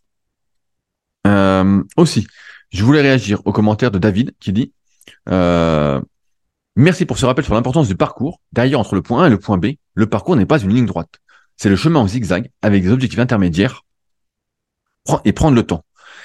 Euh, 1.26 1.82
aussi, 1.96 2.26
je 2.70 2.84
voulais 2.84 3.00
réagir 3.00 3.40
au 3.44 3.52
commentaire 3.52 3.90
de 3.90 3.98
David 3.98 4.34
qui 4.40 4.52
dit 4.52 4.72
euh, 5.28 6.00
Merci 6.74 7.04
pour 7.04 7.18
ce 7.18 7.26
rappel 7.26 7.44
sur 7.44 7.54
l'importance 7.54 7.88
du 7.88 7.96
parcours. 7.96 8.40
D'ailleurs, 8.52 8.80
entre 8.80 8.94
le 8.94 9.02
point 9.02 9.24
A 9.24 9.26
et 9.26 9.30
le 9.30 9.38
point 9.38 9.58
B, 9.58 9.72
le 9.94 10.06
parcours 10.06 10.36
n'est 10.36 10.46
pas 10.46 10.58
une 10.58 10.74
ligne 10.74 10.86
droite. 10.86 11.20
C'est 11.56 11.68
le 11.68 11.76
chemin 11.76 12.00
en 12.00 12.08
zigzag 12.08 12.50
avec 12.62 12.82
des 12.82 12.90
objectifs 12.90 13.18
intermédiaires 13.18 13.82
et 15.24 15.32
prendre 15.32 15.54
le 15.54 15.64
temps. 15.64 15.84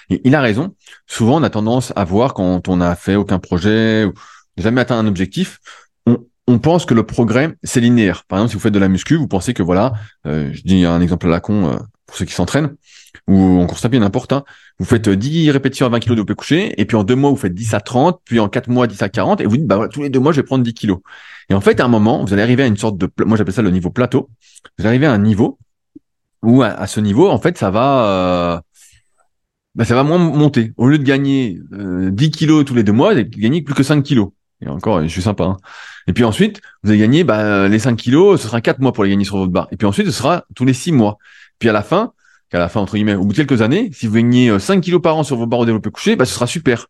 Et 0.09 0.21
il 0.23 0.35
a 0.35 0.41
raison. 0.41 0.75
Souvent, 1.05 1.37
on 1.39 1.43
a 1.43 1.49
tendance 1.49 1.93
à 1.95 2.03
voir 2.03 2.33
quand 2.33 2.67
on 2.67 2.77
n'a 2.77 2.95
fait 2.95 3.15
aucun 3.15 3.39
projet 3.39 4.05
ou 4.05 4.13
jamais 4.57 4.81
atteint 4.81 4.97
un 4.97 5.07
objectif, 5.07 5.59
on, 6.49 6.59
pense 6.59 6.85
que 6.85 6.93
le 6.93 7.03
progrès, 7.03 7.55
c'est 7.63 7.81
linéaire. 7.81 8.23
Par 8.25 8.39
exemple, 8.39 8.51
si 8.51 8.55
vous 8.55 8.61
faites 8.61 8.73
de 8.73 8.79
la 8.79 8.87
muscu, 8.87 9.17
vous 9.17 9.27
pensez 9.27 9.53
que 9.53 9.61
voilà, 9.61 9.93
euh, 10.25 10.49
je 10.53 10.61
dis 10.63 10.85
un 10.85 11.01
exemple 11.01 11.27
à 11.27 11.29
la 11.29 11.39
con 11.41 11.67
euh, 11.67 11.77
pour 12.05 12.15
ceux 12.15 12.23
qui 12.23 12.33
s'entraînent, 12.33 12.73
ou 13.27 13.59
en 13.59 13.67
course 13.67 13.83
à 13.83 13.89
n'importe, 13.89 14.31
hein, 14.31 14.45
vous 14.79 14.85
faites 14.85 15.09
10 15.09 15.51
répétitions 15.51 15.85
à 15.87 15.89
20 15.89 15.99
kg 15.99 16.05
de 16.05 16.15
développé 16.15 16.35
couché, 16.35 16.73
et 16.79 16.85
puis 16.85 16.95
en 16.95 17.03
deux 17.03 17.15
mois, 17.15 17.29
vous 17.29 17.35
faites 17.35 17.53
10 17.53 17.73
à 17.73 17.81
30, 17.81 18.21
puis 18.23 18.39
en 18.39 18.47
quatre 18.47 18.69
mois, 18.69 18.87
10 18.87 19.01
à 19.01 19.09
40, 19.09 19.41
et 19.41 19.45
vous 19.45 19.57
dites, 19.57 19.67
bah 19.67 19.75
voilà, 19.75 19.89
tous 19.89 20.03
les 20.03 20.09
deux 20.09 20.21
mois, 20.21 20.31
je 20.31 20.37
vais 20.37 20.45
prendre 20.45 20.63
10 20.63 20.73
kilos. 20.73 20.99
Et 21.49 21.53
en 21.53 21.59
fait, 21.61 21.81
à 21.81 21.85
un 21.85 21.89
moment, 21.89 22.23
vous 22.23 22.31
allez 22.31 22.43
arriver 22.43 22.63
à 22.63 22.67
une 22.67 22.77
sorte 22.77 22.97
de, 22.97 23.09
moi 23.25 23.37
j'appelle 23.37 23.53
ça 23.53 23.61
le 23.61 23.71
niveau 23.71 23.89
plateau, 23.89 24.29
vous 24.79 24.87
arrivez 24.87 25.05
à 25.05 25.11
un 25.11 25.17
niveau 25.17 25.59
où 26.43 26.61
à, 26.61 26.87
ce 26.87 26.99
niveau, 26.99 27.29
en 27.29 27.39
fait, 27.39 27.57
ça 27.57 27.71
va, 27.71 28.05
euh, 28.05 28.59
bah, 29.77 29.85
ça 29.85 29.95
va 29.95 30.03
moins 30.03 30.17
monter. 30.17 30.73
Au 30.75 30.87
lieu 30.87 30.97
de 30.97 31.03
gagner 31.03 31.59
10 31.71 32.31
kilos 32.31 32.65
tous 32.65 32.75
les 32.75 32.83
deux 32.83 32.91
mois, 32.91 33.13
vous 33.13 33.19
allez 33.19 33.29
gagner 33.29 33.61
plus 33.61 33.75
que 33.75 33.83
5 33.83 34.03
kilos. 34.03 34.29
Et 34.61 34.67
encore, 34.67 35.03
je 35.03 35.07
suis 35.07 35.21
sympa. 35.21 35.43
Hein. 35.45 35.57
Et 36.07 36.13
puis 36.13 36.23
ensuite, 36.23 36.61
vous 36.83 36.89
allez 36.89 36.99
gagner 36.99 37.23
bah, 37.23 37.67
les 37.67 37.79
5 37.79 37.95
kilos, 37.95 38.41
ce 38.41 38.47
sera 38.47 38.59
4 38.59 38.79
mois 38.79 38.91
pour 38.91 39.03
les 39.03 39.11
gagner 39.11 39.23
sur 39.23 39.37
votre 39.37 39.51
barre. 39.51 39.67
Et 39.71 39.77
puis 39.77 39.87
ensuite, 39.87 40.07
ce 40.07 40.11
sera 40.11 40.45
tous 40.55 40.65
les 40.65 40.73
6 40.73 40.91
mois. 40.91 41.17
Puis 41.59 41.69
à 41.69 41.73
la 41.73 41.83
fin, 41.83 42.13
qu'à 42.49 42.59
la 42.59 42.69
fin, 42.69 42.81
entre 42.81 42.95
guillemets, 42.95 43.15
au 43.15 43.23
bout 43.23 43.33
de 43.33 43.37
quelques 43.37 43.61
années, 43.61 43.91
si 43.93 44.07
vous 44.07 44.15
gagnez 44.15 44.59
5 44.59 44.81
kilos 44.81 45.01
par 45.01 45.15
an 45.15 45.23
sur 45.23 45.37
vos 45.37 45.45
barres 45.45 45.61
au 45.61 45.65
développé 45.65 45.91
couché, 45.91 46.15
bah, 46.15 46.25
ce 46.25 46.33
sera 46.33 46.47
super. 46.47 46.87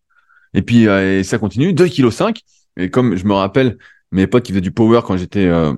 Et 0.53 0.61
puis 0.61 0.87
euh, 0.87 1.19
et 1.19 1.23
ça 1.23 1.37
continue, 1.37 1.73
2 1.73 1.87
kilos 1.87 2.15
5. 2.15 2.41
Et 2.77 2.89
comme 2.89 3.15
je 3.15 3.25
me 3.25 3.33
rappelle, 3.33 3.77
mes 4.11 4.27
potes 4.27 4.43
qui 4.43 4.51
faisaient 4.51 4.61
du 4.61 4.71
power 4.71 5.01
quand 5.05 5.17
j'étais 5.17 5.45
euh, 5.45 5.73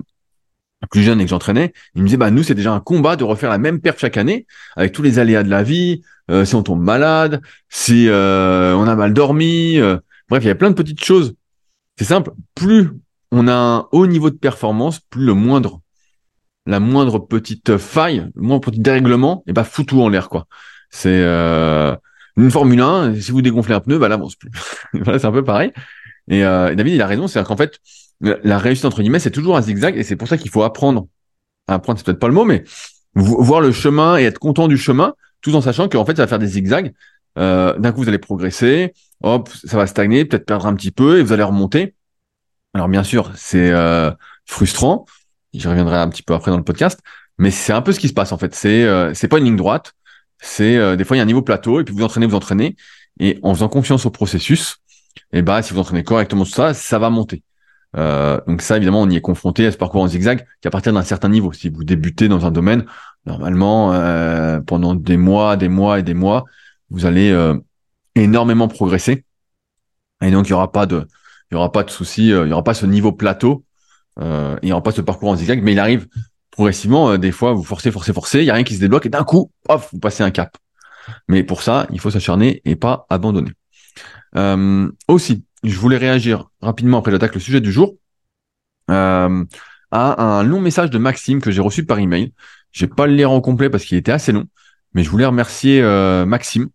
plus 0.88 1.02
jeune 1.02 1.20
et 1.20 1.24
que 1.24 1.30
j'entraînais, 1.30 1.72
ils 1.94 2.02
me 2.02 2.06
disaient, 2.06 2.16
bah 2.16 2.30
nous, 2.30 2.42
c'est 2.42 2.54
déjà 2.54 2.72
un 2.72 2.80
combat 2.80 3.16
de 3.16 3.24
refaire 3.24 3.50
la 3.50 3.58
même 3.58 3.80
perf 3.80 3.98
chaque 3.98 4.16
année, 4.16 4.46
avec 4.76 4.92
tous 4.92 5.02
les 5.02 5.18
aléas 5.18 5.42
de 5.42 5.50
la 5.50 5.62
vie, 5.62 6.02
euh, 6.30 6.44
si 6.44 6.54
on 6.54 6.62
tombe 6.62 6.82
malade, 6.82 7.42
si 7.68 8.08
on 8.10 8.86
a 8.86 8.96
mal 8.96 9.12
dormi. 9.12 9.78
bref, 10.28 10.42
il 10.44 10.46
y 10.46 10.50
a 10.50 10.54
plein 10.54 10.70
de 10.70 10.74
petites 10.74 11.04
choses 11.04 11.34
c'est 12.00 12.06
simple, 12.06 12.32
plus 12.54 12.88
on 13.30 13.46
a 13.46 13.52
un 13.52 13.88
haut 13.92 14.06
niveau 14.06 14.30
de 14.30 14.36
performance, 14.36 15.00
plus 15.00 15.26
le 15.26 15.34
moindre, 15.34 15.82
la 16.64 16.80
moindre 16.80 17.18
petite 17.18 17.76
faille, 17.76 18.30
le 18.34 18.40
moindre 18.40 18.62
petit 18.62 18.80
dérèglement, 18.80 19.42
et 19.46 19.50
eh 19.50 19.52
ben 19.52 19.64
fout 19.64 19.86
tout 19.86 20.00
en 20.00 20.08
l'air 20.08 20.30
quoi. 20.30 20.46
C'est 20.88 21.20
euh, 21.22 21.94
une 22.38 22.50
Formule 22.50 22.80
1, 22.80 23.16
si 23.20 23.32
vous 23.32 23.42
dégonflez 23.42 23.74
un 23.74 23.80
pneu, 23.80 23.98
bah 23.98 24.08
là 24.08 24.16
bon, 24.16 24.30
c'est 24.30 24.38
plus. 24.38 24.50
voilà, 24.94 25.18
c'est 25.18 25.26
un 25.26 25.32
peu 25.32 25.44
pareil. 25.44 25.74
Et 26.28 26.42
euh, 26.42 26.74
David, 26.74 26.94
il 26.94 27.02
a 27.02 27.06
raison, 27.06 27.28
c'est 27.28 27.44
qu'en 27.44 27.58
fait, 27.58 27.78
la 28.20 28.58
réussite 28.58 28.84
entre 28.84 29.00
guillemets, 29.00 29.18
c'est 29.18 29.30
toujours 29.30 29.56
un 29.56 29.62
zigzag, 29.62 29.96
et 29.96 30.02
c'est 30.02 30.16
pour 30.16 30.28
ça 30.28 30.36
qu'il 30.36 30.50
faut 30.50 30.62
apprendre. 30.62 31.06
Apprendre, 31.68 31.98
c'est 31.98 32.04
peut-être 32.04 32.18
pas 32.18 32.28
le 32.28 32.34
mot, 32.34 32.44
mais 32.44 32.64
voir 33.14 33.60
le 33.60 33.72
chemin 33.72 34.18
et 34.18 34.24
être 34.24 34.38
content 34.38 34.68
du 34.68 34.76
chemin, 34.76 35.14
tout 35.40 35.54
en 35.54 35.60
sachant 35.60 35.88
qu'en 35.88 36.04
fait, 36.04 36.16
ça 36.16 36.22
va 36.22 36.28
faire 36.28 36.38
des 36.38 36.46
zigzags. 36.46 36.92
Euh, 37.38 37.78
d'un 37.78 37.92
coup, 37.92 38.02
vous 38.02 38.08
allez 38.08 38.18
progresser, 38.18 38.92
hop, 39.22 39.48
ça 39.64 39.76
va 39.76 39.86
stagner, 39.86 40.24
peut-être 40.24 40.46
perdre 40.46 40.66
un 40.66 40.74
petit 40.74 40.90
peu, 40.90 41.18
et 41.18 41.22
vous 41.22 41.32
allez 41.32 41.42
remonter. 41.42 41.94
Alors 42.74 42.88
bien 42.88 43.02
sûr, 43.02 43.32
c'est 43.36 43.70
euh, 43.70 44.10
frustrant. 44.46 45.06
J'y 45.52 45.66
reviendrai 45.66 45.96
un 45.96 46.08
petit 46.08 46.22
peu 46.22 46.34
après 46.34 46.50
dans 46.50 46.56
le 46.56 46.64
podcast, 46.64 47.00
mais 47.38 47.50
c'est 47.50 47.72
un 47.72 47.82
peu 47.82 47.92
ce 47.92 47.98
qui 47.98 48.08
se 48.08 48.12
passe 48.12 48.32
en 48.32 48.38
fait. 48.38 48.54
C'est 48.54 48.84
euh, 48.84 49.12
c'est 49.14 49.28
pas 49.28 49.38
une 49.38 49.44
ligne 49.44 49.56
droite. 49.56 49.94
C'est 50.38 50.76
euh, 50.76 50.96
des 50.96 51.04
fois 51.04 51.16
il 51.16 51.18
y 51.18 51.20
a 51.20 51.24
un 51.24 51.26
niveau 51.26 51.42
plateau 51.42 51.80
et 51.80 51.84
puis 51.84 51.94
vous 51.94 52.04
entraînez, 52.04 52.26
vous 52.26 52.36
entraînez 52.36 52.76
et 53.18 53.38
en 53.42 53.54
faisant 53.54 53.68
confiance 53.68 54.06
au 54.06 54.10
processus, 54.10 54.76
eh 55.32 55.42
ben, 55.42 55.62
si 55.62 55.74
vous 55.74 55.80
entraînez 55.80 56.04
correctement 56.04 56.44
tout 56.44 56.50
ça, 56.52 56.74
ça 56.74 56.98
va 56.98 57.10
monter. 57.10 57.42
Donc 57.94 58.62
ça 58.62 58.76
évidemment 58.76 59.02
on 59.02 59.10
y 59.10 59.16
est 59.16 59.20
confronté 59.20 59.66
à 59.66 59.72
ce 59.72 59.76
parcours 59.76 60.02
en 60.02 60.06
zigzag 60.06 60.46
qu'à 60.60 60.70
partir 60.70 60.92
d'un 60.92 61.02
certain 61.02 61.28
niveau. 61.28 61.52
Si 61.52 61.68
vous 61.68 61.84
débutez 61.84 62.28
dans 62.28 62.46
un 62.46 62.50
domaine, 62.50 62.84
normalement 63.26 63.90
pendant 64.66 64.94
des 64.94 65.16
mois, 65.16 65.56
des 65.56 65.68
mois 65.68 65.98
et 65.98 66.02
des 66.02 66.14
mois, 66.14 66.44
vous 66.90 67.06
allez 67.06 67.36
énormément 68.14 68.68
progresser. 68.68 69.24
Et 70.22 70.30
donc 70.30 70.46
il 70.46 70.50
y 70.50 70.52
aura 70.52 70.70
pas 70.70 70.86
de 70.86 71.06
il 71.50 71.54
y 71.54 71.56
aura 71.56 71.72
pas 71.72 71.82
de 71.82 71.90
souci, 71.90 72.32
euh, 72.32 72.46
il 72.46 72.50
y 72.50 72.52
aura 72.52 72.62
pas 72.62 72.74
ce 72.74 72.86
niveau 72.86 73.12
plateau, 73.12 73.64
euh, 74.20 74.56
il 74.62 74.68
y 74.68 74.72
aura 74.72 74.82
pas 74.82 74.92
ce 74.92 75.00
parcours 75.00 75.30
en 75.30 75.36
zigzag, 75.36 75.62
mais 75.62 75.72
il 75.72 75.78
arrive 75.78 76.06
progressivement. 76.50 77.10
Euh, 77.10 77.18
des 77.18 77.32
fois, 77.32 77.52
vous 77.52 77.64
forcez, 77.64 77.90
forcez, 77.90 78.12
forcez, 78.12 78.38
il 78.40 78.44
y 78.44 78.50
a 78.50 78.54
rien 78.54 78.64
qui 78.64 78.76
se 78.76 78.80
débloque 78.80 79.06
et 79.06 79.08
d'un 79.08 79.24
coup, 79.24 79.50
vous 79.68 79.98
passez 79.98 80.22
un 80.22 80.30
cap. 80.30 80.56
Mais 81.28 81.42
pour 81.42 81.62
ça, 81.62 81.86
il 81.90 81.98
faut 81.98 82.10
s'acharner 82.10 82.62
et 82.64 82.76
pas 82.76 83.06
abandonner. 83.10 83.50
Euh, 84.36 84.88
aussi, 85.08 85.44
je 85.62 85.76
voulais 85.78 85.96
réagir 85.96 86.50
rapidement 86.60 86.98
après 86.98 87.10
l'attaque 87.10 87.34
le 87.34 87.40
sujet 87.40 87.60
du 87.60 87.72
jour 87.72 87.96
euh, 88.90 89.44
à 89.90 90.22
un 90.22 90.42
long 90.42 90.60
message 90.60 90.90
de 90.90 90.98
Maxime 90.98 91.40
que 91.40 91.50
j'ai 91.50 91.60
reçu 91.60 91.84
par 91.84 91.98
email. 91.98 92.32
Je 92.72 92.86
vais 92.86 92.92
pas 92.92 93.06
le 93.06 93.14
lire 93.14 93.30
en 93.30 93.40
complet 93.40 93.68
parce 93.68 93.84
qu'il 93.84 93.98
était 93.98 94.12
assez 94.12 94.32
long, 94.32 94.46
mais 94.94 95.02
je 95.02 95.10
voulais 95.10 95.26
remercier 95.26 95.82
euh, 95.82 96.24
Maxime, 96.24 96.68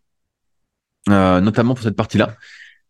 notamment 1.08 1.74
pour 1.74 1.84
cette 1.84 1.96
partie-là. 1.96 2.36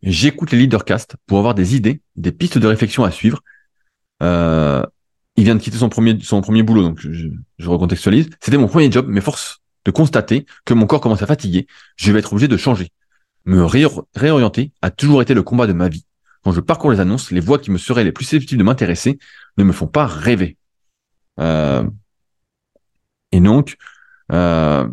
J'écoute 0.01 0.51
les 0.51 0.59
leadercast 0.59 1.15
pour 1.25 1.39
avoir 1.39 1.55
des 1.55 1.75
idées, 1.75 2.01
des 2.15 2.31
pistes 2.31 2.57
de 2.57 2.67
réflexion 2.67 3.03
à 3.03 3.11
suivre. 3.11 3.41
Euh, 4.21 4.83
il 5.35 5.43
vient 5.43 5.55
de 5.55 5.59
quitter 5.59 5.77
son 5.77 5.89
premier, 5.89 6.63
boulot, 6.63 6.83
donc 6.83 6.99
je 6.99 7.69
recontextualise. 7.69 8.29
C'était 8.39 8.57
mon 8.57 8.67
premier 8.67 8.91
job, 8.91 9.07
mais 9.09 9.21
force 9.21 9.61
de 9.83 9.91
constater 9.91 10.45
que 10.63 10.73
mon 10.73 10.85
corps 10.85 11.01
commence 11.01 11.21
à 11.21 11.27
fatiguer. 11.27 11.67
Je 11.97 12.11
vais 12.11 12.19
être 12.19 12.33
obligé 12.33 12.47
de 12.47 12.57
changer. 12.57 12.91
Me 13.45 13.63
réorienter 13.63 14.71
a 14.81 14.89
toujours 14.89 15.21
été 15.21 15.33
le 15.33 15.43
combat 15.43 15.67
de 15.67 15.73
ma 15.73 15.87
vie. 15.87 16.05
Quand 16.43 16.51
je 16.51 16.61
parcours 16.61 16.91
les 16.91 16.99
annonces, 16.99 17.31
les 17.31 17.39
voix 17.39 17.59
qui 17.59 17.71
me 17.71 17.77
seraient 17.77 18.03
les 18.03 18.11
plus 18.11 18.25
susceptibles 18.25 18.59
de 18.59 18.63
m'intéresser 18.63 19.19
ne 19.57 19.63
me 19.63 19.71
font 19.71 19.87
pas 19.87 20.05
rêver. 20.05 20.57
Euh, 21.39 21.83
et 23.31 23.39
donc, 23.39 23.77
euh, 24.31 24.87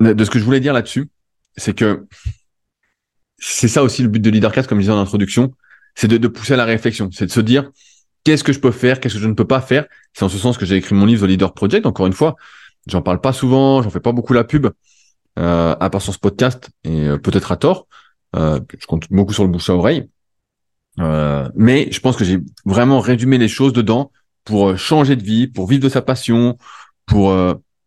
de 0.00 0.24
ce 0.24 0.30
que 0.30 0.38
je 0.38 0.44
voulais 0.44 0.60
dire 0.60 0.72
là-dessus, 0.72 1.08
c'est 1.56 1.74
que 1.74 2.06
c'est 3.38 3.68
ça 3.68 3.82
aussi 3.82 4.02
le 4.02 4.08
but 4.08 4.20
de 4.20 4.30
Leadercast, 4.30 4.68
comme 4.68 4.78
je 4.78 4.82
disais 4.82 4.92
en 4.92 5.00
introduction, 5.00 5.54
c'est 5.94 6.08
de, 6.08 6.28
pousser 6.28 6.54
à 6.54 6.56
la 6.56 6.64
réflexion, 6.64 7.10
c'est 7.12 7.26
de 7.26 7.30
se 7.30 7.40
dire 7.40 7.70
qu'est-ce 8.24 8.44
que 8.44 8.52
je 8.52 8.60
peux 8.60 8.70
faire, 8.70 9.00
qu'est-ce 9.00 9.14
que 9.14 9.20
je 9.20 9.28
ne 9.28 9.34
peux 9.34 9.46
pas 9.46 9.60
faire? 9.60 9.86
C'est 10.12 10.24
en 10.24 10.28
ce 10.28 10.38
sens 10.38 10.58
que 10.58 10.66
j'ai 10.66 10.76
écrit 10.76 10.94
mon 10.94 11.06
livre 11.06 11.26
The 11.26 11.30
Leader 11.30 11.54
Project. 11.54 11.86
Encore 11.86 12.06
une 12.06 12.12
fois, 12.12 12.36
j'en 12.86 13.02
parle 13.02 13.20
pas 13.20 13.32
souvent, 13.32 13.82
j'en 13.82 13.90
fais 13.90 14.00
pas 14.00 14.12
beaucoup 14.12 14.32
la 14.32 14.44
pub, 14.44 14.66
à 15.36 15.90
part 15.90 16.02
sur 16.02 16.14
ce 16.14 16.18
podcast 16.18 16.70
et 16.84 17.08
euh, 17.08 17.18
peut-être 17.18 17.52
à 17.52 17.56
tort. 17.56 17.86
Euh, 18.34 18.60
je 18.78 18.86
compte 18.86 19.06
beaucoup 19.10 19.32
sur 19.32 19.44
le 19.44 19.50
bouche 19.50 19.70
à 19.70 19.74
oreille, 19.74 20.08
euh, 21.00 21.48
mais 21.54 21.90
je 21.90 22.00
pense 22.00 22.16
que 22.16 22.24
j'ai 22.24 22.38
vraiment 22.64 23.00
résumé 23.00 23.38
les 23.38 23.48
choses 23.48 23.72
dedans 23.72 24.12
pour 24.44 24.76
changer 24.78 25.16
de 25.16 25.22
vie, 25.22 25.46
pour 25.46 25.66
vivre 25.66 25.82
de 25.82 25.88
sa 25.88 26.02
passion, 26.02 26.56
pour 27.06 27.34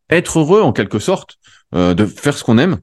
être 0.09 0.39
heureux 0.39 0.61
en 0.61 0.73
quelque 0.73 0.99
sorte, 0.99 1.37
de 1.73 2.05
faire 2.05 2.37
ce 2.37 2.43
qu'on 2.43 2.57
aime. 2.57 2.79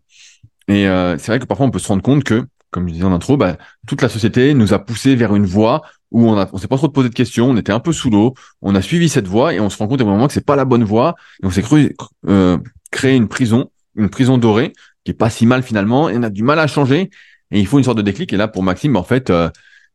Et 0.69 0.85
c'est 1.19 1.27
vrai 1.27 1.39
que 1.39 1.45
parfois 1.45 1.67
on 1.67 1.71
peut 1.71 1.79
se 1.79 1.89
rendre 1.89 2.03
compte 2.03 2.25
que 2.25 2.47
comme 2.71 2.89
je 2.89 2.93
disais 2.93 3.05
en 3.05 3.13
intro, 3.13 3.37
bah, 3.37 3.57
toute 3.87 4.03
la 4.03 4.09
société 4.09 4.53
nous 4.55 4.75
a 4.75 4.79
poussé 4.79 5.15
vers 5.15 5.35
une 5.35 5.47
voie 5.47 5.83
où 6.11 6.29
on 6.29 6.39
a, 6.39 6.49
on 6.53 6.59
s'est 6.59 6.69
pas 6.69 6.77
trop 6.77 6.89
posé 6.89 7.09
de 7.09 7.15
questions, 7.15 7.49
on 7.49 7.57
était 7.57 7.73
un 7.73 7.81
peu 7.81 7.93
sous 7.93 8.11
l'eau, 8.11 8.35
on 8.63 8.75
a 8.75 8.83
suivi 8.83 9.09
cette 9.09 9.27
voie 9.27 9.55
et 9.55 9.61
on 9.61 9.71
se 9.71 9.79
rend 9.79 9.89
compte 9.89 10.01
à 10.01 10.05
un 10.05 10.07
moment 10.07 10.27
que 10.27 10.33
c'est 10.33 10.45
pas 10.45 10.57
la 10.57 10.65
bonne 10.65 10.85
voie 10.85 11.15
et 11.43 11.47
on 11.47 11.51
s'est 11.51 11.63
cru 11.63 11.97
euh, 12.29 12.59
créer 12.91 13.17
une 13.17 13.29
prison, 13.29 13.71
une 13.97 14.09
prison 14.09 14.39
dorée 14.39 14.73
qui 15.05 15.13
est 15.13 15.15
pas 15.15 15.31
si 15.31 15.47
mal 15.47 15.63
finalement. 15.63 16.09
Et 16.09 16.17
on 16.17 16.23
a 16.23 16.31
du 16.31 16.43
mal 16.43 16.59
à 16.59 16.67
changer. 16.67 17.11
Et 17.51 17.61
il 17.61 17.67
faut 17.67 17.79
une 17.79 17.85
sorte 17.85 17.99
de 17.99 18.03
déclic. 18.03 18.33
Et 18.33 18.37
là 18.37 18.49
pour 18.49 18.63
Maxime 18.63 18.97
en 18.97 19.05
fait 19.05 19.31
euh, 19.31 19.51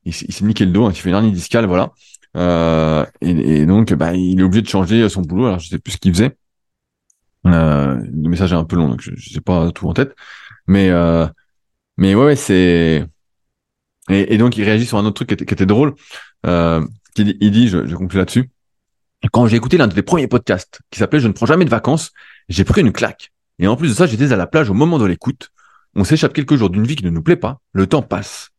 il, 0.06 0.14
s'est 0.14 0.46
niqué 0.46 0.66
le 0.66 0.72
dos, 0.72 0.86
hein, 0.86 0.92
il 0.94 1.00
fait 1.00 1.10
une 1.10 1.16
hernie 1.16 1.32
discale 1.32 1.66
voilà. 1.66 1.92
Euh, 2.38 3.06
et, 3.22 3.66
donc 3.66 3.94
bah, 3.94 4.14
il 4.14 4.40
est 4.40 4.44
obligé 4.44 4.62
de 4.62 4.70
changer 4.70 5.08
son 5.10 5.22
boulot. 5.22 5.48
Alors 5.48 5.60
je 5.60 5.70
sais 5.70 5.80
plus 5.80 5.94
ce 5.94 5.98
qu'il 5.98 6.14
faisait. 6.14 6.36
Euh, 7.48 7.96
le 7.96 8.30
message 8.30 8.54
est 8.54 8.56
un 8.56 8.64
peu 8.66 8.76
long 8.76 8.88
donc 8.88 9.02
je, 9.02 9.12
je 9.16 9.30
sais 9.30 9.42
pas 9.42 9.72
tout 9.72 9.88
en 9.88 9.94
tête. 9.94 10.16
Mais 10.68 10.90
euh, 10.90 11.28
mais 11.98 12.16
ouais, 12.16 12.36
c'est 12.36 13.06
et, 14.10 14.38
donc 14.38 14.58
il 14.58 14.64
réagit 14.64 14.86
sur 14.86 14.98
un 14.98 15.06
autre 15.06 15.24
truc 15.24 15.30
qui 15.38 15.54
était, 15.54 15.66
drôle. 15.66 15.96
Euh, 16.46 16.86
il, 17.16 17.38
il 17.40 17.52
dit, 17.52 17.68
je, 17.68 17.86
je 17.86 17.96
conclue 17.96 18.20
là-dessus. 18.20 18.50
Quand 19.32 19.48
j'ai 19.48 19.58
écouté 19.58 19.78
l'un 19.78 19.88
de 19.88 19.94
tes 19.94 20.02
premiers 20.02 20.28
podcasts 20.28 20.82
qui 20.90 21.00
s'appelait 21.00 21.20
Je 21.20 21.28
ne 21.28 21.34
prends 21.34 21.46
jamais 21.46 21.66
de 21.66 21.70
vacances, 21.70 22.12
j'ai 22.50 22.64
pris 22.64 22.82
une 22.82 22.92
claque. 22.92 23.32
Et 23.60 23.68
en 23.68 23.76
plus 23.76 23.90
de 23.90 23.94
ça, 23.94 24.06
j'étais 24.08 24.32
à 24.32 24.38
la 24.38 24.48
plage 24.48 24.70
au 24.70 24.74
moment 24.74 24.98
de 24.98 25.06
l'écoute. 25.06 25.50
On 25.96 26.04
s'échappe 26.04 26.34
quelques 26.34 26.56
jours 26.56 26.70
d'une 26.70 26.86
vie 26.86 26.96
qui 26.96 27.06
ne 27.06 27.10
nous 27.10 27.22
plaît 27.22 27.36
pas. 27.36 27.60
Le 27.74 27.86
temps 27.88 28.02
passe. 28.02 28.50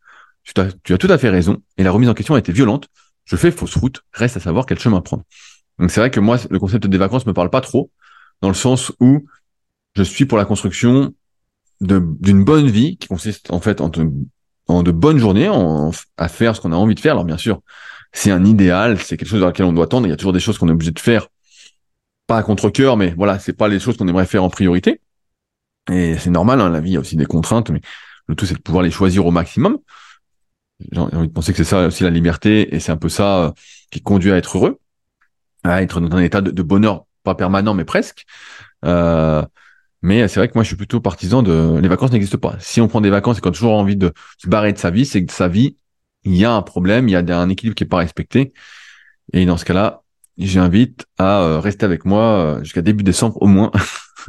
Tu 0.44 0.52
as, 0.60 0.98
tout 0.98 1.06
à 1.08 1.18
fait 1.18 1.30
raison. 1.30 1.62
Et 1.78 1.82
la 1.82 1.90
remise 1.90 2.08
en 2.08 2.14
question 2.14 2.34
a 2.34 2.38
été 2.38 2.52
violente. 2.52 2.88
Je 3.24 3.36
fais 3.36 3.50
fausse 3.50 3.76
route. 3.76 4.02
Reste 4.12 4.36
à 4.36 4.40
savoir 4.40 4.66
quel 4.66 4.78
chemin 4.78 5.00
prendre. 5.00 5.24
Donc 5.78 5.90
c'est 5.90 6.00
vrai 6.00 6.10
que 6.10 6.20
moi, 6.20 6.38
le 6.50 6.58
concept 6.58 6.86
des 6.86 6.98
vacances 6.98 7.26
me 7.26 7.32
parle 7.32 7.50
pas 7.50 7.60
trop, 7.60 7.90
dans 8.40 8.48
le 8.48 8.54
sens 8.54 8.92
où 9.00 9.26
je 9.94 10.02
suis 10.02 10.26
pour 10.26 10.38
la 10.38 10.44
construction 10.44 11.14
d'une 11.80 12.44
bonne 12.44 12.68
vie 12.68 12.96
qui 12.96 13.08
consiste 13.08 13.50
en 13.50 13.60
fait 13.60 13.80
en 13.80 13.88
de, 13.88 14.92
bonnes 14.92 15.18
journées, 15.18 15.48
en, 15.48 15.90
à 16.16 16.28
faire 16.28 16.54
ce 16.54 16.60
qu'on 16.60 16.72
a 16.72 16.76
envie 16.76 16.94
de 16.94 17.00
faire. 17.00 17.12
Alors 17.12 17.24
bien 17.24 17.38
sûr, 17.38 17.60
c'est 18.12 18.30
un 18.30 18.44
idéal, 18.44 18.98
c'est 18.98 19.16
quelque 19.16 19.28
chose 19.28 19.40
dans 19.40 19.48
lequel 19.48 19.66
on 19.66 19.72
doit 19.72 19.86
tendre. 19.86 20.06
Il 20.06 20.10
y 20.10 20.12
a 20.12 20.16
toujours 20.16 20.32
des 20.32 20.40
choses 20.40 20.58
qu'on 20.58 20.68
est 20.68 20.72
obligé 20.72 20.92
de 20.92 21.00
faire, 21.00 21.28
pas 22.26 22.38
à 22.38 22.42
contre-cœur, 22.42 22.96
mais 22.96 23.14
voilà, 23.16 23.38
c'est 23.38 23.52
pas 23.52 23.68
les 23.68 23.80
choses 23.80 23.96
qu'on 23.96 24.08
aimerait 24.08 24.26
faire 24.26 24.44
en 24.44 24.50
priorité. 24.50 25.00
Et 25.90 26.16
c'est 26.18 26.30
normal, 26.30 26.60
hein, 26.60 26.70
la 26.70 26.80
vie 26.80 26.96
a 26.96 27.00
aussi 27.00 27.16
des 27.16 27.26
contraintes, 27.26 27.70
mais 27.70 27.80
le 28.28 28.34
tout 28.34 28.46
c'est 28.46 28.54
de 28.54 28.60
pouvoir 28.60 28.82
les 28.82 28.90
choisir 28.90 29.26
au 29.26 29.30
maximum. 29.30 29.78
J'ai 30.90 31.00
envie 31.00 31.28
de 31.28 31.32
penser 31.32 31.52
que 31.52 31.58
c'est 31.58 31.64
ça 31.64 31.86
aussi 31.86 32.02
la 32.02 32.10
liberté, 32.10 32.74
et 32.74 32.80
c'est 32.80 32.92
un 32.92 32.96
peu 32.96 33.08
ça 33.08 33.44
euh, 33.44 33.50
qui 33.90 34.00
conduit 34.00 34.32
à 34.32 34.36
être 34.36 34.56
heureux, 34.56 34.80
à 35.64 35.82
être 35.82 36.00
dans 36.00 36.16
un 36.16 36.22
état 36.22 36.40
de, 36.40 36.62
bonheur, 36.62 37.04
pas 37.22 37.34
permanent, 37.34 37.74
mais 37.74 37.84
presque. 37.84 38.24
Euh, 38.84 39.44
mais 40.02 40.26
c'est 40.26 40.40
vrai 40.40 40.48
que 40.48 40.54
moi, 40.54 40.64
je 40.64 40.68
suis 40.68 40.76
plutôt 40.76 41.00
partisan 41.00 41.42
de 41.42 41.78
les 41.80 41.88
vacances 41.88 42.10
n'existent 42.10 42.38
pas. 42.38 42.56
Si 42.58 42.80
on 42.80 42.88
prend 42.88 43.00
des 43.00 43.10
vacances 43.10 43.38
et 43.38 43.40
qu'on 43.40 43.50
a 43.50 43.52
toujours 43.52 43.74
envie 43.74 43.96
de 43.96 44.12
se 44.38 44.48
barrer 44.48 44.72
de 44.72 44.78
sa 44.78 44.90
vie, 44.90 45.06
c'est 45.06 45.24
que 45.24 45.32
sa 45.32 45.46
vie, 45.46 45.76
il 46.24 46.36
y 46.36 46.44
a 46.44 46.52
un 46.52 46.62
problème, 46.62 47.08
il 47.08 47.12
y 47.12 47.16
a 47.16 47.38
un 47.38 47.48
équilibre 47.48 47.76
qui 47.76 47.84
est 47.84 47.86
pas 47.86 47.98
respecté. 47.98 48.52
Et 49.32 49.46
dans 49.46 49.56
ce 49.56 49.64
cas-là, 49.64 50.01
j'invite 50.38 51.06
à 51.18 51.42
euh, 51.42 51.60
rester 51.60 51.84
avec 51.84 52.04
moi 52.04 52.22
euh, 52.22 52.58
jusqu'à 52.62 52.82
début 52.82 53.04
décembre 53.04 53.40
au 53.40 53.46
moins, 53.46 53.70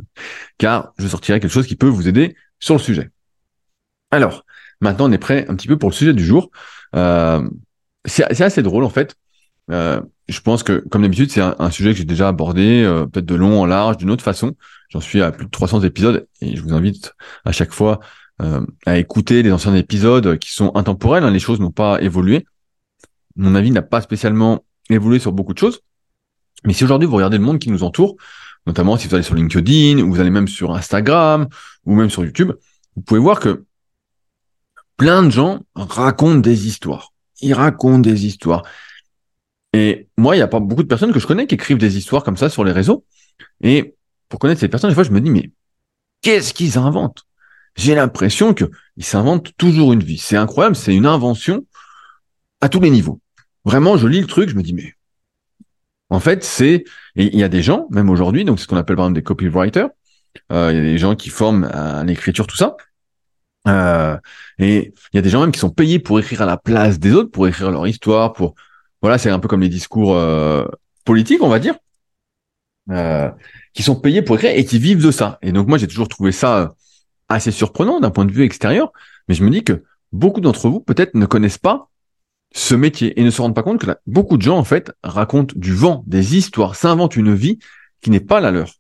car 0.58 0.94
je 0.98 1.08
sortirai 1.08 1.40
quelque 1.40 1.52
chose 1.52 1.68
qui 1.68 1.76
peut 1.76 1.88
vous 1.88 2.08
aider 2.08 2.36
sur 2.60 2.76
le 2.76 2.80
sujet. 2.80 3.10
Alors, 4.12 4.46
maintenant, 4.82 5.10
on 5.10 5.12
est 5.12 5.18
prêt 5.18 5.46
un 5.50 5.56
petit 5.56 5.68
peu 5.68 5.78
pour 5.78 5.90
le 5.90 5.96
sujet 5.96 6.14
du 6.14 6.26
jour. 6.26 6.52
Euh, 6.96 7.48
c'est 8.06 8.42
assez 8.42 8.62
drôle 8.62 8.84
en 8.84 8.90
fait. 8.90 9.16
Euh, 9.72 10.02
je 10.28 10.40
pense 10.42 10.64
que, 10.64 10.80
comme 10.90 11.02
d'habitude, 11.02 11.32
c'est 11.32 11.42
un, 11.42 11.72
sujet 11.72 11.92
que 11.92 11.98
j'ai 11.98 12.06
déjà 12.06 12.28
abordé, 12.30 12.84
euh, 12.84 13.06
peut-être 13.06 13.26
de 13.26 13.36
long 13.36 13.62
en 13.62 13.66
large, 13.66 13.98
d'une 13.98 14.10
autre 14.10 14.24
façon. 14.24 14.56
J'en 14.90 15.02
suis 15.02 15.22
à 15.22 15.32
plus 15.32 15.46
de 15.46 15.52
300 15.52 15.82
épisodes 15.82 16.28
et 16.42 16.56
je 16.56 16.62
vous 16.62 16.74
invite 16.74 17.14
à 17.46 17.52
chaque 17.52 17.72
fois 17.72 18.00
euh, 18.42 18.66
à 18.86 18.98
écouter 18.98 19.44
les 19.44 19.52
anciens 19.52 19.76
épisodes 19.76 20.38
qui 20.38 20.52
sont 20.52 20.76
intemporels. 20.76 21.24
Hein, 21.24 21.32
les 21.32 21.40
choses 21.40 21.60
n'ont 21.60 21.72
pas 21.72 22.02
évolué. 22.02 22.46
Mon 23.36 23.56
avis 23.56 23.72
n'a 23.72 23.82
pas 23.82 24.02
spécialement 24.02 24.64
évolué 24.90 25.20
sur 25.20 25.32
beaucoup 25.32 25.54
de 25.54 25.60
choses. 25.60 25.82
Mais 26.66 26.74
si 26.74 26.84
aujourd'hui 26.84 27.08
vous 27.08 27.16
regardez 27.16 27.38
le 27.38 27.44
monde 27.44 27.60
qui 27.60 27.70
nous 27.70 27.84
entoure, 27.84 28.16
notamment 28.66 28.98
si 28.98 29.08
vous 29.08 29.16
allez 29.16 29.24
sur 29.24 29.36
LinkedIn, 29.36 30.00
ou 30.00 30.14
vous 30.14 30.20
allez 30.20 30.30
même 30.30 30.48
sur 30.48 30.74
Instagram, 30.74 31.48
ou 31.86 31.96
même 31.96 32.10
sur 32.10 32.24
YouTube, 32.24 32.52
vous 32.96 33.02
pouvez 33.02 33.20
voir 33.20 33.40
que 33.40 33.66
plein 34.98 35.24
de 35.24 35.30
gens 35.30 35.62
racontent 35.76 36.40
des 36.40 36.68
histoires. 36.68 37.14
Ils 37.42 37.54
racontent 37.54 38.00
des 38.00 38.26
histoires. 38.26 38.64
Et 39.74 40.08
moi, 40.18 40.36
il 40.36 40.40
n'y 40.40 40.44
a 40.44 40.48
pas 40.48 40.60
beaucoup 40.60 40.84
de 40.84 40.88
personnes 40.88 41.12
que 41.12 41.20
je 41.20 41.28
connais 41.28 41.48
qui 41.48 41.56
écrivent 41.56 41.78
des 41.78 41.98
histoires 41.98 42.24
comme 42.24 42.38
ça 42.38 42.50
sur 42.50 42.64
les 42.64 42.72
réseaux. 42.72 43.06
Et 43.62 43.96
pour 44.30 44.40
connaître 44.40 44.62
ces 44.62 44.70
personnes, 44.70 44.92
des 44.92 44.94
fois, 44.94 45.04
je 45.04 45.12
me 45.12 45.20
dis, 45.20 45.32
mais 45.32 45.52
qu'est-ce 46.22 46.54
qu'ils 46.54 46.78
inventent? 46.78 47.26
J'ai 47.76 47.96
l'impression 47.96 48.54
qu'ils 48.54 48.70
s'inventent 49.00 49.52
toujours 49.58 49.94
une 49.94 50.04
vie. 50.04 50.20
C'est 50.20 50.38
incroyable, 50.38 50.76
c'est 50.76 50.96
une 50.96 51.08
invention 51.08 51.66
à 52.62 52.70
tous 52.70 52.80
les 52.80 52.92
niveaux. 52.92 53.20
Vraiment, 53.66 53.98
je 53.98 54.08
lis 54.08 54.22
le 54.22 54.28
truc, 54.28 54.50
je 54.50 54.56
me 54.56 54.62
dis, 54.62 54.74
mais 54.74 54.94
en 56.14 56.20
fait, 56.20 56.44
c'est... 56.44 56.84
Il 57.16 57.36
y 57.36 57.44
a 57.44 57.50
des 57.50 57.62
gens, 57.62 57.88
même 57.92 58.10
aujourd'hui, 58.10 58.46
donc 58.46 58.60
c'est 58.60 58.64
ce 58.64 58.68
qu'on 58.68 58.78
appelle 58.78 58.96
par 58.96 59.06
exemple 59.06 59.20
des 59.20 59.24
copywriters, 59.24 59.90
euh, 60.52 60.72
il 60.72 60.78
y 60.78 60.80
a 60.80 60.84
des 60.84 60.98
gens 60.98 61.16
qui 61.16 61.30
forment 61.30 61.70
l'écriture, 62.06 62.48
tout 62.48 62.56
ça. 62.56 62.76
Euh, 63.68 64.18
et 64.60 64.94
il 65.14 65.16
y 65.16 65.20
a 65.20 65.22
des 65.22 65.30
gens 65.30 65.42
même 65.42 65.52
qui 65.52 65.60
sont 65.60 65.70
payés 65.70 66.00
pour 66.00 66.20
écrire 66.20 66.42
à 66.42 66.46
la 66.46 66.58
place 66.58 67.00
des 67.00 67.14
autres, 67.14 67.32
pour 67.32 67.48
écrire 67.48 67.72
leur 67.72 67.88
histoire, 67.88 68.34
pour 68.34 68.56
voilà, 69.02 69.18
c'est 69.18 69.30
un 69.30 69.40
peu 69.40 69.48
comme 69.48 69.62
les 69.62 69.70
discours 69.70 70.16
euh, 70.16 70.66
politiques, 71.06 71.42
on 71.42 71.50
va 71.50 71.60
dire, 71.60 71.76
qui 73.74 73.84
sont 73.84 73.96
payés 73.96 74.22
pour 74.22 74.36
écrire 74.36 74.52
et 74.56 74.66
qui 74.66 74.80
vivent 74.80 75.04
de 75.04 75.12
ça. 75.12 75.40
Et 75.42 75.52
donc 75.52 75.68
moi, 75.68 75.78
j'ai 75.78 75.88
toujours 75.88 76.08
trouvé 76.08 76.32
ça 76.32 76.74
assez 77.30 77.52
surprenant 77.52 78.00
d'un 78.00 78.12
point 78.12 78.26
de 78.26 78.32
vue 78.32 78.44
extérieur, 78.44 78.92
mais 79.28 79.36
je 79.36 79.44
me 79.44 79.50
dis 79.50 79.64
que 79.64 79.84
beaucoup 80.12 80.42
d'entre 80.42 80.70
vous 80.70 80.80
peut-être 80.80 81.16
ne 81.16 81.26
connaissent 81.26 81.58
pas 81.58 81.90
ce 82.54 82.76
métier 82.76 83.20
et 83.20 83.24
ne 83.24 83.30
se 83.30 83.42
rendent 83.42 83.56
pas 83.56 83.64
compte 83.64 83.82
que 83.82 83.92
beaucoup 84.06 84.38
de 84.38 84.44
gens 84.44 84.58
en 84.58 84.64
fait 84.64 84.92
racontent 85.04 85.54
du 85.58 85.74
vent, 85.74 86.04
des 86.08 86.38
histoires, 86.38 86.76
s'inventent 86.76 87.16
une 87.16 87.34
vie 87.34 87.60
qui 88.02 88.12
n'est 88.12 88.20
pas 88.20 88.40
la 88.40 88.52
leur. 88.52 88.74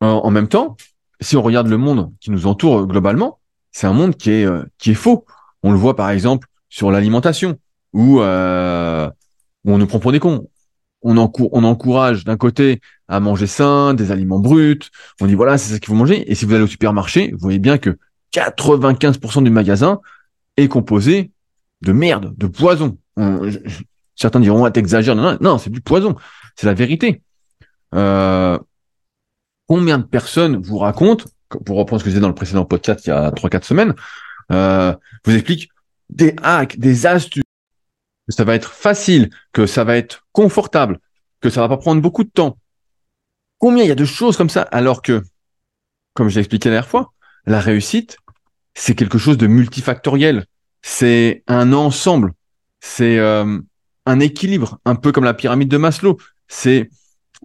En, 0.00 0.30
même 0.30 0.46
temps, 0.46 0.76
si 1.20 1.36
on 1.36 1.42
regarde 1.42 1.66
le 1.66 1.76
monde 1.76 2.12
qui 2.20 2.30
nous 2.30 2.46
entoure 2.46 2.86
globalement, 2.86 3.40
c'est 3.72 3.88
un 3.88 3.92
monde 3.92 4.16
qui 4.16 4.30
est 4.30 4.48
qui 4.78 4.92
est 4.92 4.94
faux. 4.94 5.26
On 5.64 5.72
le 5.72 5.76
voit 5.76 5.96
par 5.96 6.10
exemple 6.10 6.46
sur 6.68 6.92
l'alimentation 6.92 7.58
où, 7.92 8.20
euh, 8.20 9.10
on 9.64 9.78
nous 9.78 9.86
prend 9.88 9.98
pour 9.98 10.12
des 10.12 10.20
cons. 10.20 10.48
On, 11.02 11.16
on 11.16 11.64
encourage 11.64 12.24
d'un 12.24 12.36
côté 12.36 12.80
à 13.08 13.18
manger 13.18 13.48
sain, 13.48 13.94
des 13.94 14.12
aliments 14.12 14.38
bruts. 14.38 14.78
On 15.20 15.26
dit 15.26 15.34
voilà, 15.34 15.58
c'est 15.58 15.72
ça 15.72 15.78
qu'il 15.80 15.88
faut 15.88 15.94
manger. 15.94 16.30
Et 16.30 16.36
si 16.36 16.44
vous 16.44 16.54
allez 16.54 16.64
au 16.64 16.68
supermarché, 16.68 17.32
vous 17.32 17.38
voyez 17.40 17.58
bien 17.58 17.78
que 17.78 17.98
95% 18.32 19.42
du 19.42 19.50
magasin 19.50 20.00
est 20.56 20.68
composé 20.68 21.32
de 21.82 21.92
merde, 21.92 22.34
de 22.36 22.46
poison. 22.46 22.98
certains 24.14 24.40
diront 24.40 24.64
ah, 24.64 24.70
t'exagères. 24.70 25.16
Non, 25.16 25.32
non, 25.32 25.38
non 25.40 25.58
c'est 25.58 25.70
du 25.70 25.80
poison. 25.80 26.16
C'est 26.56 26.66
la 26.66 26.74
vérité. 26.74 27.22
Euh, 27.94 28.58
combien 29.66 29.98
de 29.98 30.04
personnes 30.04 30.56
vous 30.56 30.78
racontent, 30.78 31.24
pour 31.64 31.76
reprendre 31.76 32.00
ce 32.00 32.04
que 32.04 32.10
je 32.10 32.14
disais 32.14 32.22
dans 32.22 32.28
le 32.28 32.34
précédent 32.34 32.64
podcast 32.64 33.06
il 33.06 33.10
y 33.10 33.12
a 33.12 33.30
3-4 33.30 33.62
semaines, 33.64 33.94
euh, 34.50 34.94
vous 35.24 35.34
expliquent 35.34 35.70
des 36.10 36.34
hacks, 36.42 36.78
des 36.78 37.06
astuces, 37.06 37.44
que 38.26 38.34
ça 38.34 38.44
va 38.44 38.54
être 38.54 38.72
facile, 38.72 39.30
que 39.52 39.66
ça 39.66 39.84
va 39.84 39.96
être 39.96 40.26
confortable, 40.32 41.00
que 41.40 41.50
ça 41.50 41.60
va 41.60 41.68
pas 41.68 41.76
prendre 41.76 42.02
beaucoup 42.02 42.24
de 42.24 42.30
temps. 42.30 42.58
Combien 43.58 43.84
il 43.84 43.88
y 43.88 43.92
a 43.92 43.96
de 43.96 44.04
choses 44.04 44.36
comme 44.36 44.50
ça 44.50 44.62
alors 44.62 45.02
que, 45.02 45.22
comme 46.14 46.28
j'ai 46.28 46.40
expliqué 46.40 46.68
la 46.68 46.76
dernière 46.76 46.90
fois, 46.90 47.12
la 47.46 47.60
réussite, 47.60 48.18
c'est 48.74 48.94
quelque 48.94 49.18
chose 49.18 49.38
de 49.38 49.46
multifactoriel. 49.46 50.46
C'est 50.82 51.42
un 51.46 51.72
ensemble. 51.72 52.32
C'est 52.80 53.18
euh, 53.18 53.58
un 54.06 54.20
équilibre, 54.20 54.78
un 54.84 54.94
peu 54.94 55.12
comme 55.12 55.24
la 55.24 55.34
pyramide 55.34 55.68
de 55.68 55.76
Maslow. 55.76 56.18
C'est 56.46 56.90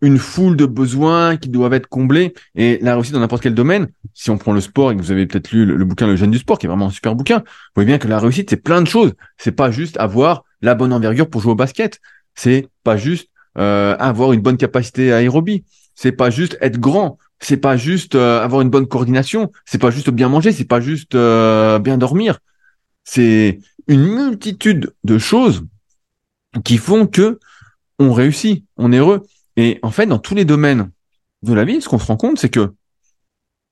une 0.01 0.17
foule 0.17 0.57
de 0.57 0.65
besoins 0.65 1.37
qui 1.37 1.49
doivent 1.49 1.73
être 1.73 1.87
comblés. 1.87 2.33
Et 2.55 2.79
la 2.81 2.95
réussite 2.95 3.13
dans 3.13 3.19
n'importe 3.19 3.43
quel 3.43 3.53
domaine, 3.53 3.87
si 4.13 4.29
on 4.29 4.37
prend 4.37 4.53
le 4.53 4.61
sport 4.61 4.91
et 4.91 4.95
que 4.95 5.01
vous 5.01 5.11
avez 5.11 5.25
peut-être 5.25 5.51
lu 5.51 5.65
le, 5.65 5.85
bouquin 5.85 6.07
Le 6.07 6.15
Jeune 6.15 6.31
du 6.31 6.39
Sport, 6.39 6.57
qui 6.57 6.65
est 6.65 6.69
vraiment 6.69 6.87
un 6.87 6.91
super 6.91 7.15
bouquin, 7.15 7.39
vous 7.39 7.75
voyez 7.75 7.87
bien 7.87 7.97
que 7.97 8.07
la 8.07 8.19
réussite, 8.19 8.49
c'est 8.49 8.57
plein 8.57 8.81
de 8.81 8.87
choses. 8.87 9.13
C'est 9.37 9.51
pas 9.51 9.71
juste 9.71 9.97
avoir 9.97 10.43
la 10.61 10.75
bonne 10.75 10.93
envergure 10.93 11.29
pour 11.29 11.41
jouer 11.41 11.51
au 11.51 11.55
basket. 11.55 11.99
C'est 12.35 12.67
pas 12.83 12.97
juste 12.97 13.29
euh, 13.57 13.95
avoir 13.99 14.33
une 14.33 14.41
bonne 14.41 14.57
capacité 14.57 15.13
aérobie. 15.13 15.63
C'est 15.95 16.11
pas 16.11 16.29
juste 16.29 16.57
être 16.61 16.79
grand. 16.79 17.17
C'est 17.39 17.57
pas 17.57 17.77
juste 17.77 18.15
euh, 18.15 18.41
avoir 18.41 18.61
une 18.61 18.69
bonne 18.69 18.87
coordination. 18.87 19.51
C'est 19.65 19.77
pas 19.77 19.91
juste 19.91 20.09
bien 20.09 20.29
manger. 20.29 20.51
C'est 20.51 20.65
pas 20.65 20.81
juste 20.81 21.11
bien 21.13 21.97
dormir. 21.97 22.39
C'est 23.03 23.59
une 23.87 24.03
multitude 24.03 24.93
de 25.03 25.17
choses 25.17 25.65
qui 26.63 26.77
font 26.77 27.07
que 27.07 27.39
on 27.99 28.13
réussit, 28.13 28.65
on 28.77 28.91
est 28.91 28.97
heureux. 28.97 29.23
Et 29.55 29.79
en 29.83 29.91
fait, 29.91 30.05
dans 30.05 30.19
tous 30.19 30.35
les 30.35 30.45
domaines 30.45 30.91
de 31.41 31.53
la 31.53 31.65
vie, 31.65 31.81
ce 31.81 31.89
qu'on 31.89 31.99
se 31.99 32.05
rend 32.05 32.17
compte, 32.17 32.39
c'est 32.39 32.49
que, 32.49 32.73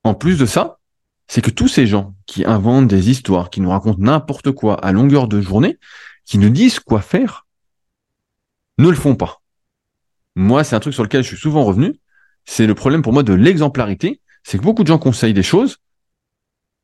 en 0.03 0.13
plus 0.13 0.37
de 0.37 0.45
ça, 0.45 0.79
c'est 1.27 1.41
que 1.41 1.49
tous 1.49 1.67
ces 1.67 1.87
gens 1.87 2.13
qui 2.25 2.45
inventent 2.45 2.87
des 2.87 3.09
histoires, 3.09 3.49
qui 3.49 3.61
nous 3.61 3.69
racontent 3.69 4.01
n'importe 4.01 4.51
quoi 4.51 4.75
à 4.75 4.91
longueur 4.91 5.27
de 5.27 5.41
journée, 5.41 5.77
qui 6.25 6.37
nous 6.37 6.49
disent 6.49 6.79
quoi 6.79 7.01
faire 7.01 7.47
ne 8.77 8.89
le 8.89 8.95
font 8.95 9.15
pas. 9.15 9.41
Moi, 10.35 10.63
c'est 10.63 10.75
un 10.75 10.79
truc 10.79 10.93
sur 10.93 11.03
lequel 11.03 11.23
je 11.23 11.29
suis 11.29 11.37
souvent 11.37 11.63
revenu. 11.63 11.99
C'est 12.45 12.67
le 12.67 12.75
problème 12.75 13.01
pour 13.01 13.13
moi 13.13 13.23
de 13.23 13.33
l'exemplarité. 13.33 14.21
C'est 14.43 14.57
que 14.57 14.63
beaucoup 14.63 14.83
de 14.83 14.87
gens 14.87 14.97
conseillent 14.97 15.33
des 15.33 15.43
choses 15.43 15.77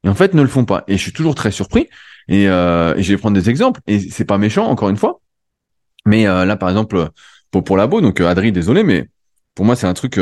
et 0.03 0.09
en 0.09 0.15
fait 0.15 0.33
ne 0.33 0.41
le 0.41 0.47
font 0.47 0.65
pas. 0.65 0.83
Et 0.87 0.97
je 0.97 1.01
suis 1.01 1.13
toujours 1.13 1.35
très 1.35 1.51
surpris. 1.51 1.89
Et, 2.27 2.49
euh, 2.49 2.93
je 3.01 3.11
vais 3.11 3.17
prendre 3.17 3.35
des 3.35 3.49
exemples. 3.49 3.81
Et 3.87 3.99
c'est 3.99 4.25
pas 4.25 4.37
méchant, 4.37 4.65
encore 4.67 4.89
une 4.89 4.97
fois. 4.97 5.21
Mais 6.05 6.23
là, 6.23 6.55
par 6.55 6.69
exemple, 6.69 7.09
pour, 7.51 7.63
pour 7.63 7.75
Labo, 7.75 7.99
donc 7.99 8.21
Adri, 8.21 8.53
désolé, 8.53 8.83
mais 8.83 9.09
pour 9.55 9.65
moi, 9.65 9.75
c'est 9.75 9.87
un 9.87 9.93
truc, 9.93 10.19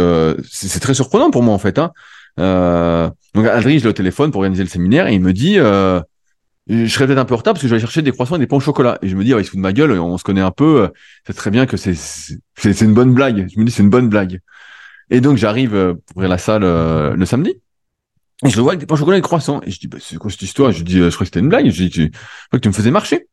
c'est 0.49 0.79
très 0.79 0.95
surprenant 0.95 1.29
pour 1.29 1.43
moi 1.43 1.53
en 1.53 1.59
fait. 1.59 1.77
Hein. 1.77 1.91
donc 3.35 3.45
Adri, 3.45 3.77
je 3.77 3.87
au 3.87 3.93
téléphone 3.93 4.31
pour 4.31 4.39
organiser 4.39 4.63
le 4.63 4.69
séminaire 4.69 5.07
et 5.07 5.13
il 5.13 5.21
me 5.21 5.31
dit, 5.31 5.57
je 5.57 6.87
serais 6.87 7.05
peut-être 7.05 7.19
un 7.19 7.25
peu 7.25 7.35
en 7.35 7.37
retard 7.37 7.53
parce 7.53 7.61
que 7.61 7.67
je 7.67 7.75
vais 7.75 7.79
chercher 7.79 8.01
des 8.01 8.11
croissants 8.11 8.37
et 8.37 8.39
des 8.39 8.47
pains 8.47 8.55
au 8.55 8.61
chocolat. 8.61 8.97
Et 9.03 9.09
je 9.09 9.15
me 9.15 9.23
dis, 9.23 9.35
oh, 9.35 9.39
il 9.39 9.45
se 9.45 9.51
fout 9.51 9.57
de 9.57 9.61
ma 9.61 9.73
gueule, 9.73 9.91
on 9.91 10.17
se 10.17 10.23
connaît 10.23 10.41
un 10.41 10.49
peu, 10.49 10.89
c'est 11.27 11.35
très 11.35 11.51
bien 11.51 11.67
que 11.67 11.77
c'est 11.77 12.81
une 12.81 12.95
bonne 12.95 13.13
blague. 13.13 13.47
Je 13.53 13.59
me 13.59 13.65
dis, 13.65 13.71
c'est 13.71 13.83
une 13.83 13.91
bonne 13.91 14.09
blague. 14.09 14.39
Et 15.09 15.21
donc, 15.21 15.37
j'arrive 15.37 15.75
euh, 15.75 15.93
pour 15.93 16.17
ouvrir 16.17 16.29
la 16.29 16.37
salle 16.37 16.63
euh, 16.63 17.15
le 17.15 17.25
samedi. 17.25 17.61
Et 18.43 18.49
je 18.49 18.57
le 18.57 18.63
vois 18.63 18.73
avec 18.73 18.81
des 18.81 18.85
pains 18.85 18.95
au 18.95 18.97
chocolat 18.97 19.17
et 19.17 19.21
croissants. 19.21 19.61
Et 19.65 19.71
je 19.71 19.79
dis, 19.79 19.87
bah, 19.87 19.97
c'est 20.01 20.17
quoi 20.17 20.29
cette 20.29 20.41
histoire? 20.41 20.71
Je 20.71 20.83
dis, 20.83 20.99
euh, 20.99 21.09
je 21.09 21.15
crois 21.15 21.25
que 21.25 21.27
c'était 21.27 21.39
une 21.39 21.49
blague. 21.49 21.69
Je 21.69 21.83
dis, 21.83 21.89
tu, 21.89 22.11
crois 22.11 22.19
que 22.53 22.57
tu 22.57 22.67
me 22.67 22.73
faisais 22.73 22.91
marcher. 22.91 23.27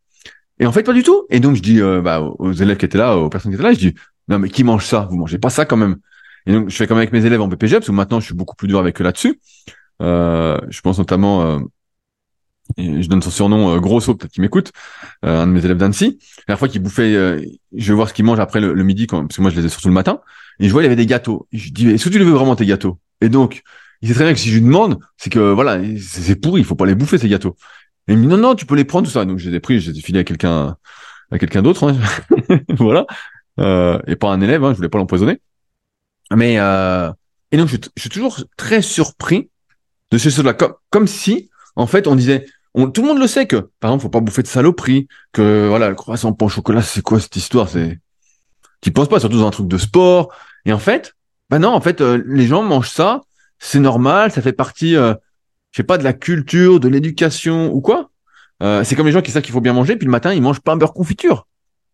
Et 0.58 0.66
en 0.66 0.72
fait, 0.72 0.82
pas 0.82 0.92
du 0.92 1.02
tout. 1.02 1.26
Et 1.30 1.40
donc, 1.40 1.56
je 1.56 1.62
dis 1.62 1.80
bah, 1.80 2.20
aux 2.20 2.52
élèves 2.52 2.76
qui 2.76 2.84
étaient 2.84 2.98
là, 2.98 3.16
aux 3.16 3.28
personnes 3.28 3.50
qui 3.50 3.56
étaient 3.56 3.64
là, 3.64 3.72
je 3.72 3.78
dis, 3.78 3.94
non, 4.28 4.38
mais 4.38 4.48
qui 4.48 4.64
mange 4.64 4.86
ça? 4.86 5.08
Vous 5.10 5.16
mangez 5.16 5.38
pas 5.38 5.50
ça 5.50 5.64
quand 5.64 5.76
même. 5.76 5.96
Et 6.46 6.52
donc, 6.52 6.68
je 6.68 6.76
fais 6.76 6.86
comme 6.86 6.98
avec 6.98 7.12
mes 7.12 7.24
élèves 7.24 7.40
en 7.40 7.48
BPG, 7.48 7.76
parce 7.76 7.86
que 7.86 7.92
maintenant, 7.92 8.20
je 8.20 8.26
suis 8.26 8.34
beaucoup 8.34 8.54
plus 8.54 8.68
dur 8.68 8.78
avec 8.78 9.00
eux 9.00 9.04
là-dessus. 9.04 9.40
je 10.00 10.80
pense 10.82 10.98
notamment 10.98 11.60
je 12.78 13.06
donne 13.08 13.22
son 13.22 13.30
surnom 13.30 13.74
euh, 13.74 13.80
Grosso, 13.80 14.14
peut-être 14.14 14.32
qu'il 14.32 14.42
m'écoute, 14.42 14.72
euh, 15.24 15.42
un 15.42 15.46
de 15.46 15.52
mes 15.52 15.64
élèves 15.64 15.76
d'Annecy. 15.76 16.18
La 16.38 16.42
dernière 16.48 16.58
fois 16.58 16.68
qu'il 16.68 16.82
bouffait, 16.82 17.14
euh, 17.14 17.40
je 17.74 17.88
vais 17.88 17.94
voir 17.94 18.08
ce 18.08 18.14
qu'il 18.14 18.24
mange 18.24 18.40
après 18.40 18.60
le, 18.60 18.74
midi, 18.82 19.06
quand, 19.06 19.20
parce 19.26 19.36
que 19.36 19.42
moi 19.42 19.50
je 19.50 19.60
les 19.60 19.66
ai 19.66 19.68
surtout 19.68 19.88
le 19.88 19.94
matin, 19.94 20.20
et 20.58 20.68
je 20.68 20.72
vois 20.72 20.82
il 20.82 20.84
y 20.84 20.86
avait 20.86 20.96
des 20.96 21.06
gâteaux. 21.06 21.46
je 21.52 21.70
dis, 21.70 21.90
est-ce 21.90 22.04
que 22.04 22.10
tu 22.10 22.18
les 22.18 22.24
veux 22.24 22.32
vraiment 22.32 22.56
tes 22.56 22.66
gâteaux? 22.66 22.98
Et 23.20 23.28
donc, 23.28 23.62
il 24.02 24.08
sait 24.08 24.14
très 24.14 24.24
bien 24.24 24.34
que 24.34 24.40
si 24.40 24.50
je 24.50 24.54
lui 24.54 24.62
demande, 24.62 24.98
c'est 25.16 25.30
que 25.30 25.38
voilà, 25.38 25.80
c'est 25.98 26.36
pourri, 26.36 26.60
il 26.60 26.64
faut 26.64 26.74
pas 26.74 26.86
les 26.86 26.94
bouffer 26.94 27.18
ces 27.18 27.28
gâteaux. 27.28 27.56
Et 28.08 28.12
il 28.12 28.18
me 28.18 28.22
dit 28.22 28.28
non 28.28 28.36
non, 28.36 28.54
tu 28.54 28.66
peux 28.66 28.74
les 28.74 28.84
prendre 28.84 29.06
tout 29.06 29.12
ça. 29.12 29.24
Donc 29.24 29.38
je 29.38 29.48
les 29.48 29.56
ai 29.56 29.60
pris, 29.60 29.80
je 29.80 29.90
les 29.90 30.00
filés 30.00 30.20
à 30.20 30.24
quelqu'un, 30.24 30.76
à 31.30 31.38
quelqu'un 31.38 31.62
d'autre, 31.62 31.88
hein. 31.88 31.96
voilà, 32.68 33.06
euh, 33.60 33.98
et 34.06 34.16
pas 34.16 34.30
un 34.30 34.40
élève, 34.40 34.64
hein, 34.64 34.72
je 34.72 34.76
voulais 34.76 34.88
pas 34.88 34.98
l'empoisonner. 34.98 35.40
Mais 36.34 36.54
et 36.54 37.56
donc 37.56 37.68
je, 37.68 37.76
suis 37.96 38.10
toujours 38.10 38.42
très 38.56 38.82
surpris 38.82 39.50
de 40.10 40.18
ce 40.18 40.30
choses-là, 40.30 40.54
comme, 40.54 40.74
comme 40.90 41.06
si 41.06 41.50
en 41.76 41.86
fait 41.86 42.06
on 42.06 42.16
disait 42.16 42.46
tout 42.74 43.02
le 43.02 43.08
monde 43.08 43.18
le 43.18 43.26
sait 43.26 43.46
que, 43.46 43.70
par 43.80 43.90
exemple, 43.90 44.02
faut 44.02 44.08
pas 44.08 44.20
bouffer 44.20 44.42
de 44.42 44.48
saloperie, 44.48 45.08
que 45.32 45.68
voilà, 45.68 45.88
le 45.88 45.94
croissant 45.94 46.32
pain 46.32 46.46
au 46.46 46.48
chocolat, 46.48 46.82
c'est 46.82 47.02
quoi 47.02 47.20
cette 47.20 47.36
histoire? 47.36 47.68
C'est, 47.68 47.98
tu 48.80 48.90
penses 48.90 49.08
pas, 49.08 49.20
surtout 49.20 49.38
dans 49.38 49.46
un 49.46 49.50
truc 49.50 49.68
de 49.68 49.78
sport. 49.78 50.32
Et 50.64 50.72
en 50.72 50.78
fait, 50.78 51.14
bah 51.50 51.58
non, 51.58 51.68
en 51.68 51.80
fait, 51.80 52.00
euh, 52.00 52.22
les 52.26 52.46
gens 52.46 52.62
mangent 52.62 52.90
ça, 52.90 53.20
c'est 53.64 53.78
normal, 53.78 54.32
ça 54.32 54.42
fait 54.42 54.52
partie, 54.52 54.96
euh, 54.96 55.14
je 55.70 55.76
sais 55.78 55.82
pas, 55.84 55.96
de 55.96 56.02
la 56.02 56.12
culture, 56.12 56.80
de 56.80 56.88
l'éducation 56.88 57.72
ou 57.72 57.80
quoi. 57.80 58.10
Euh, 58.62 58.82
c'est 58.84 58.96
comme 58.96 59.06
les 59.06 59.12
gens 59.12 59.22
qui 59.22 59.30
savent 59.30 59.42
qu'il 59.42 59.52
faut 59.52 59.60
bien 59.60 59.72
manger, 59.72 59.96
puis 59.96 60.06
le 60.06 60.10
matin 60.10 60.34
ils 60.34 60.42
mangent 60.42 60.60
pain 60.60 60.76
beurre 60.76 60.92
confiture, 60.92 61.46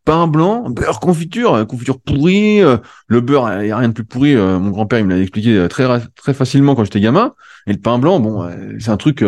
pain 0.04 0.26
blanc, 0.26 0.70
beurre 0.70 0.98
confiture, 0.98 1.54
euh, 1.54 1.64
confiture 1.66 2.00
pourrie. 2.00 2.60
le 3.06 3.20
beurre, 3.20 3.62
il 3.62 3.68
y 3.68 3.70
a 3.70 3.76
rien 3.76 3.88
de 3.88 3.92
plus 3.92 4.04
pourri. 4.04 4.34
mon 4.34 4.70
grand-père 4.70 4.98
il 4.98 5.04
me 5.04 5.14
l'a 5.14 5.20
expliqué 5.20 5.66
très 5.68 5.86
très 6.16 6.32
facilement 6.32 6.74
quand 6.74 6.84
j'étais 6.84 7.00
gamin. 7.00 7.34
Et 7.66 7.72
le 7.72 7.78
pain 7.78 7.98
blanc, 7.98 8.18
bon, 8.18 8.50
c'est 8.78 8.90
un 8.90 8.96
truc 8.96 9.22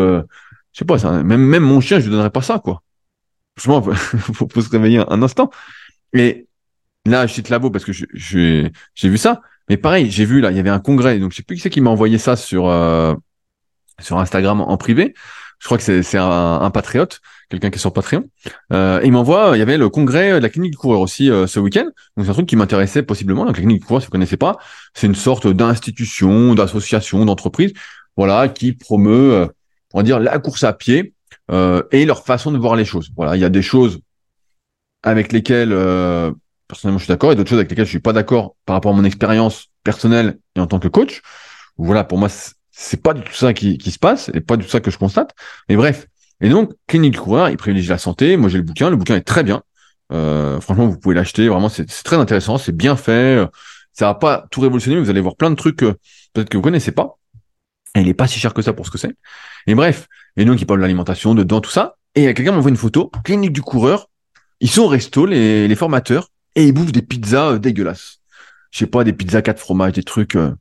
je 0.73 0.79
sais 0.79 0.85
pas, 0.85 0.99
ça, 0.99 1.23
même, 1.23 1.43
même 1.43 1.63
mon 1.65 1.81
chien, 1.81 1.99
je 1.99 2.05
lui 2.05 2.13
donnerais 2.13 2.31
pas 2.31 2.43
ça, 2.43 2.59
quoi. 2.59 2.83
Franchement, 3.57 3.83
faut, 3.93 4.49
faut, 4.51 4.61
se 4.61 4.71
réveiller 4.71 5.03
un, 5.09 5.23
instant. 5.23 5.51
Et 6.13 6.47
là, 7.05 7.27
je 7.27 7.35
cite 7.35 7.49
Labo 7.49 7.71
parce 7.71 7.85
que 7.85 7.93
j'ai 7.93 8.73
vu 9.03 9.19
ça. 9.19 9.43
Mais 9.71 9.79
pareil, 9.79 10.11
j'ai 10.11 10.27
vu 10.27 10.41
là, 10.41 10.51
il 10.51 10.57
y 10.59 10.61
avait 10.61 10.69
un 10.69 10.81
congrès. 10.81 11.19
Donc, 11.19 11.31
je 11.31 11.37
sais 11.37 11.43
plus 11.43 11.57
qui 11.57 11.63
c'est 11.63 11.71
qui 11.71 11.81
m'a 11.81 11.91
envoyé 11.91 12.19
ça 12.19 12.37
sur, 12.37 12.69
euh, 12.69 13.15
sur 14.01 14.19
Instagram 14.19 14.61
en 14.61 14.77
privé. 14.77 15.15
Je 15.59 15.67
crois 15.67 15.79
que 15.79 16.03
c'est, 16.03 16.19
un, 16.19 16.61
un, 16.61 16.71
patriote, 16.71 17.21
quelqu'un 17.51 17.71
qui 17.71 17.77
est 17.77 17.81
sur 17.81 17.93
Patreon. 17.93 18.25
Euh, 18.73 19.01
et 19.01 19.07
il 19.07 19.13
m'envoie, 19.13 19.53
il 19.55 19.59
y 19.59 19.63
avait 19.63 19.79
le 19.79 19.89
congrès 19.89 20.33
de 20.33 20.39
la 20.39 20.49
clinique 20.49 20.73
du 20.73 20.77
coureur 20.79 21.01
aussi 21.01 21.31
euh, 21.31 21.47
ce 21.47 21.61
week-end. 21.61 21.85
Donc, 22.17 22.25
c'est 22.27 22.31
un 22.31 22.35
truc 22.35 22.47
qui 22.47 22.57
m'intéressait 22.57 23.03
possiblement. 23.03 23.45
La 23.45 23.53
clinique 23.53 23.81
du 23.81 23.87
coureur, 23.87 24.03
si 24.03 24.07
vous 24.07 24.13
connaissez 24.13 24.37
pas, 24.37 24.59
c'est 24.95 25.07
une 25.07 25.15
sorte 25.15 25.47
d'institution, 25.47 26.55
d'association, 26.55 27.25
d'entreprise, 27.25 27.73
voilà, 28.17 28.49
qui 28.49 28.73
promeut 28.73 29.33
euh, 29.33 29.47
on 29.93 29.99
va 29.99 30.03
dire, 30.03 30.21
la 30.21 30.39
course 30.39 30.65
à 30.65 30.73
pied 30.73 31.15
euh, 31.51 31.83
et 31.91 32.05
leur 32.05 32.25
façon 32.25 32.53
de 32.53 32.59
voir 32.59 32.77
les 32.77 32.85
choses. 32.85 33.11
Voilà, 33.17 33.37
il 33.37 33.41
y 33.41 33.45
a 33.45 33.49
des 33.51 33.63
choses 33.63 34.01
avec 35.03 35.33
lesquelles 35.33 35.73
euh, 35.73 36.31
personnellement 36.71 36.99
je 36.99 37.05
suis 37.05 37.13
d'accord 37.13 37.33
et 37.33 37.35
d'autres 37.35 37.51
choses 37.51 37.59
avec 37.59 37.71
lesquelles 37.71 37.85
je 37.85 37.91
suis 37.91 38.01
pas 38.01 38.13
d'accord 38.13 38.55
par 38.65 38.75
rapport 38.75 38.93
à 38.93 38.95
mon 38.95 39.05
expérience 39.05 39.67
personnelle 39.85 40.39
et 40.57 40.61
en 40.61 40.67
tant 40.67 40.79
que 40.79 40.89
coach. 40.89 41.21
Voilà, 41.77 42.05
pour 42.05 42.19
moi 42.19 42.29
c'est 42.71 43.03
pas 43.03 43.13
du 43.13 43.23
tout 43.23 43.35
ça 43.35 43.53
qui, 43.53 43.79
se 43.91 43.99
passe 43.99 44.31
et 44.33 44.41
pas 44.41 44.57
du 44.57 44.65
tout 44.65 44.71
ça 44.71 44.81
que 44.81 44.91
je 44.91 44.99
constate. 44.99 45.35
Mais 45.69 45.77
bref. 45.77 46.07
Et 46.41 46.49
donc 46.49 46.73
clinique 46.87 47.13
du 47.13 47.21
coureur, 47.21 47.51
il 47.51 47.57
privilégie 47.57 47.89
la 47.89 47.99
santé. 47.99 48.37
Moi 48.37 48.49
j'ai 48.49 48.59
le 48.59 48.65
bouquin, 48.65 48.89
le 48.89 48.97
bouquin 48.97 49.17
est 49.17 49.27
très 49.27 49.43
bien. 49.43 49.63
Euh, 50.13 50.61
franchement, 50.61 50.87
vous 50.87 50.99
pouvez 50.99 51.15
l'acheter. 51.15 51.49
Vraiment, 51.49 51.69
c'est 51.69 51.87
très 51.87 52.17
intéressant, 52.17 52.59
c'est 52.59 52.77
bien 52.77 52.97
fait. 52.97 53.47
Ça 53.93 54.07
va 54.07 54.15
pas 54.15 54.47
tout 54.51 54.61
révolutionner, 54.61 54.99
vous 54.99 55.11
allez 55.11 55.21
voir 55.21 55.37
plein 55.37 55.51
de 55.51 55.57
trucs 55.57 55.79
peut-être 55.79 56.49
que 56.49 56.57
vous 56.57 56.63
connaissez 56.63 56.93
pas. 56.93 57.19
Et 57.95 58.01
il 58.01 58.09
est 58.09 58.15
pas 58.15 58.27
si 58.27 58.39
cher 58.39 58.55
que 58.55 58.63
ça 58.63 58.73
pour 58.73 58.87
ce 58.87 58.91
que 58.91 58.99
c'est. 58.99 59.15
Et 59.67 59.75
bref. 59.75 60.07
Et 60.37 60.45
donc, 60.45 60.61
il 60.61 60.67
parle 60.67 60.79
de 60.79 60.83
l'alimentation, 60.83 61.35
dedans, 61.35 61.61
tout 61.61 61.71
ça. 61.71 61.97
Et 62.15 62.33
quelqu'un 62.35 62.53
m'envoie 62.53 62.71
une 62.71 62.77
photo, 62.77 63.11
clinique 63.25 63.53
du 63.53 63.63
coureur. 63.63 64.09
Ils 64.61 64.71
sont 64.71 64.83
au 64.83 64.89
resto, 64.89 65.27
les 65.27 65.75
formateurs, 65.75 66.29
et 66.55 66.67
ils 66.67 66.73
bouffent 66.73 66.93
des 66.93 67.03
pizzas 67.03 67.53
euh, 67.53 67.59
dégueulasses. 67.59 68.21
Je 68.71 68.79
sais 68.79 68.87
pas, 68.87 69.05
des 69.05 69.13
pizzas 69.13 69.43
quatre 69.43 69.61
fromages, 69.61 69.93
des 69.93 70.03
trucs. 70.03 70.37
Euh. 70.37 70.55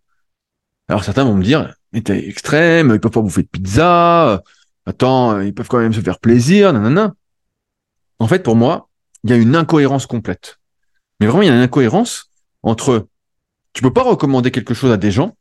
Alors 0.88 1.04
certains 1.04 1.23
vont 1.23 1.36
me 1.36 1.43
dire, 1.43 1.75
mais 1.93 2.02
t'es 2.02 2.28
extrême, 2.28 2.91
ils 2.93 2.99
peuvent 2.99 3.12
pas 3.12 3.21
bouffer 3.21 3.43
de 3.43 3.47
pizza. 3.47 4.41
Attends, 4.86 5.39
ils 5.41 5.54
peuvent 5.54 5.67
quand 5.67 5.80
même 5.80 5.93
se 5.93 6.02
faire 6.02 6.19
plaisir, 6.19 6.73
nanana. 6.73 7.13
En 8.17 8.28
fait, 8.28 8.43
pour 8.43 8.56
moi, 8.56 8.89
il 9.23 9.30
y 9.30 9.34
a 9.34 9.38
une 9.38 9.56
incohérence 9.56 10.08
complète. 10.08 10.60
Mais 11.19 11.28
vraiment, 11.28 11.43
il 11.43 11.47
y 11.47 11.52
a 11.52 11.56
une 11.56 11.62
incohérence 11.62 12.32
entre 12.63 13.08
tu 13.73 13.82
peux 13.84 13.93
pas 13.93 14.04
recommander 14.04 14.52
quelque 14.52 14.73
chose 14.73 14.91
à 14.91 14.97
des 14.97 15.12
gens 15.12 15.36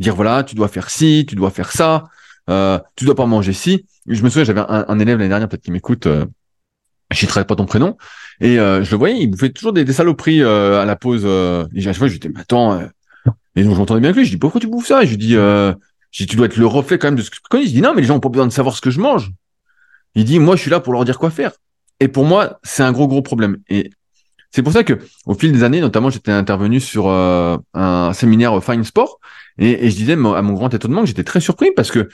dire 0.00 0.16
voilà, 0.16 0.42
tu 0.42 0.56
dois 0.56 0.68
faire 0.68 0.90
ci, 0.90 1.26
tu 1.28 1.36
dois 1.36 1.50
faire 1.50 1.70
ça, 1.70 2.04
euh, 2.48 2.80
tu 2.96 3.04
dois 3.04 3.14
pas 3.14 3.26
manger 3.26 3.52
ci. 3.52 3.86
Je 4.06 4.22
me 4.24 4.30
souviens, 4.30 4.44
j'avais 4.44 4.62
un, 4.66 4.98
élève 4.98 5.18
l'année 5.18 5.28
dernière, 5.28 5.48
peut-être 5.48 5.62
qu'il 5.62 5.72
m'écoute, 5.72 6.06
euh, 6.06 6.26
je 7.10 7.26
ne 7.26 7.42
pas 7.42 7.56
ton 7.56 7.66
prénom, 7.66 7.96
et 8.40 8.58
euh, 8.58 8.82
je 8.82 8.90
le 8.90 8.96
voyais, 8.96 9.20
il 9.20 9.26
bouffait 9.28 9.50
toujours 9.50 9.72
des, 9.72 9.90
saloperies 9.92 10.42
euh, 10.42 10.80
à 10.80 10.84
la 10.84 10.96
pause. 10.96 11.22
Euh, 11.24 11.66
et 11.74 11.80
à 11.80 11.82
chaque 11.82 11.96
fois, 11.96 12.08
je 12.08 12.16
disais, 12.16 12.32
mais 12.34 12.40
attends, 12.40 12.80
et 13.56 13.64
donc 13.64 13.76
j'entendais 13.76 14.00
bien 14.00 14.12
que 14.12 14.18
lui, 14.18 14.24
je 14.24 14.30
dis 14.30 14.36
pourquoi 14.36 14.60
tu 14.60 14.68
bouffes 14.68 14.86
ça? 14.86 15.02
Et 15.02 15.06
je 15.06 15.10
lui 15.10 15.18
dis, 15.18 15.32
je 15.34 15.74
dis, 16.16 16.26
tu 16.26 16.36
dois 16.36 16.46
être 16.46 16.56
le 16.56 16.66
reflet 16.66 16.98
quand 16.98 17.08
même 17.08 17.16
de 17.16 17.22
ce 17.22 17.30
que 17.30 17.36
tu 17.36 17.42
connais. 17.48 17.64
Il 17.64 17.72
dit 17.72 17.82
non, 17.82 17.92
mais 17.94 18.00
les 18.00 18.06
gens 18.06 18.16
ont 18.16 18.20
pas 18.20 18.28
besoin 18.28 18.46
de 18.46 18.52
savoir 18.52 18.76
ce 18.76 18.80
que 18.80 18.90
je 18.90 19.00
mange. 19.00 19.30
Il 20.14 20.24
dit, 20.24 20.38
moi, 20.38 20.56
je 20.56 20.62
suis 20.62 20.70
là 20.70 20.80
pour 20.80 20.92
leur 20.92 21.04
dire 21.04 21.18
quoi 21.18 21.30
faire. 21.30 21.52
Et 22.00 22.08
pour 22.08 22.24
moi, 22.24 22.58
c'est 22.62 22.82
un 22.82 22.92
gros 22.92 23.08
gros 23.08 23.22
problème. 23.22 23.58
Et 23.68 23.90
c'est 24.50 24.62
pour 24.62 24.72
ça 24.72 24.84
que, 24.84 24.98
au 25.26 25.34
fil 25.34 25.52
des 25.52 25.62
années, 25.62 25.80
notamment, 25.80 26.10
j'étais 26.10 26.32
intervenu 26.32 26.80
sur 26.80 27.10
un 27.10 28.12
séminaire 28.14 28.62
Fine 28.64 28.84
Sport 28.84 29.20
et, 29.58 29.86
et 29.86 29.90
je 29.90 29.96
disais 29.96 30.14
à 30.14 30.16
mon 30.16 30.54
grand 30.54 30.72
étonnement 30.72 31.02
que 31.02 31.08
j'étais 31.08 31.24
très 31.24 31.40
surpris 31.40 31.70
parce 31.76 31.90
que 31.90 32.08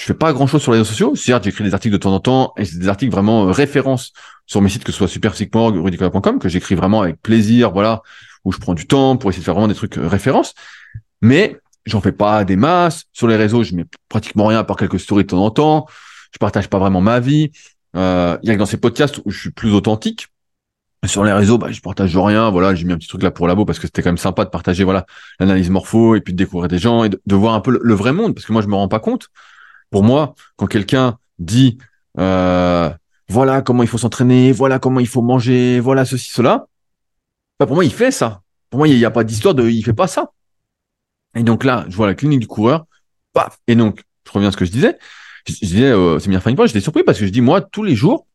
je 0.00 0.06
fais 0.06 0.14
pas 0.14 0.32
grand 0.32 0.46
chose 0.46 0.62
sur 0.62 0.72
les 0.72 0.78
réseaux 0.78 0.88
sociaux. 0.88 1.14
Certes, 1.14 1.44
j'écris 1.44 1.62
des 1.62 1.74
articles 1.74 1.92
de 1.92 1.98
temps 1.98 2.14
en 2.14 2.20
temps 2.20 2.54
et 2.56 2.64
c'est 2.64 2.78
des 2.78 2.88
articles 2.88 3.12
vraiment 3.12 3.46
euh, 3.46 3.50
références 3.50 4.12
sur 4.46 4.62
mes 4.62 4.70
sites, 4.70 4.82
que 4.82 4.92
ce 4.92 4.98
soit 4.98 5.08
superpsychmorg 5.08 5.76
ou 5.76 5.82
rudicola.com, 5.82 6.38
que 6.38 6.48
j'écris 6.48 6.74
vraiment 6.74 7.02
avec 7.02 7.20
plaisir, 7.20 7.70
voilà, 7.70 8.00
où 8.46 8.50
je 8.50 8.56
prends 8.56 8.72
du 8.72 8.86
temps 8.86 9.18
pour 9.18 9.28
essayer 9.28 9.42
de 9.42 9.44
faire 9.44 9.52
vraiment 9.52 9.68
des 9.68 9.74
trucs 9.74 9.98
euh, 9.98 10.08
références. 10.08 10.54
Mais 11.20 11.58
j'en 11.84 12.00
fais 12.00 12.12
pas 12.12 12.44
des 12.44 12.56
masses. 12.56 13.04
Sur 13.12 13.28
les 13.28 13.36
réseaux, 13.36 13.62
je 13.62 13.74
mets 13.74 13.84
pratiquement 14.08 14.46
rien 14.46 14.60
à 14.60 14.64
part 14.64 14.78
quelques 14.78 14.98
stories 14.98 15.24
de 15.24 15.28
temps 15.28 15.44
en 15.44 15.50
temps. 15.50 15.86
Je 16.32 16.38
partage 16.38 16.68
pas 16.70 16.78
vraiment 16.78 17.02
ma 17.02 17.20
vie. 17.20 17.50
Euh, 17.94 18.38
il 18.42 18.48
y 18.48 18.52
a 18.52 18.54
que 18.54 18.58
dans 18.58 18.64
ces 18.64 18.78
podcasts 18.78 19.20
où 19.26 19.30
je 19.30 19.38
suis 19.38 19.50
plus 19.50 19.74
authentique. 19.74 20.28
Sur 21.04 21.24
les 21.24 21.32
réseaux, 21.32 21.58
bah, 21.58 21.70
je 21.72 21.80
partage 21.80 22.16
rien. 22.16 22.48
Voilà, 22.48 22.74
j'ai 22.74 22.86
mis 22.86 22.94
un 22.94 22.98
petit 22.98 23.08
truc 23.08 23.22
là 23.22 23.30
pour 23.30 23.46
labo 23.46 23.66
parce 23.66 23.78
que 23.78 23.86
c'était 23.86 24.02
quand 24.02 24.10
même 24.10 24.18
sympa 24.18 24.46
de 24.46 24.50
partager 24.50 24.84
voilà 24.84 25.06
l'analyse 25.38 25.70
morpho 25.70 26.14
et 26.14 26.20
puis 26.20 26.32
de 26.34 26.38
découvrir 26.38 26.68
des 26.68 26.78
gens 26.78 27.04
et 27.04 27.08
de, 27.08 27.34
voir 27.34 27.54
un 27.54 27.60
peu 27.60 27.78
le, 27.82 27.94
vrai 27.94 28.12
monde 28.12 28.34
parce 28.34 28.46
que 28.46 28.52
moi 28.52 28.60
je 28.62 28.66
me 28.66 28.74
rends 28.74 28.88
pas 28.88 28.98
compte. 28.98 29.28
Pour 29.90 30.02
moi, 30.02 30.34
quand 30.56 30.66
quelqu'un 30.66 31.18
dit 31.38 31.78
euh, 32.18 32.90
voilà 33.28 33.62
comment 33.62 33.82
il 33.82 33.88
faut 33.88 33.98
s'entraîner, 33.98 34.52
voilà 34.52 34.78
comment 34.78 35.00
il 35.00 35.08
faut 35.08 35.22
manger, 35.22 35.80
voilà 35.80 36.04
ceci 36.04 36.30
cela, 36.30 36.66
bah 37.58 37.66
pour 37.66 37.74
moi 37.74 37.84
il 37.84 37.92
fait 37.92 38.10
ça. 38.10 38.42
Pour 38.70 38.78
moi 38.78 38.88
il 38.88 38.96
n'y 38.96 39.04
a, 39.04 39.10
pas 39.10 39.24
d'histoire 39.24 39.54
de 39.54 39.68
il 39.68 39.82
fait 39.82 39.92
pas 39.92 40.06
ça. 40.06 40.32
Et 41.34 41.42
donc 41.42 41.64
là, 41.64 41.84
je 41.88 41.96
vois 41.96 42.06
la 42.06 42.14
clinique 42.14 42.40
du 42.40 42.46
coureur, 42.46 42.86
paf. 43.32 43.58
Et 43.66 43.74
donc 43.74 44.02
je 44.26 44.32
reviens 44.32 44.48
à 44.48 44.52
ce 44.52 44.56
que 44.56 44.64
je 44.64 44.70
disais. 44.70 44.98
Je, 45.46 45.54
disais 45.54 45.90
euh, 45.90 46.18
c'est 46.18 46.28
bien 46.28 46.40
point. 46.40 46.66
J'étais 46.66 46.80
surpris 46.80 47.02
parce 47.02 47.18
que 47.18 47.26
je 47.26 47.30
dis 47.30 47.40
moi 47.40 47.60
tous 47.60 47.82
les 47.82 47.96
jours 47.96 48.26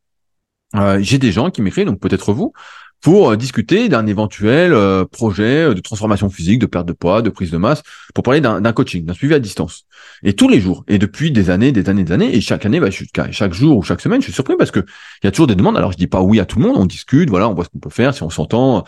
euh, 0.75 0.99
j'ai 1.01 1.19
des 1.19 1.31
gens 1.31 1.51
qui 1.51 1.61
m'écrivent, 1.61 1.85
donc 1.85 1.99
peut-être 1.99 2.33
vous, 2.33 2.53
pour 3.01 3.31
euh, 3.31 3.35
discuter 3.35 3.89
d'un 3.89 4.05
éventuel 4.07 4.73
euh, 4.73 5.05
projet 5.05 5.73
de 5.73 5.79
transformation 5.79 6.29
physique, 6.29 6.59
de 6.59 6.65
perte 6.65 6.87
de 6.87 6.93
poids, 6.93 7.21
de 7.21 7.29
prise 7.29 7.51
de 7.51 7.57
masse, 7.57 7.83
pour 8.13 8.23
parler 8.23 8.41
d'un 8.41 8.73
coaching, 8.73 9.05
d'un 9.05 9.13
suivi 9.13 9.33
à 9.33 9.39
distance. 9.39 9.85
Et 10.23 10.33
tous 10.33 10.49
les 10.49 10.59
jours, 10.59 10.83
et 10.87 10.97
depuis 10.97 11.31
des 11.31 11.49
années, 11.49 11.71
des 11.71 11.89
années, 11.89 12.03
des 12.03 12.13
années, 12.13 12.35
et 12.35 12.41
chaque 12.41 12.65
année, 12.65 12.79
bah, 12.79 12.89
chaque 13.31 13.53
jour 13.53 13.77
ou 13.77 13.83
chaque 13.83 14.01
semaine, 14.01 14.21
je 14.21 14.25
suis 14.25 14.33
surpris 14.33 14.55
parce 14.57 14.71
que 14.71 14.79
il 14.79 15.25
y 15.25 15.27
a 15.27 15.31
toujours 15.31 15.47
des 15.47 15.55
demandes. 15.55 15.77
Alors 15.77 15.91
je 15.91 15.97
dis 15.97 16.07
pas 16.07 16.21
oui 16.21 16.39
à 16.39 16.45
tout 16.45 16.59
le 16.59 16.65
monde, 16.65 16.77
on 16.77 16.85
discute, 16.85 17.29
voilà, 17.29 17.49
on 17.49 17.53
voit 17.53 17.65
ce 17.65 17.69
qu'on 17.69 17.79
peut 17.79 17.89
faire, 17.89 18.13
si 18.13 18.23
on 18.23 18.29
s'entend, 18.29 18.83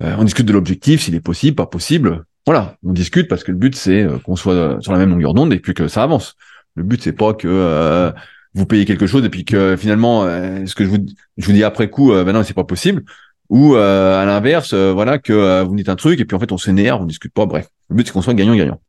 on 0.00 0.24
discute 0.24 0.46
de 0.46 0.52
l'objectif, 0.52 1.02
s'il 1.02 1.14
est 1.14 1.20
possible, 1.20 1.54
pas 1.54 1.66
possible. 1.66 2.24
Voilà, 2.46 2.76
on 2.84 2.92
discute 2.92 3.28
parce 3.28 3.42
que 3.44 3.52
le 3.52 3.58
but 3.58 3.74
c'est 3.74 4.06
qu'on 4.24 4.36
soit 4.36 4.78
sur 4.80 4.92
la 4.92 4.98
même 4.98 5.10
longueur 5.10 5.32
d'onde 5.32 5.52
et 5.52 5.60
puis 5.60 5.74
que 5.74 5.88
ça 5.88 6.02
avance. 6.02 6.36
Le 6.76 6.82
but 6.82 7.02
c'est 7.02 7.12
pas 7.12 7.34
que 7.34 7.48
euh, 7.48 8.10
vous 8.54 8.66
payez 8.66 8.84
quelque 8.84 9.06
chose 9.06 9.24
et 9.24 9.30
puis 9.30 9.44
que 9.44 9.76
finalement 9.76 10.24
euh, 10.24 10.66
ce 10.66 10.74
que 10.74 10.84
je 10.84 10.90
vous 10.90 10.98
je 11.36 11.46
vous 11.46 11.52
dis 11.52 11.64
après 11.64 11.88
coup 11.88 12.12
euh, 12.12 12.24
ben 12.24 12.32
non 12.32 12.42
c'est 12.42 12.54
pas 12.54 12.64
possible 12.64 13.04
ou 13.50 13.74
euh, 13.74 14.20
à 14.20 14.24
l'inverse 14.24 14.74
voilà 14.74 15.18
que 15.18 15.62
vous 15.62 15.74
dites 15.74 15.88
un 15.88 15.96
truc 15.96 16.20
et 16.20 16.24
puis 16.24 16.36
en 16.36 16.40
fait 16.40 16.52
on 16.52 16.58
s'énerve 16.58 17.02
on 17.02 17.06
discute 17.06 17.32
pas 17.32 17.46
bref. 17.46 17.68
Le 17.88 17.96
but 17.96 18.06
c'est 18.06 18.12
qu'on 18.12 18.22
soit 18.22 18.34
gagnant 18.34 18.54
gagnant 18.54 18.80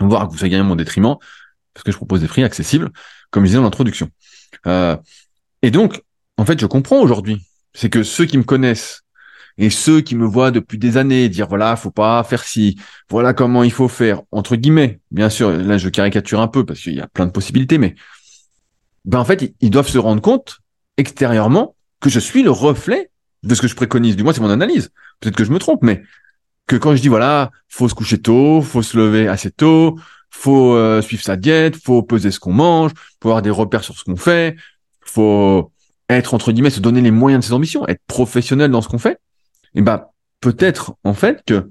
voir 0.00 0.26
que 0.26 0.32
vous 0.32 0.38
soyez 0.38 0.50
gagnant 0.50 0.64
mon 0.64 0.76
détriment 0.76 1.16
parce 1.74 1.84
que 1.84 1.92
je 1.92 1.96
propose 1.96 2.20
des 2.20 2.28
prix 2.28 2.42
accessibles 2.42 2.90
comme 3.30 3.44
je 3.44 3.48
disais 3.48 3.58
dans 3.58 3.64
l'introduction. 3.64 4.08
Et 4.64 5.70
donc 5.70 6.02
en 6.36 6.44
fait 6.44 6.60
je 6.60 6.66
comprends 6.66 7.00
aujourd'hui 7.00 7.46
c'est 7.74 7.90
que 7.90 8.02
ceux 8.02 8.24
qui 8.24 8.38
me 8.38 8.44
connaissent 8.44 9.02
et 9.58 9.70
ceux 9.70 10.00
qui 10.00 10.16
me 10.16 10.26
voient 10.26 10.50
depuis 10.50 10.78
des 10.78 10.96
années 10.96 11.28
dire 11.28 11.48
voilà, 11.48 11.76
faut 11.76 11.90
pas 11.90 12.22
faire 12.24 12.44
ci, 12.44 12.78
voilà 13.10 13.32
comment 13.32 13.62
il 13.62 13.72
faut 13.72 13.88
faire, 13.88 14.22
entre 14.30 14.56
guillemets, 14.56 15.00
bien 15.10 15.30
sûr, 15.30 15.50
là 15.50 15.78
je 15.78 15.88
caricature 15.88 16.40
un 16.40 16.48
peu 16.48 16.64
parce 16.66 16.80
qu'il 16.80 16.94
y 16.94 17.00
a 17.00 17.06
plein 17.06 17.26
de 17.26 17.30
possibilités, 17.30 17.78
mais 17.78 17.94
ben 19.04 19.20
en 19.20 19.24
fait, 19.24 19.54
ils 19.60 19.70
doivent 19.70 19.88
se 19.88 19.98
rendre 19.98 20.20
compte 20.20 20.58
extérieurement 20.96 21.76
que 22.00 22.10
je 22.10 22.20
suis 22.20 22.42
le 22.42 22.50
reflet 22.50 23.10
de 23.46 23.54
ce 23.54 23.62
que 23.62 23.68
je 23.68 23.74
préconise. 23.74 24.16
Du 24.16 24.22
moins, 24.22 24.32
c'est 24.32 24.40
mon 24.40 24.50
analyse. 24.50 24.90
Peut-être 25.20 25.36
que 25.36 25.44
je 25.44 25.52
me 25.52 25.58
trompe, 25.58 25.82
mais 25.82 26.02
que 26.66 26.76
quand 26.76 26.94
je 26.94 27.00
dis 27.00 27.08
voilà, 27.08 27.50
faut 27.68 27.88
se 27.88 27.94
coucher 27.94 28.18
tôt, 28.18 28.60
faut 28.60 28.82
se 28.82 28.96
lever 28.96 29.28
assez 29.28 29.50
tôt, 29.50 29.98
faut 30.30 30.74
euh, 30.74 31.00
suivre 31.00 31.22
sa 31.22 31.36
diète, 31.36 31.76
faut 31.82 32.02
peser 32.02 32.30
ce 32.30 32.40
qu'on 32.40 32.52
mange, 32.52 32.92
faut 33.22 33.28
avoir 33.28 33.42
des 33.42 33.50
repères 33.50 33.84
sur 33.84 33.96
ce 33.96 34.04
qu'on 34.04 34.16
fait, 34.16 34.56
faut 35.00 35.70
être 36.08 36.34
entre 36.34 36.52
guillemets 36.52 36.70
se 36.70 36.80
donner 36.80 37.00
les 37.00 37.10
moyens 37.10 37.42
de 37.44 37.46
ses 37.46 37.52
ambitions, 37.52 37.86
être 37.88 38.02
professionnel 38.06 38.70
dans 38.70 38.82
ce 38.82 38.88
qu'on 38.88 38.98
fait 38.98 39.18
et 39.74 39.82
ben 39.82 40.06
peut-être 40.40 40.94
en 41.04 41.14
fait 41.14 41.42
que 41.46 41.70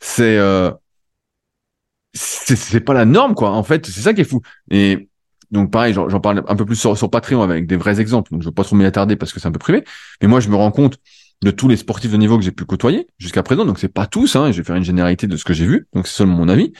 c'est 0.00 0.36
euh, 0.38 0.70
c'est 2.14 2.80
pas 2.80 2.94
la 2.94 3.04
norme 3.04 3.34
quoi. 3.34 3.50
En 3.50 3.62
fait, 3.62 3.86
c'est 3.86 4.00
ça 4.00 4.14
qui 4.14 4.22
est 4.22 4.24
fou. 4.24 4.40
Et 4.70 5.08
donc 5.50 5.70
pareil, 5.70 5.92
j'en 5.94 6.20
parle 6.20 6.42
un 6.46 6.56
peu 6.56 6.64
plus 6.64 6.76
sur, 6.76 6.96
sur, 6.96 7.10
Patreon 7.10 7.42
avec 7.42 7.66
des 7.66 7.76
vrais 7.76 8.00
exemples. 8.00 8.30
Donc 8.32 8.42
je 8.42 8.46
veux 8.46 8.54
pas 8.54 8.64
trop 8.64 8.76
m'y 8.76 8.84
attarder 8.84 9.16
parce 9.16 9.32
que 9.32 9.40
c'est 9.40 9.48
un 9.48 9.52
peu 9.52 9.58
privé. 9.58 9.84
Mais 10.22 10.28
moi, 10.28 10.40
je 10.40 10.48
me 10.48 10.56
rends 10.56 10.70
compte 10.70 10.98
de 11.42 11.50
tous 11.50 11.68
les 11.68 11.76
sportifs 11.76 12.10
de 12.10 12.16
niveau 12.16 12.38
que 12.38 12.44
j'ai 12.44 12.52
pu 12.52 12.64
côtoyer 12.64 13.06
jusqu'à 13.18 13.42
présent. 13.42 13.64
Donc 13.64 13.78
c'est 13.78 13.88
pas 13.88 14.06
tous. 14.06 14.36
Hein, 14.36 14.52
je 14.52 14.58
vais 14.58 14.64
faire 14.64 14.76
une 14.76 14.84
généralité 14.84 15.26
de 15.26 15.36
ce 15.36 15.44
que 15.44 15.52
j'ai 15.52 15.66
vu. 15.66 15.86
Donc 15.92 16.06
c'est 16.06 16.14
seulement 16.14 16.36
mon 16.36 16.48
avis. 16.48 16.72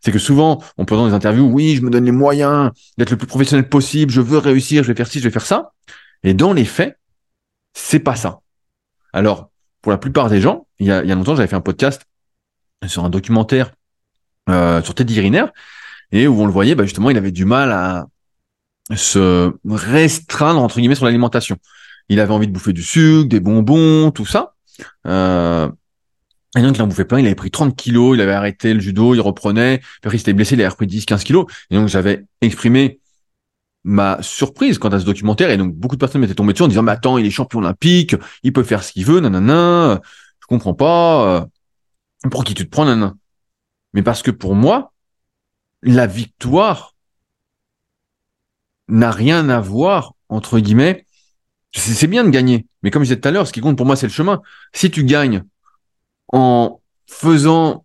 C'est 0.00 0.12
que 0.12 0.18
souvent, 0.18 0.62
on 0.78 0.84
peut 0.84 0.96
dans 0.96 1.06
des 1.06 1.14
interviews, 1.14 1.44
oui, 1.44 1.76
je 1.76 1.82
me 1.82 1.90
donne 1.90 2.04
les 2.04 2.12
moyens 2.12 2.70
d'être 2.98 3.10
le 3.10 3.16
plus 3.16 3.26
professionnel 3.26 3.68
possible. 3.68 4.12
Je 4.12 4.20
veux 4.20 4.38
réussir. 4.38 4.82
Je 4.82 4.88
vais 4.88 4.96
faire 4.96 5.06
ci, 5.06 5.18
je 5.18 5.24
vais 5.24 5.30
faire 5.30 5.46
ça. 5.46 5.72
Et 6.22 6.34
dans 6.34 6.52
les 6.52 6.64
faits, 6.64 6.98
c'est 7.74 8.00
pas 8.00 8.16
ça. 8.16 8.40
Alors 9.12 9.50
pour 9.82 9.90
la 9.90 9.98
plupart 9.98 10.28
des 10.28 10.40
gens, 10.40 10.66
il 10.78 10.86
y 10.86 10.92
a, 10.92 11.02
il 11.02 11.08
y 11.08 11.12
a 11.12 11.14
longtemps, 11.14 11.34
j'avais 11.34 11.48
fait 11.48 11.56
un 11.56 11.60
podcast 11.60 12.02
sur 12.86 13.04
un 13.04 13.10
documentaire 13.10 13.72
euh, 14.48 14.82
sur 14.82 14.94
Teddy 14.94 15.20
Riner 15.20 15.46
et 16.12 16.28
où 16.28 16.40
on 16.40 16.46
le 16.46 16.52
voyait, 16.52 16.74
bah 16.74 16.84
justement, 16.84 17.10
il 17.10 17.16
avait 17.16 17.32
du 17.32 17.44
mal 17.44 17.72
à 17.72 18.06
se 18.94 19.52
restreindre 19.68 20.60
entre 20.60 20.78
guillemets 20.78 20.94
sur 20.94 21.04
l'alimentation. 21.04 21.56
Il 22.08 22.20
avait 22.20 22.32
envie 22.32 22.46
de 22.46 22.52
bouffer 22.52 22.72
du 22.72 22.82
sucre, 22.82 23.28
des 23.28 23.40
bonbons, 23.40 24.10
tout 24.10 24.26
ça. 24.26 24.54
Euh, 25.06 25.70
et 26.56 26.60
donc, 26.60 26.76
il 26.76 26.82
en 26.82 26.86
bouffait 26.86 27.04
plein. 27.04 27.20
Il 27.20 27.26
avait 27.26 27.34
pris 27.34 27.50
30 27.50 27.76
kilos. 27.76 28.16
Il 28.16 28.20
avait 28.20 28.32
arrêté 28.32 28.74
le 28.74 28.80
judo. 28.80 29.14
Il 29.14 29.20
reprenait. 29.20 29.80
Puis 30.02 30.10
il 30.12 30.18
s'était 30.18 30.32
blessé. 30.32 30.54
Il 30.54 30.60
avait 30.60 30.68
repris 30.68 30.86
10, 30.86 31.06
15 31.06 31.24
kilos. 31.24 31.46
Et 31.70 31.76
donc, 31.76 31.88
j'avais 31.88 32.24
exprimé 32.40 33.00
ma 33.84 34.22
surprise 34.22 34.78
quant 34.78 34.90
à 34.90 35.00
ce 35.00 35.04
documentaire 35.04 35.50
et 35.50 35.56
donc 35.56 35.74
beaucoup 35.74 35.96
de 35.96 36.00
personnes 36.00 36.20
m'étaient 36.20 36.36
tombées 36.36 36.52
dessus 36.52 36.62
en 36.62 36.68
disant 36.68 36.82
mais 36.82 36.92
attends 36.92 37.18
il 37.18 37.26
est 37.26 37.30
champion 37.30 37.58
olympique 37.58 38.14
il 38.44 38.52
peut 38.52 38.62
faire 38.62 38.84
ce 38.84 38.92
qu'il 38.92 39.04
veut 39.04 39.18
nanana 39.18 40.00
je 40.40 40.46
comprends 40.46 40.72
pas 40.72 41.26
euh, 41.26 42.28
pour 42.30 42.44
qui 42.44 42.54
tu 42.54 42.64
te 42.64 42.70
prends 42.70 42.84
nanana 42.84 43.14
mais 43.92 44.02
parce 44.02 44.22
que 44.22 44.30
pour 44.30 44.54
moi 44.54 44.92
la 45.82 46.06
victoire 46.06 46.91
n'a 48.92 49.10
rien 49.10 49.48
à 49.48 49.60
voir 49.60 50.14
entre 50.28 50.58
guillemets 50.58 51.06
c'est 51.74 52.06
bien 52.06 52.24
de 52.24 52.30
gagner 52.30 52.66
mais 52.82 52.90
comme 52.90 53.02
je 53.02 53.08
disais 53.08 53.20
tout 53.20 53.28
à 53.28 53.30
l'heure 53.30 53.46
ce 53.46 53.52
qui 53.52 53.60
compte 53.60 53.76
pour 53.76 53.86
moi 53.86 53.96
c'est 53.96 54.06
le 54.06 54.12
chemin 54.12 54.42
si 54.72 54.90
tu 54.90 55.04
gagnes 55.04 55.44
en 56.32 56.80
faisant 57.06 57.84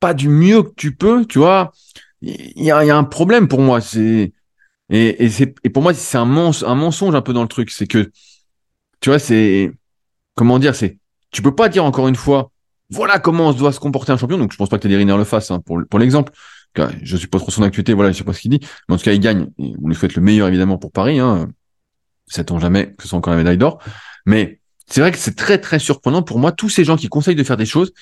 pas 0.00 0.14
du 0.14 0.28
mieux 0.28 0.62
que 0.62 0.72
tu 0.76 0.94
peux 0.94 1.26
tu 1.26 1.38
vois 1.38 1.72
il 2.22 2.64
y 2.64 2.70
a, 2.70 2.78
un 2.78 3.04
problème 3.04 3.48
pour 3.48 3.60
moi 3.60 3.80
c'est 3.80 4.32
et, 4.90 5.24
et, 5.24 5.54
et 5.64 5.70
pour 5.70 5.82
moi, 5.82 5.94
c'est 5.94 6.18
un, 6.18 6.24
mensonge, 6.24 6.68
un 6.68 6.74
mensonge 6.74 7.14
un 7.14 7.22
peu 7.22 7.32
dans 7.32 7.42
le 7.42 7.48
truc. 7.48 7.70
C'est 7.70 7.86
que, 7.86 8.10
tu 9.00 9.10
vois, 9.10 9.18
c'est, 9.18 9.72
comment 10.34 10.58
dire, 10.58 10.74
c'est, 10.74 10.98
tu 11.30 11.42
peux 11.42 11.54
pas 11.54 11.68
dire 11.68 11.84
encore 11.84 12.08
une 12.08 12.16
fois, 12.16 12.50
voilà 12.90 13.18
comment 13.18 13.48
on 13.48 13.52
doit 13.52 13.72
se 13.72 13.80
comporter 13.80 14.12
un 14.12 14.16
champion. 14.16 14.38
Donc, 14.38 14.52
je 14.52 14.56
pense 14.56 14.68
pas 14.68 14.76
que 14.76 14.82
Teddy 14.82 14.96
Riner 14.96 15.16
le 15.16 15.24
fasse, 15.24 15.50
hein, 15.50 15.60
pour, 15.60 15.80
pour 15.88 15.98
l'exemple. 15.98 16.32
Je 17.02 17.16
suis 17.16 17.28
pas 17.28 17.38
trop 17.38 17.50
son 17.50 17.62
actualité, 17.62 17.92
voilà, 17.92 18.12
je 18.12 18.18
sais 18.18 18.24
pas 18.24 18.32
ce 18.32 18.40
qu'il 18.40 18.50
dit. 18.50 18.60
Mais 18.88 18.94
en 18.94 18.98
tout 18.98 19.04
cas, 19.04 19.12
il 19.12 19.20
gagne. 19.20 19.48
On 19.58 19.88
lui 19.88 19.94
souhaite 19.94 20.14
le 20.14 20.22
meilleur, 20.22 20.48
évidemment, 20.48 20.78
pour 20.78 20.92
Paris, 20.92 21.18
hein. 21.18 21.48
Sait-on 22.26 22.58
jamais 22.58 22.94
que 22.94 23.02
ce 23.02 23.08
soit 23.08 23.18
encore 23.18 23.32
la 23.32 23.38
médaille 23.38 23.58
d'or. 23.58 23.82
Mais 24.26 24.60
c'est 24.86 25.00
vrai 25.00 25.12
que 25.12 25.18
c'est 25.18 25.36
très, 25.36 25.58
très 25.58 25.78
surprenant 25.78 26.22
pour 26.22 26.38
moi, 26.38 26.52
tous 26.52 26.70
ces 26.70 26.84
gens 26.84 26.96
qui 26.96 27.08
conseillent 27.08 27.34
de 27.34 27.44
faire 27.44 27.56
des 27.56 27.66
choses 27.66 27.92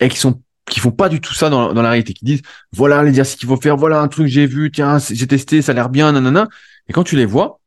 et 0.00 0.08
qui 0.08 0.18
sont 0.18 0.42
qui 0.68 0.80
font 0.80 0.90
pas 0.90 1.08
du 1.08 1.20
tout 1.20 1.32
ça 1.32 1.48
dans, 1.48 1.72
la 1.72 1.88
réalité, 1.88 2.12
qui 2.12 2.26
disent 2.26 2.42
voilà 2.72 3.02
l'exercice 3.02 3.36
qu'il 3.36 3.48
faut 3.48 3.56
faire, 3.56 3.76
voilà 3.76 4.00
un 4.00 4.08
truc 4.08 4.26
j'ai 4.26 4.46
vu, 4.46 4.70
tiens 4.70 4.98
j'ai 4.98 5.26
testé, 5.26 5.62
ça 5.62 5.72
a 5.72 5.74
l'air 5.74 5.88
bien, 5.88 6.12
nanana. 6.12 6.46
Et 6.88 6.92
quand 6.92 7.04
tu 7.04 7.16
les 7.16 7.24
vois, 7.24 7.60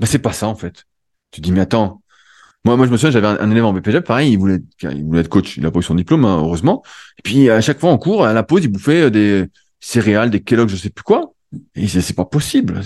bah 0.00 0.06
c'est 0.06 0.18
pas 0.18 0.32
ça 0.32 0.48
en 0.48 0.54
fait. 0.54 0.84
Tu 1.30 1.40
dis 1.40 1.52
mais 1.52 1.60
attends, 1.60 2.02
moi 2.64 2.76
moi 2.76 2.86
je 2.86 2.92
me 2.92 2.96
souviens 2.96 3.10
j'avais 3.10 3.26
un, 3.26 3.50
élève 3.50 3.66
en 3.66 3.72
BPG, 3.72 4.00
pareil, 4.00 4.32
il 4.32 4.38
voulait 4.38 4.60
il 4.82 5.04
voulait 5.04 5.20
être 5.20 5.28
coach, 5.28 5.58
il 5.58 5.66
a 5.66 5.70
pas 5.70 5.80
eu 5.80 5.82
son 5.82 5.94
diplôme 5.94 6.24
hein, 6.24 6.38
heureusement. 6.38 6.82
Et 7.18 7.22
puis 7.22 7.50
à 7.50 7.60
chaque 7.60 7.80
fois 7.80 7.90
en 7.90 7.98
cours, 7.98 8.24
à 8.24 8.32
la 8.32 8.42
pause, 8.42 8.64
il 8.64 8.68
bouffait 8.68 9.02
euh, 9.02 9.10
des 9.10 9.46
céréales, 9.80 10.30
des 10.30 10.42
Kellogg, 10.42 10.68
je 10.68 10.76
sais 10.76 10.90
plus 10.90 11.02
quoi. 11.02 11.32
Et 11.74 11.88
c'est 11.88 12.14
pas 12.14 12.26
possible, 12.26 12.82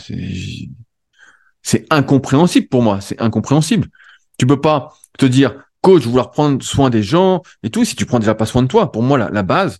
c'est 1.62 1.87
incompréhensible 1.90 2.68
pour 2.68 2.83
moi, 2.83 3.00
c'est 3.00 3.20
incompréhensible. 3.20 3.88
Tu 4.38 4.46
peux 4.46 4.61
pas 4.61 4.92
te 5.18 5.26
dire 5.26 5.55
coach, 5.81 6.05
vouloir 6.05 6.31
prendre 6.31 6.62
soin 6.62 6.90
des 6.90 7.02
gens 7.02 7.42
et 7.62 7.70
tout, 7.70 7.85
si 7.85 7.96
tu 7.96 8.07
prends 8.07 8.20
déjà 8.20 8.35
pas 8.35 8.46
soin 8.46 8.62
de 8.62 8.68
toi, 8.68 8.92
pour 8.92 9.02
moi, 9.02 9.18
la, 9.18 9.31
la 9.31 9.42
base, 9.42 9.78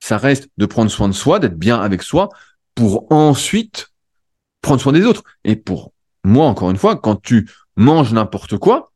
ça 0.00 0.16
reste 0.16 0.48
de 0.56 0.66
prendre 0.66 0.90
soin 0.90 1.08
de 1.08 1.12
soi, 1.14 1.38
d'être 1.38 1.58
bien 1.58 1.80
avec 1.80 2.02
soi, 2.02 2.30
pour 2.74 3.12
ensuite 3.12 3.92
prendre 4.62 4.80
soin 4.80 4.92
des 4.92 5.04
autres. 5.04 5.22
Et 5.44 5.56
pour 5.56 5.92
moi, 6.24 6.46
encore 6.46 6.70
une 6.70 6.78
fois, 6.78 6.96
quand 6.96 7.16
tu 7.20 7.50
manges 7.76 8.12
n'importe 8.12 8.56
quoi, 8.56 8.91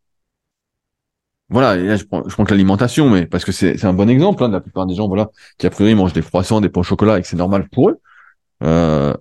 voilà, 1.49 1.77
et 1.77 1.87
là 1.87 1.97
je 1.97 2.05
prends, 2.05 2.23
je 2.27 2.35
prends 2.35 2.45
que 2.45 2.51
l'alimentation, 2.51 3.09
mais 3.09 3.27
parce 3.27 3.45
que 3.45 3.53
c'est 3.53 3.85
un 3.85 3.93
bon 3.93 4.09
exemple, 4.09 4.43
hein, 4.43 4.49
de 4.49 4.55
la 4.55 4.61
plupart 4.61 4.87
des 4.87 4.95
gens, 4.95 5.07
voilà, 5.07 5.31
qui 5.59 5.67
a 5.67 5.71
priori 5.71 5.95
mangent 5.95 6.13
des 6.13 6.23
croissants, 6.23 6.61
des 6.61 6.69
pains 6.69 6.81
au 6.81 6.85
chocolat 6.85 7.19
et 7.19 7.23
que 7.23 7.29
c'est 7.29 7.37
normal 7.37 7.69
pour 7.69 7.91
eux. 7.91 8.01
Euh, 8.63 9.15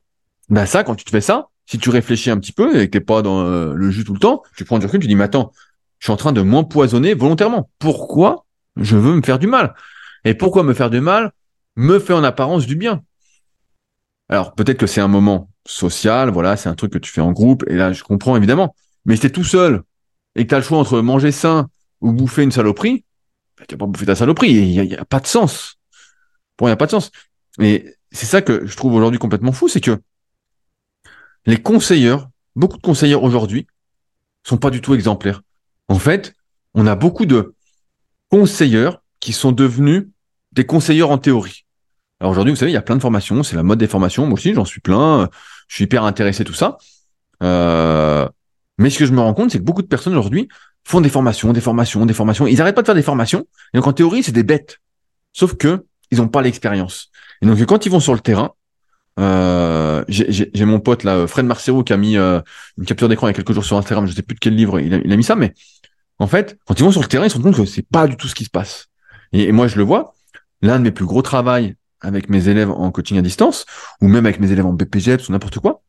ben 0.49 0.65
ça, 0.65 0.83
quand 0.83 0.95
tu 0.95 1.05
te 1.05 1.11
fais 1.11 1.21
ça, 1.21 1.49
si 1.65 1.77
tu 1.77 1.89
réfléchis 1.89 2.29
un 2.31 2.37
petit 2.37 2.51
peu 2.51 2.79
et 2.79 2.87
que 2.87 2.91
t'es 2.91 3.03
pas 3.03 3.21
dans 3.21 3.45
euh, 3.45 3.73
le 3.73 3.91
jus 3.91 4.03
tout 4.03 4.13
le 4.13 4.19
temps, 4.19 4.43
tu 4.55 4.65
prends 4.65 4.79
du 4.79 4.85
recul, 4.85 4.99
tu 4.99 5.07
dis, 5.07 5.15
mais 5.15 5.23
attends, 5.23 5.51
je 5.99 6.05
suis 6.05 6.13
en 6.13 6.17
train 6.17 6.33
de 6.33 6.41
m'empoisonner 6.41 7.13
volontairement. 7.13 7.69
Pourquoi 7.79 8.45
je 8.75 8.97
veux 8.97 9.15
me 9.15 9.21
faire 9.21 9.39
du 9.39 9.47
mal? 9.47 9.73
Et 10.23 10.33
pourquoi 10.33 10.63
me 10.63 10.73
faire 10.73 10.89
du 10.89 11.01
mal 11.01 11.31
me 11.75 11.99
fait 11.99 12.13
en 12.13 12.23
apparence 12.23 12.65
du 12.65 12.75
bien? 12.75 13.03
Alors 14.29 14.55
peut-être 14.55 14.77
que 14.77 14.87
c'est 14.87 15.01
un 15.01 15.07
moment 15.07 15.49
social, 15.65 16.29
voilà, 16.29 16.57
c'est 16.57 16.69
un 16.69 16.75
truc 16.75 16.91
que 16.91 16.97
tu 16.97 17.11
fais 17.11 17.21
en 17.21 17.31
groupe, 17.31 17.63
et 17.67 17.75
là 17.75 17.93
je 17.93 18.03
comprends 18.03 18.35
évidemment. 18.35 18.75
Mais 19.05 19.15
si 19.15 19.21
t'es 19.21 19.29
tout 19.29 19.43
seul 19.43 19.83
et 20.35 20.43
que 20.43 20.49
tu 20.49 20.55
as 20.55 20.59
le 20.59 20.63
choix 20.63 20.79
entre 20.79 20.99
manger 21.01 21.31
sain 21.31 21.69
ou 22.01 22.11
bouffer 22.11 22.43
une 22.43 22.51
saloperie, 22.51 23.03
bah, 23.57 23.65
tu 23.67 23.75
vas 23.75 23.79
pas 23.79 23.85
bouffer 23.85 24.05
ta 24.05 24.15
saloperie, 24.15 24.51
il 24.51 24.87
n'y 24.87 24.95
a, 24.95 25.05
pas 25.05 25.19
de 25.19 25.27
sens. 25.27 25.77
Bon, 26.57 26.67
il 26.67 26.69
n'y 26.69 26.73
a 26.73 26.77
pas 26.77 26.85
de 26.85 26.91
sens. 26.91 27.11
Mais 27.57 27.95
c'est 28.11 28.25
ça 28.25 28.41
que 28.41 28.65
je 28.65 28.75
trouve 28.75 28.93
aujourd'hui 28.93 29.19
complètement 29.19 29.51
fou, 29.51 29.67
c'est 29.67 29.81
que 29.81 30.01
les 31.45 31.57
conseilleurs, 31.57 32.29
beaucoup 32.55 32.77
de 32.77 32.81
conseillers 32.81 33.15
aujourd'hui, 33.15 33.67
sont 34.43 34.57
pas 34.57 34.69
du 34.69 34.81
tout 34.81 34.93
exemplaires. 34.93 35.41
En 35.87 35.99
fait, 35.99 36.33
on 36.73 36.87
a 36.87 36.95
beaucoup 36.95 37.25
de 37.25 37.55
conseilleurs 38.29 39.01
qui 39.19 39.33
sont 39.33 39.51
devenus 39.51 40.07
des 40.51 40.65
conseilleurs 40.65 41.11
en 41.11 41.17
théorie. 41.17 41.65
Alors 42.19 42.31
aujourd'hui, 42.31 42.53
vous 42.53 42.57
savez, 42.57 42.71
il 42.71 42.75
y 42.75 42.77
a 42.77 42.81
plein 42.81 42.95
de 42.95 43.01
formations, 43.01 43.43
c'est 43.43 43.55
la 43.55 43.63
mode 43.63 43.79
des 43.79 43.87
formations. 43.87 44.25
Moi 44.25 44.33
aussi, 44.35 44.53
j'en 44.53 44.65
suis 44.65 44.81
plein. 44.81 45.29
Je 45.67 45.75
suis 45.75 45.83
hyper 45.83 46.03
intéressé 46.03 46.43
tout 46.43 46.53
ça. 46.53 46.77
Euh, 47.43 48.27
mais 48.77 48.89
ce 48.89 48.99
que 48.99 49.05
je 49.05 49.11
me 49.11 49.21
rends 49.21 49.33
compte, 49.33 49.51
c'est 49.51 49.59
que 49.59 49.63
beaucoup 49.63 49.81
de 49.81 49.87
personnes 49.87 50.13
aujourd'hui 50.13 50.47
font 50.83 51.01
des 51.01 51.09
formations, 51.09 51.53
des 51.53 51.61
formations, 51.61 52.05
des 52.05 52.13
formations. 52.13 52.47
Ils 52.47 52.57
n'arrêtent 52.57 52.75
pas 52.75 52.81
de 52.81 52.87
faire 52.87 52.95
des 52.95 53.01
formations. 53.01 53.47
Et 53.73 53.77
donc 53.77 53.87
en 53.87 53.93
théorie, 53.93 54.23
c'est 54.23 54.31
des 54.31 54.43
bêtes. 54.43 54.79
Sauf 55.33 55.55
que 55.55 55.85
ils 56.11 56.19
n'ont 56.19 56.27
pas 56.27 56.41
l'expérience. 56.41 57.09
Et 57.41 57.45
donc 57.45 57.63
quand 57.65 57.85
ils 57.85 57.91
vont 57.91 57.99
sur 57.99 58.13
le 58.13 58.19
terrain, 58.19 58.51
euh, 59.17 60.03
j'ai 60.09 60.65
mon 60.65 60.79
pote 60.79 61.03
là, 61.03 61.25
Fred 61.25 61.45
Marcero, 61.45 61.83
qui 61.83 61.93
a 61.93 61.97
mis 61.97 62.17
euh, 62.17 62.41
une 62.77 62.85
capture 62.85 63.07
d'écran 63.07 63.27
il 63.27 63.31
y 63.31 63.33
a 63.33 63.33
quelques 63.33 63.53
jours 63.53 63.65
sur 63.65 63.77
Instagram. 63.77 64.05
Je 64.07 64.13
sais 64.13 64.21
plus 64.21 64.35
de 64.35 64.39
quel 64.39 64.55
livre 64.55 64.79
il 64.79 64.93
a, 64.93 64.97
il 64.97 65.11
a 65.11 65.15
mis 65.15 65.23
ça, 65.23 65.35
mais 65.35 65.53
en 66.19 66.27
fait, 66.27 66.57
quand 66.65 66.79
ils 66.79 66.83
vont 66.83 66.91
sur 66.91 67.01
le 67.01 67.07
terrain, 67.07 67.25
ils 67.25 67.29
se 67.29 67.35
rendent 67.35 67.43
compte 67.43 67.57
que 67.57 67.65
c'est 67.65 67.87
pas 67.87 68.07
du 68.07 68.15
tout 68.17 68.27
ce 68.27 68.35
qui 68.35 68.45
se 68.45 68.49
passe. 68.49 68.87
Et, 69.33 69.51
moi, 69.51 69.67
je 69.67 69.77
le 69.77 69.83
vois. 69.83 70.13
L'un 70.61 70.79
de 70.79 70.83
mes 70.83 70.91
plus 70.91 71.05
gros 71.05 71.21
travails 71.21 71.75
avec 71.99 72.29
mes 72.29 72.47
élèves 72.47 72.69
en 72.69 72.91
coaching 72.91 73.17
à 73.17 73.21
distance, 73.21 73.65
ou 74.01 74.07
même 74.07 74.25
avec 74.25 74.39
mes 74.39 74.51
élèves 74.51 74.65
en 74.65 74.73
BPGEPS 74.73 75.27
ou 75.27 75.31
n'importe 75.31 75.59
quoi, 75.59 75.81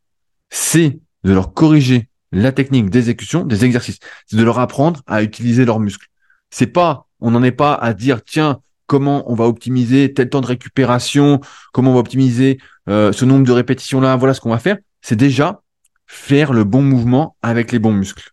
c'est 0.49 0.99
de 1.23 1.33
leur 1.33 1.53
corriger 1.53 2.09
la 2.31 2.51
technique 2.51 2.89
d'exécution 2.89 3.43
des 3.43 3.65
exercices. 3.65 3.99
C'est 4.25 4.37
de 4.37 4.43
leur 4.43 4.59
apprendre 4.59 5.01
à 5.07 5.23
utiliser 5.23 5.65
leurs 5.65 5.79
muscles. 5.79 6.07
C'est 6.49 6.67
pas, 6.67 7.07
on 7.19 7.31
n'en 7.31 7.43
est 7.43 7.51
pas 7.51 7.73
à 7.73 7.93
dire, 7.93 8.23
tiens, 8.23 8.61
comment 8.85 9.29
on 9.31 9.35
va 9.35 9.45
optimiser 9.45 10.13
tel 10.13 10.29
temps 10.29 10.41
de 10.41 10.47
récupération, 10.47 11.41
comment 11.73 11.91
on 11.91 11.95
va 11.95 11.99
optimiser 11.99 12.59
euh, 12.89 13.11
ce 13.11 13.25
nombre 13.25 13.45
de 13.45 13.51
répétitions 13.51 14.01
là, 14.01 14.15
voilà 14.15 14.33
ce 14.33 14.41
qu'on 14.41 14.49
va 14.49 14.59
faire. 14.59 14.77
C'est 15.01 15.15
déjà 15.15 15.61
faire 16.07 16.53
le 16.53 16.63
bon 16.63 16.81
mouvement 16.81 17.35
avec 17.41 17.71
les 17.71 17.79
bons 17.79 17.91
muscles. 17.91 18.31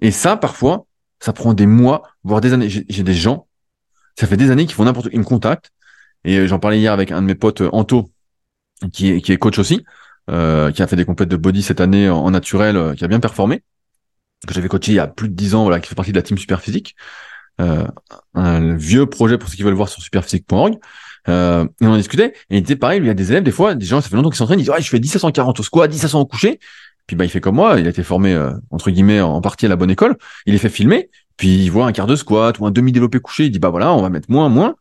Et 0.00 0.10
ça, 0.10 0.36
parfois, 0.36 0.86
ça 1.20 1.32
prend 1.32 1.54
des 1.54 1.66
mois, 1.66 2.02
voire 2.24 2.40
des 2.40 2.52
années. 2.52 2.68
J'ai 2.68 3.02
des 3.02 3.14
gens, 3.14 3.46
ça 4.18 4.26
fait 4.26 4.36
des 4.36 4.50
années 4.50 4.66
qu'ils 4.66 4.74
font 4.74 4.84
n'importe 4.84 5.06
quoi, 5.06 5.14
ils 5.14 5.20
me 5.20 5.24
contactent. 5.24 5.70
Et 6.24 6.38
euh, 6.38 6.46
j'en 6.46 6.58
parlais 6.58 6.78
hier 6.78 6.92
avec 6.92 7.12
un 7.12 7.22
de 7.22 7.26
mes 7.26 7.34
potes, 7.34 7.60
euh, 7.60 7.70
Anto, 7.72 8.10
qui 8.92 9.10
est, 9.10 9.20
qui 9.20 9.32
est 9.32 9.36
coach 9.36 9.58
aussi, 9.58 9.84
euh, 10.30 10.72
qui 10.72 10.82
a 10.82 10.86
fait 10.86 10.96
des 10.96 11.04
compètes 11.04 11.28
de 11.28 11.36
body 11.36 11.62
cette 11.62 11.80
année 11.80 12.08
en 12.08 12.30
naturel, 12.30 12.94
qui 12.96 13.04
a 13.04 13.08
bien 13.08 13.20
performé, 13.20 13.62
que 14.46 14.54
j'avais 14.54 14.68
coaché 14.68 14.92
il 14.92 14.96
y 14.96 15.00
a 15.00 15.06
plus 15.06 15.28
de 15.28 15.34
dix 15.34 15.54
ans, 15.54 15.62
voilà, 15.62 15.80
qui 15.80 15.88
fait 15.88 15.94
partie 15.94 16.12
de 16.12 16.16
la 16.16 16.22
team 16.22 16.38
Superphysique. 16.38 16.94
Euh, 17.60 17.86
un 18.34 18.74
vieux 18.74 19.06
projet 19.06 19.38
pour 19.38 19.48
ceux 19.48 19.56
qui 19.56 19.62
veulent 19.62 19.74
voir 19.74 19.88
sur 19.88 20.02
superphysique.org. 20.02 20.78
Euh, 21.28 21.66
on 21.80 21.88
en 21.88 21.96
discutait. 21.96 22.34
Et 22.50 22.56
il 22.56 22.58
était 22.58 22.76
pareil, 22.76 23.00
il 23.00 23.06
y 23.06 23.10
a 23.10 23.14
des 23.14 23.30
élèves, 23.30 23.44
des 23.44 23.52
fois, 23.52 23.74
des 23.74 23.86
gens, 23.86 24.00
ça 24.00 24.08
fait 24.08 24.16
longtemps 24.16 24.30
qu'ils 24.30 24.38
s'entraînent, 24.38 24.58
ils 24.58 24.64
disent, 24.64 24.70
ouais, 24.70 24.82
je 24.82 24.88
fais 24.88 24.98
10 24.98 25.16
à 25.16 25.18
140 25.20 25.60
au 25.60 25.62
squat, 25.62 25.90
10 25.90 26.04
à 26.04 26.08
100 26.08 26.20
au 26.20 26.26
coucher. 26.26 26.58
Puis 27.06 27.16
bah 27.16 27.24
il 27.26 27.28
fait 27.28 27.40
comme 27.40 27.56
moi, 27.56 27.78
il 27.78 27.86
a 27.86 27.90
été 27.90 28.02
formé 28.02 28.32
euh, 28.32 28.52
entre 28.70 28.90
guillemets 28.90 29.20
en 29.20 29.42
partie 29.42 29.66
à 29.66 29.68
la 29.68 29.76
bonne 29.76 29.90
école. 29.90 30.16
Il 30.46 30.54
est 30.54 30.58
fait 30.58 30.70
filmer, 30.70 31.10
puis 31.36 31.64
il 31.64 31.68
voit 31.68 31.86
un 31.86 31.92
quart 31.92 32.06
de 32.06 32.16
squat 32.16 32.58
ou 32.58 32.66
un 32.66 32.70
demi 32.70 32.92
développé 32.92 33.20
couché, 33.20 33.44
il 33.44 33.50
dit 33.50 33.58
bah 33.58 33.68
voilà, 33.68 33.92
on 33.92 34.00
va 34.00 34.08
mettre 34.08 34.30
moins 34.30 34.48
moins. 34.48 34.74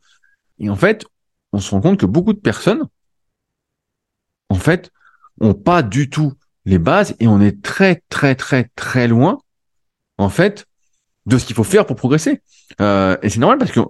Et 0.59 0.69
en 0.69 0.75
fait, 0.77 1.05
on 1.51 1.59
se 1.59 1.69
rend 1.71 1.81
compte 1.81 1.99
que 1.99 2.05
beaucoup 2.05 2.31
de 2.31 2.39
personnes, 2.39 2.83
en 4.49 4.55
fait, 4.55 4.91
ont 5.39 5.53
pas 5.53 5.83
du 5.83 6.09
tout 6.09 6.33
les 6.65 6.77
bases 6.77 7.15
et 7.19 7.27
on 7.27 7.41
est 7.41 7.61
très 7.61 8.01
très 8.09 8.35
très 8.35 8.69
très 8.75 9.07
loin, 9.07 9.39
en 10.17 10.29
fait, 10.29 10.65
de 11.25 11.37
ce 11.37 11.45
qu'il 11.45 11.55
faut 11.55 11.63
faire 11.63 11.85
pour 11.85 11.95
progresser. 11.95 12.41
Euh, 12.81 13.17
et 13.21 13.29
c'est 13.29 13.39
normal 13.39 13.57
parce 13.57 13.71
que 13.71 13.81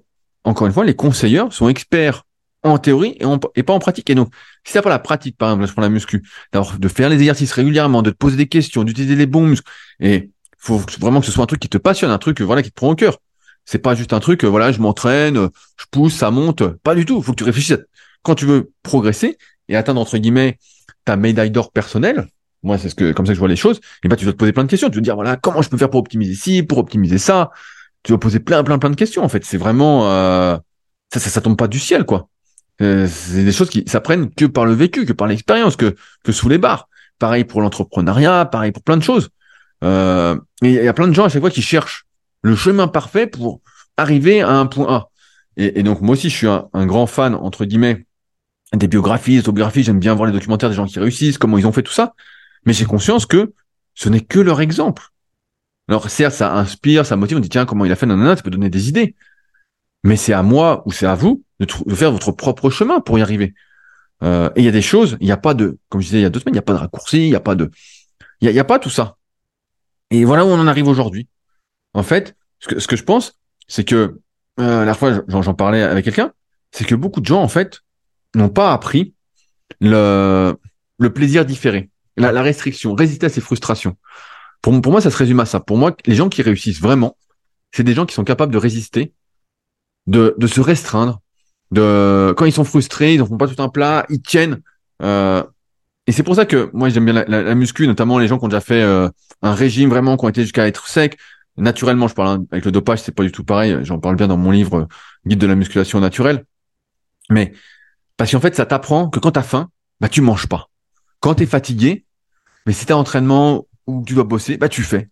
encore 0.44 0.68
une 0.68 0.74
fois, 0.74 0.84
les 0.84 0.96
conseilleurs 0.96 1.54
sont 1.54 1.70
experts 1.70 2.24
en 2.64 2.78
théorie 2.78 3.18
et, 3.56 3.64
pas 3.64 3.74
en 3.74 3.80
pratique. 3.80 4.10
Et 4.10 4.16
donc, 4.16 4.34
si 4.64 4.74
t'as 4.74 4.82
pas 4.82 4.90
la 4.90 5.00
pratique, 5.00 5.38
par 5.38 5.50
exemple, 5.50 5.68
je 5.68 5.74
prends 5.74 5.82
la 5.82 5.90
muscu, 5.90 6.24
de 6.54 6.88
faire 6.88 7.10
les 7.10 7.18
exercices 7.18 7.52
régulièrement, 7.52 8.02
de 8.02 8.10
te 8.10 8.16
poser 8.16 8.38
des 8.38 8.48
questions, 8.48 8.84
d'utiliser 8.84 9.16
les 9.16 9.26
bons 9.26 9.46
muscles, 9.46 9.70
et 10.00 10.32
faut 10.58 10.82
vraiment 11.00 11.20
que 11.20 11.26
ce 11.26 11.32
soit 11.32 11.44
un 11.44 11.48
truc 11.48 11.60
qui 11.60 11.70
te 11.70 11.78
passionne, 11.78 12.10
un 12.10 12.18
truc 12.18 12.40
voilà 12.42 12.62
qui 12.62 12.70
te 12.70 12.76
prend 12.76 12.90
au 12.90 12.96
cœur. 12.96 13.18
C'est 13.66 13.80
pas 13.80 13.96
juste 13.96 14.14
un 14.14 14.20
truc, 14.20 14.44
voilà, 14.44 14.72
je 14.72 14.80
m'entraîne, 14.80 15.50
je 15.78 15.86
pousse, 15.92 16.16
ça 16.16 16.32
monte. 16.32 16.64
Pas 16.84 16.96
du 16.96 17.06
tout. 17.06 17.22
Faut 17.22 17.32
que 17.32 17.38
tu 17.38 17.44
réfléchisses. 17.44 17.78
Quand 18.22 18.36
tu 18.36 18.46
veux 18.46 18.72
progresser 18.82 19.38
et 19.70 19.76
atteindre 19.76 20.02
entre 20.02 20.18
guillemets 20.18 20.58
ta 21.06 21.16
médaille 21.16 21.52
d'or 21.52 21.72
personnelle, 21.72 22.28
moi 22.64 22.78
c'est 22.78 22.90
ce 22.90 22.96
que 22.96 23.12
comme 23.12 23.26
ça 23.26 23.32
que 23.32 23.36
je 23.36 23.40
vois 23.40 23.50
les 23.50 23.56
choses. 23.56 23.80
Et 24.04 24.08
ben 24.08 24.16
tu 24.16 24.26
dois 24.26 24.34
te 24.34 24.38
poser 24.38 24.54
plein 24.54 24.64
de 24.64 24.70
questions. 24.70 24.90
Tu 24.90 24.96
veux 24.96 25.02
dire 25.02 25.16
voilà 25.16 25.36
comment 25.38 25.62
je 25.62 25.70
peux 25.70 25.78
faire 25.78 25.90
pour 25.90 26.00
optimiser 26.00 26.36
ci, 26.36 26.64
pour 26.64 26.78
optimiser 26.78 27.18
ça? 27.18 27.52
Tu 28.04 28.12
dois 28.12 28.20
poser 28.20 28.40
plein 28.40 28.64
plein 28.64 28.80
plein 28.80 28.90
de 28.90 28.96
questions. 28.96 29.24
En 29.24 29.30
fait, 29.30 29.46
c'est 29.46 29.58
vraiment 29.58 30.10
euh, 30.10 30.58
ça, 31.14 31.20
ça 31.20 31.30
ça 31.30 31.42
tombe 31.42 31.58
pas 31.58 31.68
du 31.68 31.80
ciel 31.80 32.06
quoi. 32.06 32.30
Euh, 32.82 33.08
c'est 33.08 33.44
des 33.44 33.52
choses 33.52 33.70
qui 33.70 33.84
s'apprennent 33.88 34.30
que 34.34 34.46
par 34.46 34.66
le 34.66 34.74
vécu, 34.74 35.06
que 35.06 35.14
par 35.14 35.28
l'expérience, 35.28 35.76
que, 35.76 35.96
que 36.24 36.32
sous 36.32 36.50
les 36.50 36.58
barres. 36.58 36.90
Pareil 37.20 37.44
pour 37.44 37.62
l'entrepreneuriat, 37.62 38.46
pareil 38.46 38.72
pour 38.72 38.84
plein 38.84 38.98
de 38.98 39.04
choses. 39.04 39.30
Euh, 39.84 40.38
il 40.62 40.72
y 40.72 40.88
a 40.88 40.94
plein 40.94 41.08
de 41.08 41.14
gens 41.14 41.26
à 41.26 41.30
chaque 41.30 41.42
fois 41.42 41.52
qui 41.52 41.62
cherchent 41.62 42.06
le 42.42 42.56
chemin 42.56 42.88
parfait 42.88 43.28
pour 43.28 43.62
arriver 43.98 44.42
à 44.42 44.52
un 44.52 44.66
point 44.66 44.94
A. 44.94 45.10
Et, 45.56 45.84
donc 45.84 46.02
moi 46.02 46.14
aussi, 46.14 46.30
je 46.30 46.36
suis 46.36 46.48
un, 46.48 46.86
grand 46.88 47.06
fan, 47.06 47.36
entre 47.36 47.66
guillemets, 47.66 48.06
des 48.74 48.88
biographies, 48.88 49.34
des 49.34 49.40
autobiographies. 49.40 49.84
J'aime 49.84 50.00
bien 50.00 50.14
voir 50.14 50.28
les 50.28 50.34
documentaires 50.34 50.70
des 50.70 50.76
gens 50.76 50.86
qui 50.86 51.00
réussissent, 51.00 51.38
comment 51.38 51.58
ils 51.58 51.68
ont 51.68 51.72
fait 51.72 51.84
tout 51.84 51.94
ça. 51.94 52.14
Mais 52.66 52.74
j'ai 52.74 52.86
conscience 52.86 53.26
que 53.26 53.54
ce 53.94 54.10
n'est 54.10 54.22
que 54.22 54.40
leur 54.40 54.62
exemple. 54.62 55.10
Alors 55.88 56.10
certes, 56.10 56.34
ça 56.34 56.56
inspire, 56.56 57.06
ça 57.06 57.16
motive, 57.16 57.38
on 57.38 57.42
dit 57.42 57.50
tiens, 57.50 57.66
comment 57.66 57.86
il 57.86 57.92
a 57.92 57.96
fait, 57.96 58.06
nanana, 58.06 58.36
ça 58.36 58.42
peut 58.42 58.50
donner 58.50 58.70
des 58.70 58.90
idées. 58.90 59.16
Mais 60.04 60.16
c'est 60.16 60.34
à 60.34 60.44
moi 60.44 60.84
ou 60.86 60.92
c'est 60.92 61.06
à 61.06 61.16
vous 61.16 61.44
de, 61.60 61.68
faire 61.94 62.12
votre 62.12 62.32
propre 62.32 62.70
chemin 62.70 63.00
pour 63.00 63.20
y 63.20 63.22
arriver. 63.22 63.54
Euh, 64.24 64.50
et 64.56 64.62
il 64.62 64.66
y 64.66 64.70
a 64.70 64.72
des 64.72 64.82
choses, 64.82 65.18
il 65.20 65.26
n'y 65.26 65.32
a 65.32 65.38
pas 65.38 65.54
de, 65.54 65.78
comme 65.90 66.02
je 66.02 66.08
disais 66.08 66.20
il 66.20 66.24
y 66.24 66.26
a 66.26 66.30
deux 66.30 66.40
semaines, 66.40 66.54
il 66.54 66.58
n'y 66.58 66.60
a 66.60 66.64
pas 66.64 66.74
de 66.74 66.78
raccourci, 66.78 67.26
il 67.26 67.30
n'y 67.30 67.36
a 67.36 67.42
pas 67.42 67.56
de, 67.56 67.70
il 68.42 68.52
y 68.52 68.60
a, 68.60 68.64
pas 68.64 68.80
tout 68.80 68.90
ça. 68.90 69.18
Et 70.12 70.26
voilà 70.26 70.46
où 70.46 70.50
on 70.50 70.60
en 70.60 70.68
arrive 70.68 70.88
aujourd'hui. 70.88 71.28
En 71.94 72.04
fait, 72.04 72.36
ce 72.60 72.68
que, 72.68 72.80
ce 72.80 72.88
que 72.88 72.96
je 72.96 73.04
pense, 73.04 73.40
c'est 73.68 73.84
que 73.84 74.20
euh, 74.60 74.86
la 74.86 74.94
fois 74.94 75.24
j'en 75.28 75.54
parlais 75.54 75.82
avec 75.82 76.06
quelqu'un, 76.06 76.32
c'est 76.72 76.86
que 76.86 76.96
beaucoup 76.96 77.22
de 77.22 77.26
gens 77.26 77.42
en 77.42 77.48
fait 77.48 77.82
n'ont 78.36 78.50
pas 78.50 78.74
appris 78.74 79.14
le, 79.80 80.56
le 81.00 81.14
plaisir 81.14 81.46
différé, 81.46 81.90
la, 82.18 82.32
la 82.32 82.42
restriction, 82.42 82.94
résister 82.94 83.26
à 83.26 83.30
ses 83.30 83.42
frustrations. 83.42 83.96
Pour, 84.62 84.80
pour 84.82 84.92
moi, 84.92 85.02
ça 85.02 85.12
se 85.12 85.18
résume 85.18 85.40
à 85.40 85.46
ça. 85.46 85.60
Pour 85.60 85.78
moi, 85.78 85.96
les 86.06 86.16
gens 86.16 86.30
qui 86.30 86.42
réussissent 86.42 86.82
vraiment, 86.82 87.18
c'est 87.72 87.84
des 87.84 87.94
gens 87.94 88.06
qui 88.06 88.16
sont 88.16 88.24
capables 88.24 88.54
de 88.54 88.58
résister, 88.58 89.14
de, 90.08 90.36
de 90.38 90.48
se 90.48 90.62
restreindre, 90.62 91.22
de 91.72 92.34
quand 92.38 92.46
ils 92.46 92.54
sont 92.54 92.64
frustrés, 92.64 93.16
ils 93.16 93.22
en 93.22 93.26
font 93.26 93.38
pas 93.38 93.48
tout 93.48 93.62
un 93.62 93.70
plat, 93.70 94.06
ils 94.10 94.22
tiennent. 94.22 94.62
Euh, 95.02 95.44
et 96.06 96.12
c'est 96.12 96.24
pour 96.24 96.36
ça 96.36 96.46
que 96.46 96.70
moi 96.74 96.90
j'aime 96.90 97.06
bien 97.06 97.14
la, 97.14 97.26
la, 97.26 97.56
muscu, 97.56 97.88
notamment 97.88 98.20
les 98.20 98.28
gens 98.28 98.38
qui 98.38 98.46
ont 98.46 98.50
déjà 98.50 98.62
fait 98.62 98.82
euh, 98.82 99.10
un 99.42 99.54
régime 99.54 99.90
vraiment, 99.90 100.18
qui 100.18 100.26
ont 100.26 100.30
été 100.30 100.42
jusqu'à 100.42 100.68
être 100.68 100.88
secs. 100.88 101.18
Naturellement, 101.58 102.08
je 102.08 102.14
parle 102.14 102.28
hein, 102.28 102.46
avec 102.52 102.66
le 102.66 102.72
dopage, 102.72 103.02
c'est 103.02 103.14
pas 103.14 103.24
du 103.24 103.32
tout 103.32 103.44
pareil. 103.44 103.78
J'en 103.84 104.00
parle 104.00 104.16
bien 104.16 104.28
dans 104.28 104.38
mon 104.38 104.52
livre 104.52 104.76
euh, 104.76 104.86
Guide 105.26 105.40
de 105.40 105.48
la 105.48 105.56
musculation 105.56 106.00
naturelle. 106.00 106.46
Mais 107.30 107.54
parce 108.18 108.32
qu'en 108.32 108.40
fait, 108.40 108.56
ça 108.56 108.66
t'apprend 108.66 109.10
que 109.10 109.20
quand 109.20 109.32
t'as 109.32 109.44
faim, 109.44 109.70
bah 110.00 110.10
tu 110.10 110.22
manges 110.22 110.48
pas. 110.48 110.70
Quand 111.20 111.36
t'es 111.36 111.46
fatigué, 111.46 112.06
mais 112.66 112.74
si 112.74 112.86
t'as 112.86 112.96
entraînement 112.96 113.66
ou 113.88 114.04
tu 114.06 114.14
dois 114.14 114.24
bosser, 114.24 114.58
bah 114.58 114.70
tu 114.70 114.84
fais. 114.84 115.10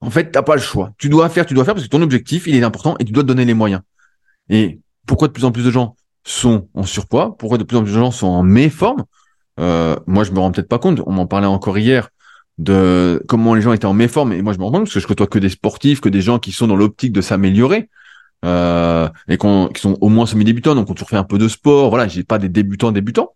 En 0.00 0.10
fait, 0.10 0.30
t'as 0.30 0.42
pas 0.42 0.56
le 0.56 0.60
choix. 0.60 0.92
Tu 0.98 1.08
dois 1.08 1.28
faire, 1.28 1.46
tu 1.46 1.54
dois 1.54 1.64
faire 1.64 1.74
parce 1.74 1.86
que 1.86 1.90
ton 1.90 2.02
objectif, 2.02 2.46
il 2.46 2.56
est 2.56 2.62
important 2.62 2.96
et 2.98 3.04
tu 3.04 3.12
dois 3.12 3.22
te 3.22 3.28
donner 3.28 3.44
les 3.44 3.54
moyens. 3.54 3.82
Et 4.48 4.80
pourquoi 5.06 5.28
de 5.28 5.32
plus 5.32 5.44
en 5.44 5.52
plus 5.52 5.64
de 5.64 5.70
gens 5.70 5.96
sont 6.24 6.68
en 6.74 6.84
surpoids? 6.84 7.36
Pourquoi 7.38 7.58
de 7.58 7.64
plus 7.64 7.76
en 7.76 7.84
plus 7.84 7.92
de 7.92 7.98
gens 7.98 8.10
sont 8.10 8.26
en 8.26 8.42
méforme? 8.42 9.04
Euh, 9.60 9.96
Moi, 10.06 10.24
je 10.24 10.32
me 10.32 10.40
rends 10.40 10.50
peut-être 10.50 10.68
pas 10.68 10.78
compte. 10.78 11.00
On 11.06 11.12
m'en 11.12 11.26
parlait 11.26 11.46
encore 11.46 11.78
hier 11.78 12.08
de 12.58 13.22
comment 13.28 13.54
les 13.54 13.62
gens 13.62 13.72
étaient 13.72 13.86
en 13.86 13.94
méforme. 13.94 14.32
Et 14.32 14.42
moi, 14.42 14.52
je 14.52 14.58
me 14.58 14.64
rends 14.64 14.72
compte 14.72 14.84
parce 14.84 14.94
que 14.94 15.00
je 15.00 15.06
côtoie 15.06 15.26
que 15.26 15.38
des 15.38 15.48
sportifs, 15.48 16.00
que 16.00 16.08
des 16.08 16.20
gens 16.20 16.38
qui 16.38 16.52
sont 16.52 16.66
dans 16.66 16.76
l'optique 16.76 17.12
de 17.12 17.20
s'améliorer. 17.20 17.88
Euh, 18.44 19.08
et 19.28 19.38
qui 19.38 19.80
sont 19.80 19.96
au 20.00 20.08
moins 20.08 20.26
semi-débutants, 20.26 20.74
donc 20.74 20.90
on 20.90 20.94
toujours 20.94 21.08
fait 21.08 21.16
un 21.16 21.24
peu 21.24 21.38
de 21.38 21.48
sport. 21.48 21.90
Voilà, 21.90 22.08
j'ai 22.08 22.24
pas 22.24 22.38
des 22.38 22.48
débutants 22.48 22.90
débutants, 22.90 23.34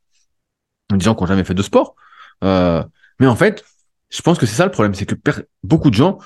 des 0.91 1.05
gens 1.05 1.15
qui 1.15 1.23
ont 1.23 1.27
jamais 1.27 1.45
fait 1.45 1.55
de 1.55 1.63
sport. 1.63 1.95
Euh, 2.43 2.83
mais 3.21 3.27
en 3.27 3.37
fait, 3.37 3.65
je 4.11 4.21
pense 4.23 4.39
que 4.39 4.47
c'est 4.47 4.57
ça 4.57 4.65
le 4.65 4.73
problème, 4.73 4.95
c'est 4.95 5.07
que 5.07 5.15
beaucoup 5.63 5.91
de 5.91 5.95
gens 5.95 6.19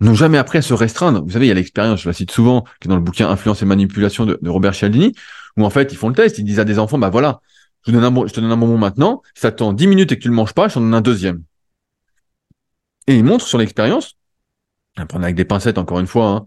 n'ont 0.00 0.14
jamais 0.14 0.38
appris 0.38 0.58
à 0.58 0.62
se 0.62 0.74
restreindre. 0.74 1.22
Vous 1.22 1.32
savez, 1.32 1.46
il 1.46 1.48
y 1.48 1.52
a 1.52 1.54
l'expérience, 1.54 2.02
je 2.02 2.08
la 2.08 2.14
cite 2.14 2.30
souvent, 2.30 2.62
qui 2.80 2.88
est 2.88 2.90
dans 2.90 2.96
le 2.96 3.02
bouquin 3.02 3.28
Influence 3.28 3.62
et 3.62 3.66
manipulation 3.66 4.26
de, 4.26 4.38
Robert 4.46 4.74
Cialdini, 4.74 5.14
où 5.56 5.64
en 5.64 5.70
fait, 5.70 5.92
ils 5.92 5.96
font 5.96 6.08
le 6.08 6.14
test, 6.14 6.38
ils 6.38 6.44
disent 6.44 6.60
à 6.60 6.64
des 6.64 6.78
enfants, 6.78 6.98
bah 6.98 7.10
voilà, 7.10 7.40
je, 7.86 7.92
te 7.92 7.96
donne 7.96 8.04
un, 8.04 8.26
je 8.26 8.32
te 8.32 8.40
donne 8.40 8.50
un 8.50 8.56
bonbon 8.56 8.78
maintenant, 8.78 9.22
si 9.34 9.42
ça 9.42 9.52
tend 9.52 9.72
10 9.72 9.86
minutes 9.86 10.12
et 10.12 10.16
que 10.16 10.22
tu 10.22 10.28
le 10.28 10.34
manges 10.34 10.54
pas, 10.54 10.68
je 10.68 10.74
t'en 10.74 10.80
donne 10.80 10.94
un 10.94 11.00
deuxième. 11.00 11.42
Et 13.06 13.16
ils 13.16 13.24
montrent 13.24 13.46
sur 13.46 13.58
l'expérience, 13.58 14.16
prendre 15.08 15.24
avec 15.24 15.36
des 15.36 15.44
pincettes 15.44 15.78
encore 15.78 16.00
une 16.00 16.06
fois, 16.06 16.28
hein, 16.28 16.46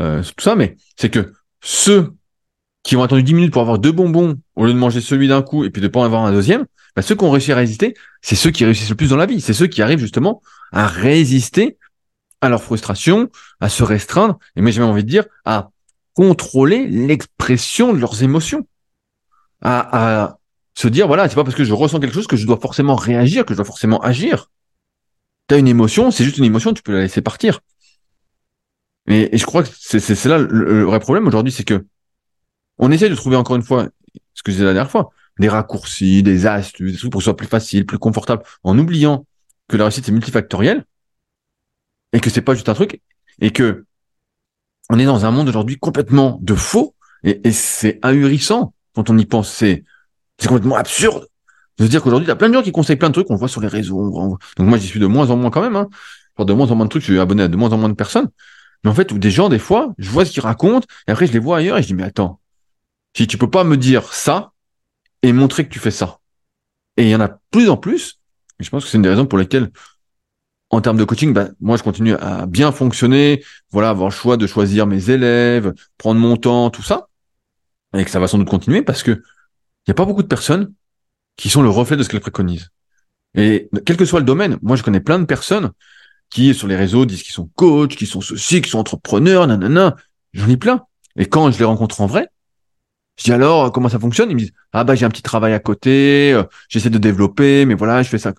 euh, 0.00 0.22
tout 0.22 0.42
ça, 0.42 0.56
mais 0.56 0.76
c'est 0.96 1.10
que 1.10 1.32
ceux 1.60 2.12
qui 2.82 2.96
ont 2.96 3.02
attendu 3.02 3.22
10 3.22 3.34
minutes 3.34 3.52
pour 3.52 3.62
avoir 3.62 3.78
deux 3.78 3.92
bonbons 3.92 4.36
au 4.56 4.66
lieu 4.66 4.72
de 4.72 4.78
manger 4.78 5.00
celui 5.00 5.28
d'un 5.28 5.42
coup 5.42 5.64
et 5.64 5.70
puis 5.70 5.80
de 5.80 5.88
pas 5.88 6.00
en 6.00 6.04
avoir 6.04 6.24
un 6.24 6.32
deuxième, 6.32 6.66
bah, 6.94 7.02
ceux 7.02 7.14
qui 7.14 7.24
ont 7.24 7.30
réussi 7.30 7.52
à 7.52 7.56
résister, 7.56 7.94
c'est 8.22 8.36
ceux 8.36 8.50
qui 8.50 8.64
réussissent 8.64 8.90
le 8.90 8.94
plus 8.94 9.10
dans 9.10 9.16
la 9.16 9.26
vie. 9.26 9.40
C'est 9.40 9.54
ceux 9.54 9.66
qui 9.66 9.82
arrivent 9.82 9.98
justement 9.98 10.42
à 10.72 10.86
résister 10.86 11.78
à 12.40 12.48
leur 12.48 12.62
frustration, 12.62 13.30
à 13.60 13.68
se 13.68 13.82
restreindre, 13.82 14.38
et 14.54 14.60
mais 14.60 14.70
j'ai 14.70 14.80
même 14.80 14.90
envie 14.90 15.04
de 15.04 15.08
dire 15.08 15.24
à 15.44 15.70
contrôler 16.12 16.86
l'expression 16.86 17.92
de 17.92 17.98
leurs 17.98 18.22
émotions, 18.22 18.66
à, 19.62 20.36
se 20.74 20.88
dire 20.88 21.06
voilà, 21.06 21.28
c'est 21.28 21.36
pas 21.36 21.44
parce 21.44 21.56
que 21.56 21.64
je 21.64 21.72
ressens 21.72 22.00
quelque 22.00 22.14
chose 22.14 22.26
que 22.26 22.36
je 22.36 22.46
dois 22.46 22.58
forcément 22.60 22.96
réagir, 22.96 23.46
que 23.46 23.54
je 23.54 23.56
dois 23.56 23.64
forcément 23.64 24.00
agir. 24.00 24.50
T'as 25.46 25.58
une 25.58 25.68
émotion, 25.68 26.10
c'est 26.10 26.24
juste 26.24 26.38
une 26.38 26.44
émotion, 26.44 26.72
tu 26.74 26.82
peux 26.82 26.92
la 26.92 27.00
laisser 27.02 27.22
partir. 27.22 27.60
Et, 29.06 29.36
je 29.36 29.44
crois 29.44 29.62
que 29.62 29.68
c'est 29.68 30.24
là 30.26 30.38
le, 30.38 30.82
vrai 30.84 31.00
problème 31.00 31.26
aujourd'hui, 31.26 31.52
c'est 31.52 31.64
que 31.64 31.84
on 32.78 32.90
essaie 32.90 33.08
de 33.08 33.14
trouver 33.14 33.36
encore 33.36 33.56
une 33.56 33.62
fois, 33.62 33.88
ce 34.34 34.42
que 34.42 34.50
je 34.50 34.56
disais 34.56 34.64
la 34.64 34.72
dernière 34.72 34.90
fois, 34.90 35.10
des 35.38 35.48
raccourcis, 35.48 36.22
des 36.22 36.46
astuces, 36.46 36.92
des 36.92 36.98
trucs 36.98 37.12
pour 37.12 37.20
que 37.20 37.22
ce 37.22 37.30
soit 37.30 37.36
plus 37.36 37.46
facile, 37.46 37.86
plus 37.86 37.98
confortable, 37.98 38.42
en 38.62 38.78
oubliant 38.78 39.26
que 39.68 39.76
la 39.76 39.84
réussite 39.84 40.08
est 40.08 40.12
multifactorielle 40.12 40.84
et 42.12 42.20
que 42.20 42.30
c'est 42.30 42.42
pas 42.42 42.54
juste 42.54 42.68
un 42.68 42.74
truc 42.74 43.00
et 43.40 43.50
que 43.50 43.84
on 44.90 44.98
est 44.98 45.04
dans 45.04 45.24
un 45.24 45.30
monde 45.30 45.48
aujourd'hui 45.48 45.78
complètement 45.78 46.38
de 46.42 46.54
faux 46.54 46.94
et, 47.22 47.52
c'est 47.52 47.98
ahurissant 48.02 48.74
quand 48.94 49.08
on 49.08 49.16
y 49.16 49.24
pense. 49.24 49.50
C'est 49.50 49.84
c'est 50.38 50.48
complètement 50.48 50.76
absurde 50.76 51.26
de 51.78 51.84
se 51.84 51.90
dire 51.90 52.02
qu'aujourd'hui 52.02 52.26
il 52.26 52.28
y 52.28 52.32
a 52.32 52.36
plein 52.36 52.48
de 52.48 52.54
gens 52.54 52.62
qui 52.62 52.72
conseillent 52.72 52.96
plein 52.96 53.08
de 53.08 53.14
trucs 53.14 53.28
qu'on 53.28 53.36
voit 53.36 53.48
sur 53.48 53.60
les 53.60 53.68
réseaux. 53.68 54.38
Donc 54.56 54.68
moi 54.68 54.78
j'y 54.78 54.86
suis 54.86 55.00
de 55.00 55.06
moins 55.06 55.30
en 55.30 55.36
moins 55.36 55.50
quand 55.50 55.62
même. 55.62 55.76
Hein. 55.76 55.88
de 56.38 56.52
moins 56.52 56.70
en 56.70 56.74
moins 56.74 56.84
de 56.84 56.90
trucs, 56.90 57.02
je 57.02 57.12
suis 57.12 57.20
abonné 57.20 57.44
à 57.44 57.48
de 57.48 57.56
moins 57.56 57.72
en 57.72 57.78
moins 57.78 57.88
de 57.88 57.94
personnes. 57.94 58.28
Mais 58.84 58.90
en 58.90 58.94
fait, 58.94 59.12
des 59.14 59.30
gens 59.30 59.48
des 59.48 59.58
fois, 59.58 59.94
je 59.98 60.10
vois 60.10 60.24
ce 60.24 60.30
qu'ils 60.30 60.42
racontent 60.42 60.86
et 61.08 61.10
après 61.10 61.26
je 61.26 61.32
les 61.32 61.38
vois 61.38 61.58
ailleurs 61.58 61.78
et 61.78 61.82
je 61.82 61.88
dis 61.88 61.94
mais 61.94 62.04
attends, 62.04 62.40
si 63.16 63.26
tu 63.26 63.38
peux 63.38 63.50
pas 63.50 63.64
me 63.64 63.76
dire 63.76 64.12
ça 64.12 64.52
et 65.22 65.32
montrer 65.32 65.64
que 65.64 65.72
tu 65.72 65.78
fais 65.78 65.90
ça. 65.90 66.20
Et 66.96 67.04
il 67.04 67.08
y 67.08 67.16
en 67.16 67.20
a 67.20 67.38
plus 67.50 67.70
en 67.70 67.76
plus. 67.76 68.20
Et 68.60 68.64
je 68.64 68.70
pense 68.70 68.84
que 68.84 68.90
c'est 68.90 68.98
une 68.98 69.02
des 69.02 69.08
raisons 69.08 69.26
pour 69.26 69.38
lesquelles 69.38 69.70
en 70.70 70.80
termes 70.80 70.96
de 70.96 71.04
coaching, 71.04 71.32
bah, 71.32 71.48
moi, 71.60 71.76
je 71.76 71.82
continue 71.82 72.14
à 72.14 72.46
bien 72.46 72.72
fonctionner, 72.72 73.44
voilà, 73.70 73.90
avoir 73.90 74.08
le 74.08 74.14
choix 74.14 74.36
de 74.36 74.46
choisir 74.46 74.86
mes 74.86 75.10
élèves, 75.10 75.72
prendre 75.98 76.20
mon 76.20 76.36
temps, 76.36 76.70
tout 76.70 76.82
ça. 76.82 77.08
et 77.96 78.04
que 78.04 78.10
ça 78.10 78.18
va 78.20 78.26
sans 78.28 78.38
doute 78.38 78.48
continuer 78.48 78.82
parce 78.82 79.02
que 79.02 79.12
il 79.12 79.90
n'y 79.90 79.92
a 79.92 79.94
pas 79.94 80.04
beaucoup 80.04 80.22
de 80.22 80.28
personnes 80.28 80.72
qui 81.36 81.48
sont 81.50 81.62
le 81.62 81.68
reflet 81.68 81.96
de 81.96 82.02
ce 82.02 82.08
qu'elles 82.08 82.20
préconisent. 82.20 82.70
Et 83.34 83.68
quel 83.84 83.96
que 83.96 84.04
soit 84.04 84.20
le 84.20 84.26
domaine, 84.26 84.58
moi 84.62 84.76
je 84.76 84.82
connais 84.82 85.00
plein 85.00 85.18
de 85.18 85.24
personnes 85.24 85.70
qui 86.34 86.52
sur 86.52 86.66
les 86.66 86.74
réseaux 86.74 87.06
disent 87.06 87.22
qu'ils 87.22 87.32
sont 87.32 87.48
coachs, 87.54 87.94
qu'ils 87.94 88.08
sont 88.08 88.20
ceci, 88.20 88.60
qu'ils 88.60 88.70
sont 88.70 88.80
entrepreneurs, 88.80 89.46
nanana. 89.46 89.94
J'en 90.32 90.48
ai 90.48 90.56
plein. 90.56 90.84
Et 91.16 91.26
quand 91.26 91.48
je 91.52 91.58
les 91.58 91.64
rencontre 91.64 92.00
en 92.00 92.06
vrai, 92.06 92.28
je 93.16 93.24
dis 93.24 93.32
alors 93.32 93.70
comment 93.70 93.88
ça 93.88 94.00
fonctionne? 94.00 94.30
Ils 94.30 94.34
me 94.34 94.40
disent 94.40 94.52
ah 94.72 94.82
bah 94.82 94.96
j'ai 94.96 95.06
un 95.06 95.10
petit 95.10 95.22
travail 95.22 95.52
à 95.52 95.60
côté, 95.60 96.32
euh, 96.34 96.42
j'essaie 96.68 96.90
de 96.90 96.98
développer, 96.98 97.64
mais 97.66 97.74
voilà 97.74 98.02
je 98.02 98.08
fais 98.08 98.18
ça. 98.18 98.34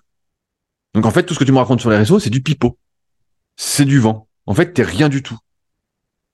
Donc 0.92 1.06
en 1.06 1.10
fait 1.10 1.22
tout 1.22 1.32
ce 1.32 1.38
que 1.38 1.44
tu 1.44 1.52
me 1.52 1.56
racontes 1.56 1.80
sur 1.80 1.88
les 1.88 1.96
réseaux 1.96 2.20
c'est 2.20 2.28
du 2.28 2.42
pipeau, 2.42 2.78
c'est 3.56 3.86
du 3.86 3.98
vent. 3.98 4.28
En 4.44 4.52
fait 4.52 4.74
t'es 4.74 4.82
rien 4.82 5.08
du 5.08 5.22
tout. 5.22 5.38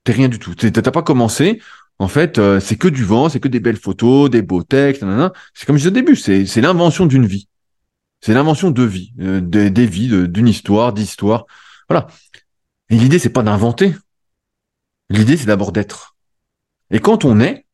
T'es 0.02 0.12
rien 0.12 0.28
du 0.28 0.40
tout. 0.40 0.56
T'as 0.56 0.90
pas 0.90 1.02
commencé. 1.02 1.62
En 2.00 2.08
fait, 2.08 2.38
euh, 2.38 2.58
c'est 2.58 2.74
que 2.74 2.88
du 2.88 3.04
vent, 3.04 3.28
c'est 3.28 3.38
que 3.38 3.46
des 3.46 3.60
belles 3.60 3.76
photos, 3.76 4.28
des 4.28 4.42
beaux 4.42 4.64
textes. 4.64 5.04
C'est 5.54 5.66
comme 5.66 5.76
je 5.76 5.82
disais 5.82 5.90
au 5.90 5.92
début, 5.92 6.16
c'est 6.16 6.60
l'invention 6.60 7.06
d'une 7.06 7.24
vie. 7.24 7.46
C'est 8.22 8.34
l'invention 8.34 8.70
de 8.70 8.82
vie, 8.84 9.12
euh, 9.20 9.40
des, 9.40 9.86
vies, 9.86 10.28
d'une 10.28 10.48
histoire, 10.48 10.92
d'histoire. 10.92 11.46
Voilà. 11.88 12.06
Et 12.88 12.96
l'idée, 12.96 13.18
c'est 13.18 13.30
pas 13.30 13.42
d'inventer. 13.42 13.94
L'idée, 15.10 15.36
c'est 15.36 15.46
d'abord 15.46 15.72
d'être. 15.72 16.16
Et 16.90 17.00
quand 17.00 17.24
on 17.24 17.40
est, 17.40 17.66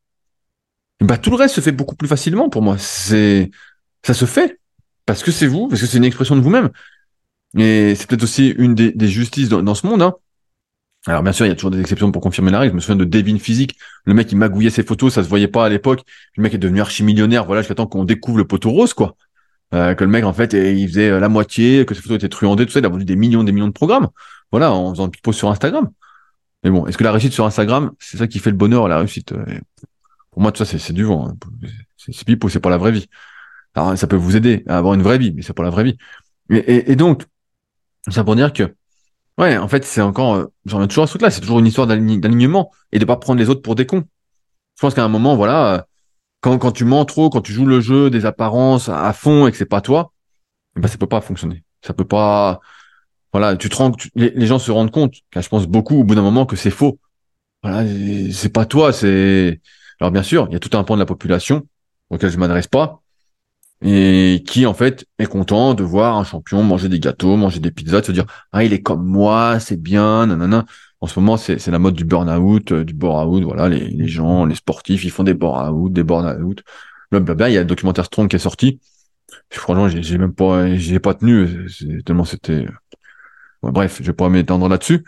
bah, 1.01 1.19
tout 1.19 1.31
le 1.31 1.37
reste 1.37 1.55
se 1.55 1.61
fait 1.61 1.73
beaucoup 1.73 1.97
plus 1.97 2.09
facilement 2.09 2.49
pour 2.49 2.63
moi. 2.63 2.79
C'est, 2.79 3.51
ça 4.03 4.15
se 4.15 4.25
fait. 4.25 4.59
Parce 5.07 5.23
que 5.23 5.31
c'est 5.31 5.47
vous, 5.47 5.69
parce 5.69 5.81
que 5.81 5.87
c'est 5.87 5.99
une 5.99 6.05
expression 6.05 6.35
de 6.35 6.41
vous-même. 6.41 6.71
Et 7.57 7.95
c'est 7.95 8.07
peut-être 8.07 8.25
aussi 8.25 8.49
une 8.49 8.75
des, 8.75 9.09
justices 9.09 9.49
dans, 9.49 9.75
ce 9.75 9.87
monde. 9.87 10.03
Hein. 10.03 10.15
Alors 11.07 11.23
bien 11.23 11.33
sûr, 11.33 11.47
il 11.47 11.49
y 11.49 11.53
a 11.53 11.55
toujours 11.55 11.71
des 11.71 11.81
exceptions 11.81 12.11
pour 12.13 12.21
confirmer 12.21 12.51
la 12.51 12.59
règle. 12.61 12.73
Je 12.73 12.77
me 12.77 12.81
souviens 12.81 12.97
de 12.97 13.05
Devin 13.05 13.39
Physique, 13.39 13.79
le 14.05 14.13
mec 14.13 14.31
il 14.33 14.37
magouillait 14.37 14.71
ses 14.71 14.83
photos, 14.83 15.15
ça 15.15 15.23
se 15.23 15.29
voyait 15.29 15.49
pas 15.49 15.65
à 15.65 15.69
l'époque. 15.69 16.03
Le 16.37 16.43
mec 16.43 16.53
est 16.53 16.59
devenu 16.59 16.81
archi-millionnaire, 16.81 17.47
voilà, 17.47 17.63
jusqu'à 17.63 17.87
qu'on 17.87 18.05
découvre 18.05 18.39
le 18.39 18.47
poteau 18.47 18.71
rose, 18.71 18.93
quoi. 18.93 19.17
Euh, 19.75 19.95
que 19.95 20.03
le 20.03 20.11
mec 20.11 20.25
en 20.25 20.33
fait 20.33 20.55
il 20.55 20.89
faisait 20.89 21.11
euh, 21.11 21.21
la 21.21 21.29
moitié, 21.29 21.85
que 21.85 21.95
ses 21.95 22.01
photos 22.01 22.17
étaient 22.17 22.31
truandées, 22.31 22.65
tout 22.65 22.73
ça, 22.73 22.79
il 22.79 22.87
a 22.87 22.89
vendu 22.89 23.05
des 23.05 23.17
millions, 23.17 23.45
des 23.45 23.53
millions 23.53 23.69
de 23.69 23.73
programmes. 23.73 24.09
Voilà, 24.51 24.73
en 24.73 24.93
faisant 24.93 25.07
une 25.07 25.13
pause 25.23 25.37
sur 25.37 25.51
Instagram. 25.51 25.91
Mais 26.65 26.71
bon, 26.71 26.87
est-ce 26.87 26.97
que 26.99 27.05
la 27.05 27.13
réussite 27.13 27.33
sur 27.33 27.45
Instagram, 27.45 27.93
c'est 27.99 28.17
ça 28.17 28.27
qui 28.27 28.39
fait 28.39 28.51
le 28.51 28.57
bonheur, 28.57 28.89
la 28.89 28.99
réussite 28.99 29.33
euh, 29.33 29.45
Pour 30.31 30.43
moi, 30.43 30.53
tout 30.53 30.65
ça, 30.65 30.79
c'est 30.79 30.93
du 30.93 31.05
vent. 31.05 31.29
Hein. 31.29 31.69
C'est 31.97 32.25
pipo, 32.25 32.49
c'est 32.49 32.61
pas 32.61 32.71
la 32.71 32.79
vraie 32.79 32.93
vie. 32.93 33.07
Alors, 33.75 33.97
ça 33.97 34.07
peut 34.07 34.17
vous 34.17 34.37
aider 34.37 34.65
à 34.67 34.79
avoir 34.79 34.95
une 34.95 35.03
vraie 35.03 35.19
vie, 35.19 35.33
mais 35.35 35.43
c'est 35.43 35.53
pas 35.53 35.63
la 35.63 35.71
vraie 35.71 35.85
vie. 35.85 35.99
Et, 36.51 36.97
donc, 36.97 37.25
ça 38.09 38.25
pour 38.25 38.35
dire 38.35 38.53
que, 38.53 38.75
ouais, 39.37 39.59
en 39.59 39.69
fait, 39.69 39.85
c'est 39.85 40.01
encore, 40.01 40.49
j'en 40.65 40.83
ai 40.83 40.89
toujours 40.89 41.07
ce 41.07 41.13
truc-là, 41.13 41.31
c'est 41.31 41.43
toujours 41.43 41.59
une 41.59 41.67
histoire 41.67 41.87
d'alignement 41.87 42.73
et 42.93 42.99
de 42.99 43.05
pas 43.05 43.17
prendre 43.17 43.39
les 43.39 43.51
autres 43.51 43.63
pour 43.63 43.75
des 43.75 43.87
cons. 43.87 44.05
Je 44.77 44.81
pense 44.81 44.95
qu'à 44.95 45.05
un 45.05 45.09
moment, 45.09 45.37
voilà, 45.37 45.87
quand, 46.41 46.73
tu 46.73 46.85
mens 46.85 47.05
trop, 47.05 47.31
quand 47.31 47.41
tu 47.41 47.53
joues 47.53 47.67
le 47.67 47.81
jeu 47.81 48.11
des 48.11 48.27
apparences 48.27 48.89
à 48.89 49.13
fond 49.13 49.47
et 49.47 49.51
que 49.51 49.57
c'est 49.57 49.67
pas 49.67 49.81
toi, 49.81 50.13
eh 50.77 50.81
ben 50.81 50.89
ça 50.89 50.99
peut 50.99 51.07
pas 51.07 51.21
fonctionner. 51.21 51.65
Ça 51.83 51.95
peut 51.95 52.05
pas. 52.07 52.61
Voilà, 53.33 53.57
tu 53.57 53.69
te 53.69 53.77
rends, 53.77 53.93
les, 54.15 54.47
gens 54.47 54.59
se 54.59 54.71
rendent 54.71 54.91
compte, 54.91 55.15
car 55.31 55.43
je 55.43 55.49
pense 55.49 55.67
beaucoup 55.67 55.97
au 55.97 56.05
bout 56.05 56.15
d'un 56.15 56.23
moment 56.23 56.47
que 56.47 56.57
c'est 56.57 56.71
faux. 56.71 56.99
Voilà, 57.63 57.89
c'est 58.33 58.53
pas 58.53 58.67
toi, 58.67 58.93
c'est. 58.93 59.61
Alors 60.01 60.13
bien 60.13 60.23
sûr, 60.23 60.47
il 60.51 60.53
y 60.55 60.57
a 60.57 60.61
tout 60.61 60.77
un 60.77 60.85
pan 60.85 60.95
de 60.95 61.01
la 61.01 61.07
population 61.07 61.67
auquel 62.11 62.31
je 62.31 62.39
m'adresse 62.39 62.69
pas 62.69 63.03
et 63.83 64.43
qui 64.47 64.67
en 64.67 64.75
fait 64.75 65.07
est 65.19 65.27
content 65.27 65.75
de 65.75 65.85
voir 65.85 66.17
un 66.17 66.25
champion 66.25 66.63
manger 66.63 66.89
des 66.89 66.99
gâteaux, 66.99 67.37
manger 67.37 67.61
des 67.61 67.71
pizzas, 67.71 68.01
de 68.01 68.07
se 68.07 68.13
dire 68.13 68.27
ah 68.53 68.65
il 68.65 68.73
est 68.73 68.83
comme 68.83 69.05
moi, 69.05 69.61
c'est 69.61 69.81
bien, 69.81 70.27
nanana 70.27 70.65
en 71.01 71.07
ce 71.07 71.19
moment, 71.21 71.37
c'est 71.37 71.65
la 71.69 71.79
mode 71.79 71.95
du 71.95 72.05
burn-out, 72.05 72.73
euh, 72.73 72.85
du 72.85 72.93
bore-out. 72.93 73.45
Voilà, 73.45 73.69
les, 73.69 73.89
les, 73.89 74.09
gens, 74.09 74.45
les 74.45 74.57
sportifs, 74.57 75.05
ils 75.05 75.11
font 75.11 75.23
des 75.23 75.35
bore-out, 75.35 75.93
des 75.93 76.03
burn-out. 76.03 76.63
Blablabla. 77.11 77.51
Il 77.51 77.53
y 77.55 77.57
a 77.57 77.61
le 77.61 77.67
documentaire 77.67 78.05
Strong 78.07 78.29
qui 78.29 78.37
est 78.37 78.41
sorti. 78.41 78.81
franchement, 79.51 79.89
j'ai 79.89 80.19
même 80.19 80.35
pas, 80.35 80.75
j'ai 80.75 80.99
pas 80.99 81.15
tenu. 81.15 81.69
Tellement 82.05 82.25
c'était. 82.25 82.67
Euh, 82.67 83.71
bref, 83.71 83.99
je 84.01 84.07
vais 84.07 84.13
pas 84.13 84.29
m'étendre 84.29 84.69
là-dessus. 84.69 85.05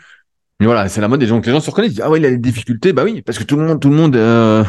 Mais 0.59 0.65
voilà, 0.65 0.87
c'est 0.89 1.01
la 1.01 1.07
mode 1.07 1.19
des 1.19 1.27
gens 1.27 1.41
que 1.41 1.47
les 1.47 1.51
gens 1.51 1.59
se 1.59 1.69
reconnaissent. 1.69 1.99
Ah 2.01 2.09
ouais, 2.09 2.19
il 2.19 2.25
a 2.25 2.29
des 2.29 2.37
difficultés. 2.37 2.93
Bah 2.93 3.03
oui, 3.03 3.21
parce 3.21 3.37
que 3.37 3.43
tout 3.43 3.57
le 3.57 3.65
monde, 3.65 3.79
tout 3.81 3.89
le 3.89 3.95
monde 3.95 4.15
euh, 4.15 4.63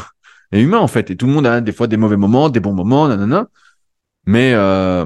est 0.51 0.61
humain 0.61 0.79
en 0.79 0.89
fait, 0.89 1.11
et 1.11 1.17
tout 1.17 1.27
le 1.27 1.33
monde 1.33 1.47
a 1.47 1.61
des 1.61 1.73
fois 1.73 1.87
des 1.87 1.97
mauvais 1.97 2.17
moments, 2.17 2.49
des 2.51 2.61
bons 2.61 2.75
moments, 2.75 3.09
nanana. 3.09 3.47
Mais 4.27 4.53
euh, 4.55 5.05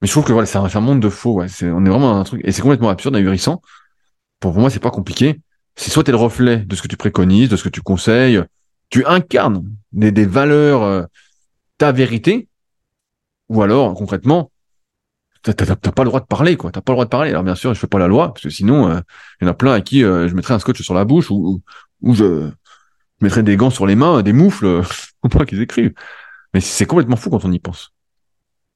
mais 0.00 0.08
je 0.08 0.12
trouve 0.12 0.24
que 0.24 0.32
voilà, 0.32 0.46
c'est 0.46 0.58
un, 0.58 0.64
un, 0.64 0.80
monde 0.80 1.00
de 1.00 1.08
faux. 1.08 1.34
Ouais. 1.34 1.48
C'est, 1.48 1.70
on 1.70 1.84
est 1.84 1.88
vraiment 1.88 2.14
dans 2.14 2.20
un 2.20 2.24
truc 2.24 2.40
et 2.44 2.52
c'est 2.52 2.62
complètement 2.62 2.88
absurde, 2.90 3.16
ahurissant 3.16 3.60
pour 4.40 4.54
moi, 4.54 4.70
c'est 4.70 4.80
pas 4.80 4.90
compliqué. 4.90 5.40
C'est 5.76 5.90
soit 5.90 6.04
tu 6.04 6.10
es 6.10 6.12
le 6.12 6.18
reflet 6.18 6.58
de 6.58 6.74
ce 6.76 6.82
que 6.82 6.88
tu 6.88 6.96
préconises, 6.96 7.48
de 7.48 7.56
ce 7.56 7.64
que 7.64 7.68
tu 7.68 7.82
conseilles, 7.82 8.42
tu 8.88 9.04
incarnes 9.04 9.64
des, 9.92 10.26
valeurs, 10.26 10.82
euh, 10.82 11.02
ta 11.78 11.92
vérité, 11.92 12.48
ou 13.48 13.62
alors, 13.62 13.94
concrètement, 13.94 14.50
t'as 15.42 15.76
pas 15.76 16.02
le 16.02 16.08
droit 16.08 16.20
de 16.20 16.26
parler, 16.26 16.56
quoi. 16.56 16.72
T'as 16.72 16.80
pas 16.80 16.92
le 16.92 16.96
droit 16.96 17.04
de 17.04 17.10
parler. 17.10 17.30
Alors 17.30 17.44
bien 17.44 17.54
sûr, 17.54 17.72
je 17.74 17.78
fais 17.78 17.86
pas 17.86 17.98
la 17.98 18.08
loi, 18.08 18.32
parce 18.32 18.42
que 18.42 18.50
sinon, 18.50 18.90
euh, 18.90 19.00
il 19.40 19.44
y 19.44 19.48
en 19.48 19.50
a 19.50 19.54
plein 19.54 19.72
à 19.72 19.80
qui 19.80 20.02
euh, 20.02 20.28
je 20.28 20.34
mettrais 20.34 20.54
un 20.54 20.58
scotch 20.58 20.82
sur 20.82 20.94
la 20.94 21.04
bouche 21.04 21.30
ou, 21.30 21.62
je, 22.02 22.50
mettrais 23.20 23.42
des 23.42 23.56
gants 23.56 23.70
sur 23.70 23.86
les 23.86 23.94
mains, 23.94 24.22
des 24.22 24.32
moufles, 24.32 24.82
pour 25.20 25.30
pas 25.30 25.46
qu'ils 25.46 25.62
écrivent. 25.62 25.94
Mais 26.54 26.60
c'est 26.60 26.86
complètement 26.86 27.16
fou 27.16 27.30
quand 27.30 27.44
on 27.44 27.52
y 27.52 27.58
pense. 27.58 27.92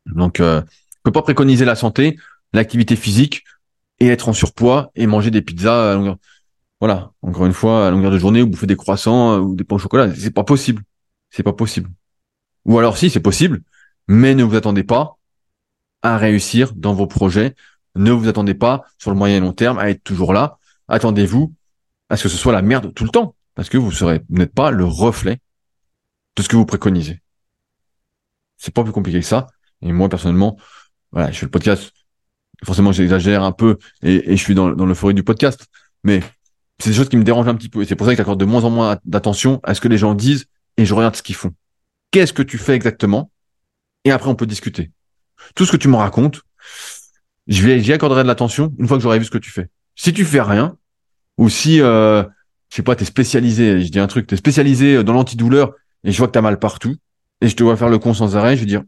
Donc, 0.06 0.40
euh, 0.40 0.60
on 0.60 1.02
peut 1.04 1.12
pas 1.12 1.22
préconiser 1.22 1.64
la 1.64 1.74
santé, 1.74 2.18
l'activité 2.52 2.96
physique, 2.96 3.44
et 4.00 4.08
être 4.08 4.28
en 4.28 4.32
surpoids 4.32 4.90
et 4.94 5.06
manger 5.06 5.30
des 5.30 5.42
pizzas 5.42 5.92
à 5.92 5.94
longueur. 5.94 6.16
Voilà, 6.80 7.12
encore 7.22 7.44
une 7.46 7.52
fois, 7.52 7.86
à 7.86 7.90
longueur 7.90 8.10
de 8.10 8.18
journée, 8.18 8.42
ou 8.42 8.46
bouffer 8.46 8.66
des 8.66 8.76
croissants 8.76 9.34
euh, 9.34 9.38
ou 9.38 9.54
des 9.54 9.64
pains 9.64 9.76
au 9.76 9.78
chocolat, 9.78 10.12
c'est 10.14 10.30
pas 10.30 10.44
possible. 10.44 10.82
C'est 11.30 11.42
pas 11.42 11.52
possible. 11.52 11.90
Ou 12.64 12.78
alors 12.78 12.96
si, 12.96 13.10
c'est 13.10 13.20
possible, 13.20 13.62
mais 14.08 14.34
ne 14.34 14.42
vous 14.42 14.56
attendez 14.56 14.82
pas 14.82 15.18
à 16.02 16.16
réussir 16.16 16.72
dans 16.74 16.94
vos 16.94 17.06
projets. 17.06 17.54
Ne 17.94 18.12
vous 18.12 18.28
attendez 18.28 18.54
pas 18.54 18.84
sur 18.98 19.10
le 19.10 19.16
moyen 19.16 19.36
et 19.36 19.40
long 19.40 19.52
terme 19.52 19.78
à 19.78 19.90
être 19.90 20.02
toujours 20.02 20.32
là. 20.32 20.58
Attendez-vous 20.88 21.54
à 22.08 22.16
ce 22.16 22.24
que 22.24 22.28
ce 22.28 22.36
soit 22.36 22.52
la 22.52 22.62
merde 22.62 22.92
tout 22.94 23.04
le 23.04 23.10
temps, 23.10 23.34
parce 23.54 23.68
que 23.68 23.76
vous 23.76 23.92
serez, 23.92 24.22
n'êtes 24.30 24.54
pas 24.54 24.70
le 24.70 24.84
reflet 24.84 25.38
de 26.36 26.42
ce 26.42 26.48
que 26.48 26.56
vous 26.56 26.66
préconisez. 26.66 27.20
C'est 28.56 28.74
pas 28.74 28.82
plus 28.82 28.92
compliqué 28.92 29.20
que 29.20 29.26
ça. 29.26 29.46
Et 29.82 29.92
moi, 29.92 30.08
personnellement, 30.08 30.56
voilà, 31.12 31.30
je 31.30 31.38
fais 31.38 31.46
le 31.46 31.50
podcast 31.50 31.92
forcément 32.64 32.92
j'exagère 32.92 33.42
un 33.42 33.52
peu 33.52 33.78
et, 34.02 34.36
je 34.36 34.42
suis 34.42 34.54
dans, 34.54 34.70
dans 34.70 34.86
l'euphorie 34.86 35.14
du 35.14 35.22
podcast, 35.22 35.66
mais 36.04 36.20
c'est 36.78 36.90
des 36.90 36.96
choses 36.96 37.08
qui 37.08 37.16
me 37.16 37.24
dérangent 37.24 37.48
un 37.48 37.54
petit 37.54 37.68
peu 37.68 37.82
et 37.82 37.84
c'est 37.84 37.96
pour 37.96 38.06
ça 38.06 38.12
que 38.12 38.18
j'accorde 38.18 38.40
de 38.40 38.44
moins 38.44 38.64
en 38.64 38.70
moins 38.70 38.98
d'attention 39.04 39.60
à 39.62 39.74
ce 39.74 39.80
que 39.80 39.88
les 39.88 39.98
gens 39.98 40.14
disent 40.14 40.46
et 40.76 40.86
je 40.86 40.94
regarde 40.94 41.16
ce 41.16 41.22
qu'ils 41.22 41.34
font. 41.34 41.52
Qu'est-ce 42.10 42.32
que 42.32 42.42
tu 42.42 42.58
fais 42.58 42.74
exactement? 42.74 43.30
Et 44.04 44.10
après 44.10 44.30
on 44.30 44.34
peut 44.34 44.46
discuter. 44.46 44.90
Tout 45.54 45.64
ce 45.64 45.72
que 45.72 45.76
tu 45.76 45.88
me 45.88 45.96
racontes, 45.96 46.42
je 47.46 47.62
vais 47.62 47.80
j'y 47.80 47.92
accorderai 47.92 48.22
de 48.22 48.28
l'attention 48.28 48.74
une 48.78 48.88
fois 48.88 48.96
que 48.96 49.02
j'aurai 49.02 49.18
vu 49.18 49.24
ce 49.24 49.30
que 49.30 49.38
tu 49.38 49.50
fais. 49.50 49.68
Si 49.96 50.12
tu 50.12 50.24
fais 50.24 50.40
rien 50.40 50.76
ou 51.38 51.48
si 51.48 51.80
euh, 51.80 52.22
je 52.70 52.76
sais 52.76 52.82
pas, 52.82 52.94
t'es 52.94 53.04
spécialisé, 53.04 53.80
je 53.80 53.90
dis 53.90 53.98
un 53.98 54.06
truc, 54.06 54.26
t'es 54.26 54.36
spécialisé 54.36 55.02
dans 55.02 55.12
l'antidouleur 55.12 55.72
et 56.04 56.12
je 56.12 56.18
vois 56.18 56.28
que 56.28 56.32
t'as 56.32 56.40
mal 56.40 56.58
partout 56.58 56.96
et 57.40 57.48
je 57.48 57.56
te 57.56 57.62
vois 57.62 57.76
faire 57.76 57.88
le 57.88 57.98
con 57.98 58.14
sans 58.14 58.36
arrêt, 58.36 58.56
je 58.56 58.60
vais 58.60 58.66
dire 58.66 58.82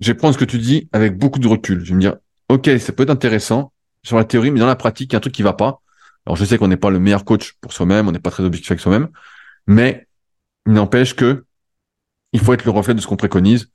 je 0.00 0.12
vais 0.12 0.14
prendre 0.14 0.34
ce 0.34 0.38
que 0.38 0.44
tu 0.44 0.58
dis 0.58 0.88
avec 0.92 1.16
beaucoup 1.16 1.38
de 1.38 1.48
recul. 1.48 1.84
Je 1.84 1.90
vais 1.90 1.96
me 1.96 2.00
dire 2.00 2.16
ok, 2.48 2.70
ça 2.78 2.92
peut 2.92 3.04
être 3.04 3.10
intéressant 3.10 3.72
sur 4.02 4.16
la 4.16 4.24
théorie, 4.24 4.50
mais 4.50 4.60
dans 4.60 4.66
la 4.66 4.76
pratique, 4.76 5.12
il 5.12 5.14
y 5.14 5.16
a 5.16 5.18
un 5.18 5.20
truc 5.20 5.34
qui 5.34 5.42
va 5.42 5.52
pas. 5.52 5.80
Alors 6.26 6.36
je 6.36 6.44
sais 6.44 6.58
qu'on 6.58 6.68
n'est 6.68 6.76
pas 6.76 6.90
le 6.90 6.98
meilleur 6.98 7.24
coach 7.24 7.54
pour 7.60 7.72
soi-même, 7.72 8.08
on 8.08 8.12
n'est 8.12 8.18
pas 8.18 8.30
très 8.30 8.44
objectif 8.44 8.70
avec 8.70 8.80
soi-même, 8.80 9.08
mais 9.66 10.06
il 10.66 10.72
n'empêche 10.72 11.14
que 11.14 11.44
il 12.32 12.40
faut 12.40 12.52
être 12.52 12.64
le 12.64 12.70
reflet 12.70 12.94
de 12.94 13.00
ce 13.00 13.06
qu'on 13.06 13.16
préconise. 13.16 13.70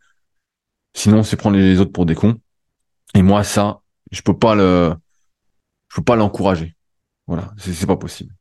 Sinon, 0.93 1.23
c'est 1.23 1.37
prendre 1.37 1.57
les 1.57 1.79
autres 1.79 1.91
pour 1.91 2.05
des 2.05 2.13
cons. 2.13 2.39
Et 3.15 3.23
moi, 3.23 3.43
ça, 3.43 3.81
je 4.11 4.21
peux 4.21 4.37
pas 4.37 4.53
le, 4.53 4.93
je 5.89 5.95
peux 5.95 6.03
pas 6.03 6.15
l'encourager. 6.15 6.75
Voilà, 7.25 7.51
c'est 7.57 7.87
pas 7.87 7.97
possible. 7.97 8.33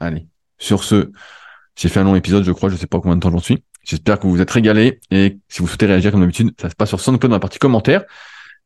Allez, 0.00 0.26
sur 0.58 0.84
ce, 0.84 1.10
j'ai 1.76 1.88
fait 1.88 2.00
un 2.00 2.04
long 2.04 2.14
épisode, 2.14 2.44
je 2.44 2.52
crois, 2.52 2.70
je 2.70 2.76
sais 2.76 2.86
pas 2.86 3.00
combien 3.00 3.16
de 3.16 3.20
temps 3.20 3.30
j'en 3.30 3.38
suis. 3.38 3.62
J'espère 3.82 4.18
que 4.18 4.22
vous 4.26 4.30
vous 4.30 4.40
êtes 4.40 4.50
régalés 4.50 5.00
et 5.10 5.38
si 5.48 5.60
vous 5.60 5.68
souhaitez 5.68 5.86
réagir 5.86 6.10
comme 6.10 6.20
d'habitude, 6.20 6.54
ça 6.58 6.70
se 6.70 6.74
passe 6.74 6.88
sur 6.88 7.00
SoundCloud 7.00 7.30
dans 7.30 7.36
la 7.36 7.40
partie 7.40 7.58
commentaires. 7.58 8.04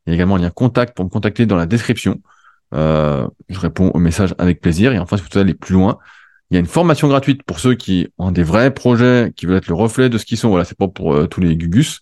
Il 0.09 0.13
y 0.13 0.15
a 0.15 0.15
également 0.15 0.37
un 0.37 0.39
lien 0.39 0.49
contact 0.49 0.97
pour 0.97 1.05
me 1.05 1.11
contacter 1.11 1.45
dans 1.45 1.57
la 1.57 1.67
description. 1.67 2.23
Euh, 2.73 3.29
je 3.51 3.61
réponds 3.61 3.91
aux 3.91 3.99
messages 3.99 4.35
avec 4.39 4.59
plaisir. 4.59 4.91
Et 4.95 4.99
enfin, 4.99 5.19
si 5.19 5.23
vous 5.23 5.29
voulez 5.31 5.43
aller 5.43 5.53
plus 5.53 5.75
loin, 5.75 5.99
il 6.51 6.55
y 6.55 6.57
a 6.57 6.61
une 6.61 6.67
formation 6.67 7.09
gratuite 7.09 7.43
pour 7.43 7.61
ceux 7.61 7.75
qui 7.75 8.09
ont 8.17 8.31
des 8.31 8.43
vrais 8.43 8.73
projets, 8.73 9.35
qui 9.37 9.45
veulent 9.45 9.59
être 9.59 9.69
le 9.69 9.75
reflet 9.75 10.09
de 10.09 10.17
ce 10.17 10.25
qu'ils 10.25 10.39
sont. 10.39 10.49
Voilà, 10.49 10.65
c'est 10.65 10.79
pas 10.79 10.89
pour 10.89 11.13
euh, 11.13 11.27
tous 11.27 11.43
les 11.43 11.55
gugus. 11.59 12.01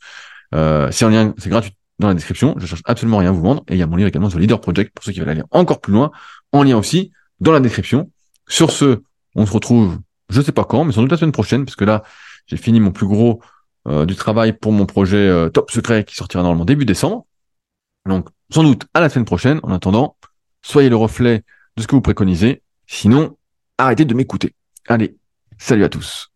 Euh, 0.54 0.88
c'est 0.92 1.04
en 1.04 1.08
lien, 1.08 1.34
c'est 1.36 1.50
gratuit 1.50 1.72
dans 1.98 2.06
la 2.06 2.14
description. 2.14 2.54
Je 2.58 2.66
cherche 2.66 2.82
absolument 2.84 3.18
rien 3.18 3.30
à 3.30 3.32
vous 3.32 3.42
vendre. 3.42 3.64
Et 3.66 3.72
il 3.74 3.78
y 3.78 3.82
a 3.82 3.88
mon 3.88 3.96
livre 3.96 4.08
également 4.08 4.30
sur 4.30 4.38
Leader 4.38 4.60
Project 4.60 4.94
pour 4.94 5.04
ceux 5.04 5.10
qui 5.10 5.18
veulent 5.18 5.28
aller 5.28 5.42
encore 5.50 5.80
plus 5.80 5.92
loin, 5.92 6.12
en 6.52 6.62
lien 6.62 6.76
aussi 6.76 7.10
dans 7.40 7.50
la 7.50 7.58
description. 7.58 8.12
Sur 8.46 8.70
ce, 8.70 9.02
on 9.34 9.46
se 9.46 9.52
retrouve, 9.52 9.98
je 10.30 10.40
sais 10.40 10.52
pas 10.52 10.62
quand, 10.62 10.84
mais 10.84 10.92
sans 10.92 11.02
doute 11.02 11.10
la 11.10 11.16
semaine 11.16 11.32
prochaine, 11.32 11.64
parce 11.64 11.74
que 11.74 11.84
là, 11.84 12.04
j'ai 12.46 12.56
fini 12.56 12.78
mon 12.78 12.92
plus 12.92 13.08
gros 13.08 13.40
du 14.06 14.16
travail 14.16 14.52
pour 14.52 14.72
mon 14.72 14.84
projet 14.84 15.50
Top 15.52 15.70
Secret 15.70 16.04
qui 16.04 16.14
sortira 16.16 16.42
normalement 16.42 16.64
début 16.64 16.84
décembre. 16.84 17.24
Donc, 18.06 18.28
sans 18.50 18.62
doute 18.62 18.86
à 18.94 19.00
la 19.00 19.08
semaine 19.08 19.24
prochaine. 19.24 19.60
En 19.62 19.72
attendant, 19.72 20.16
soyez 20.62 20.88
le 20.88 20.96
reflet 20.96 21.44
de 21.76 21.82
ce 21.82 21.86
que 21.86 21.94
vous 21.94 22.00
préconisez. 22.02 22.62
Sinon, 22.86 23.36
arrêtez 23.78 24.04
de 24.04 24.14
m'écouter. 24.14 24.54
Allez, 24.88 25.16
salut 25.58 25.84
à 25.84 25.88
tous. 25.88 26.30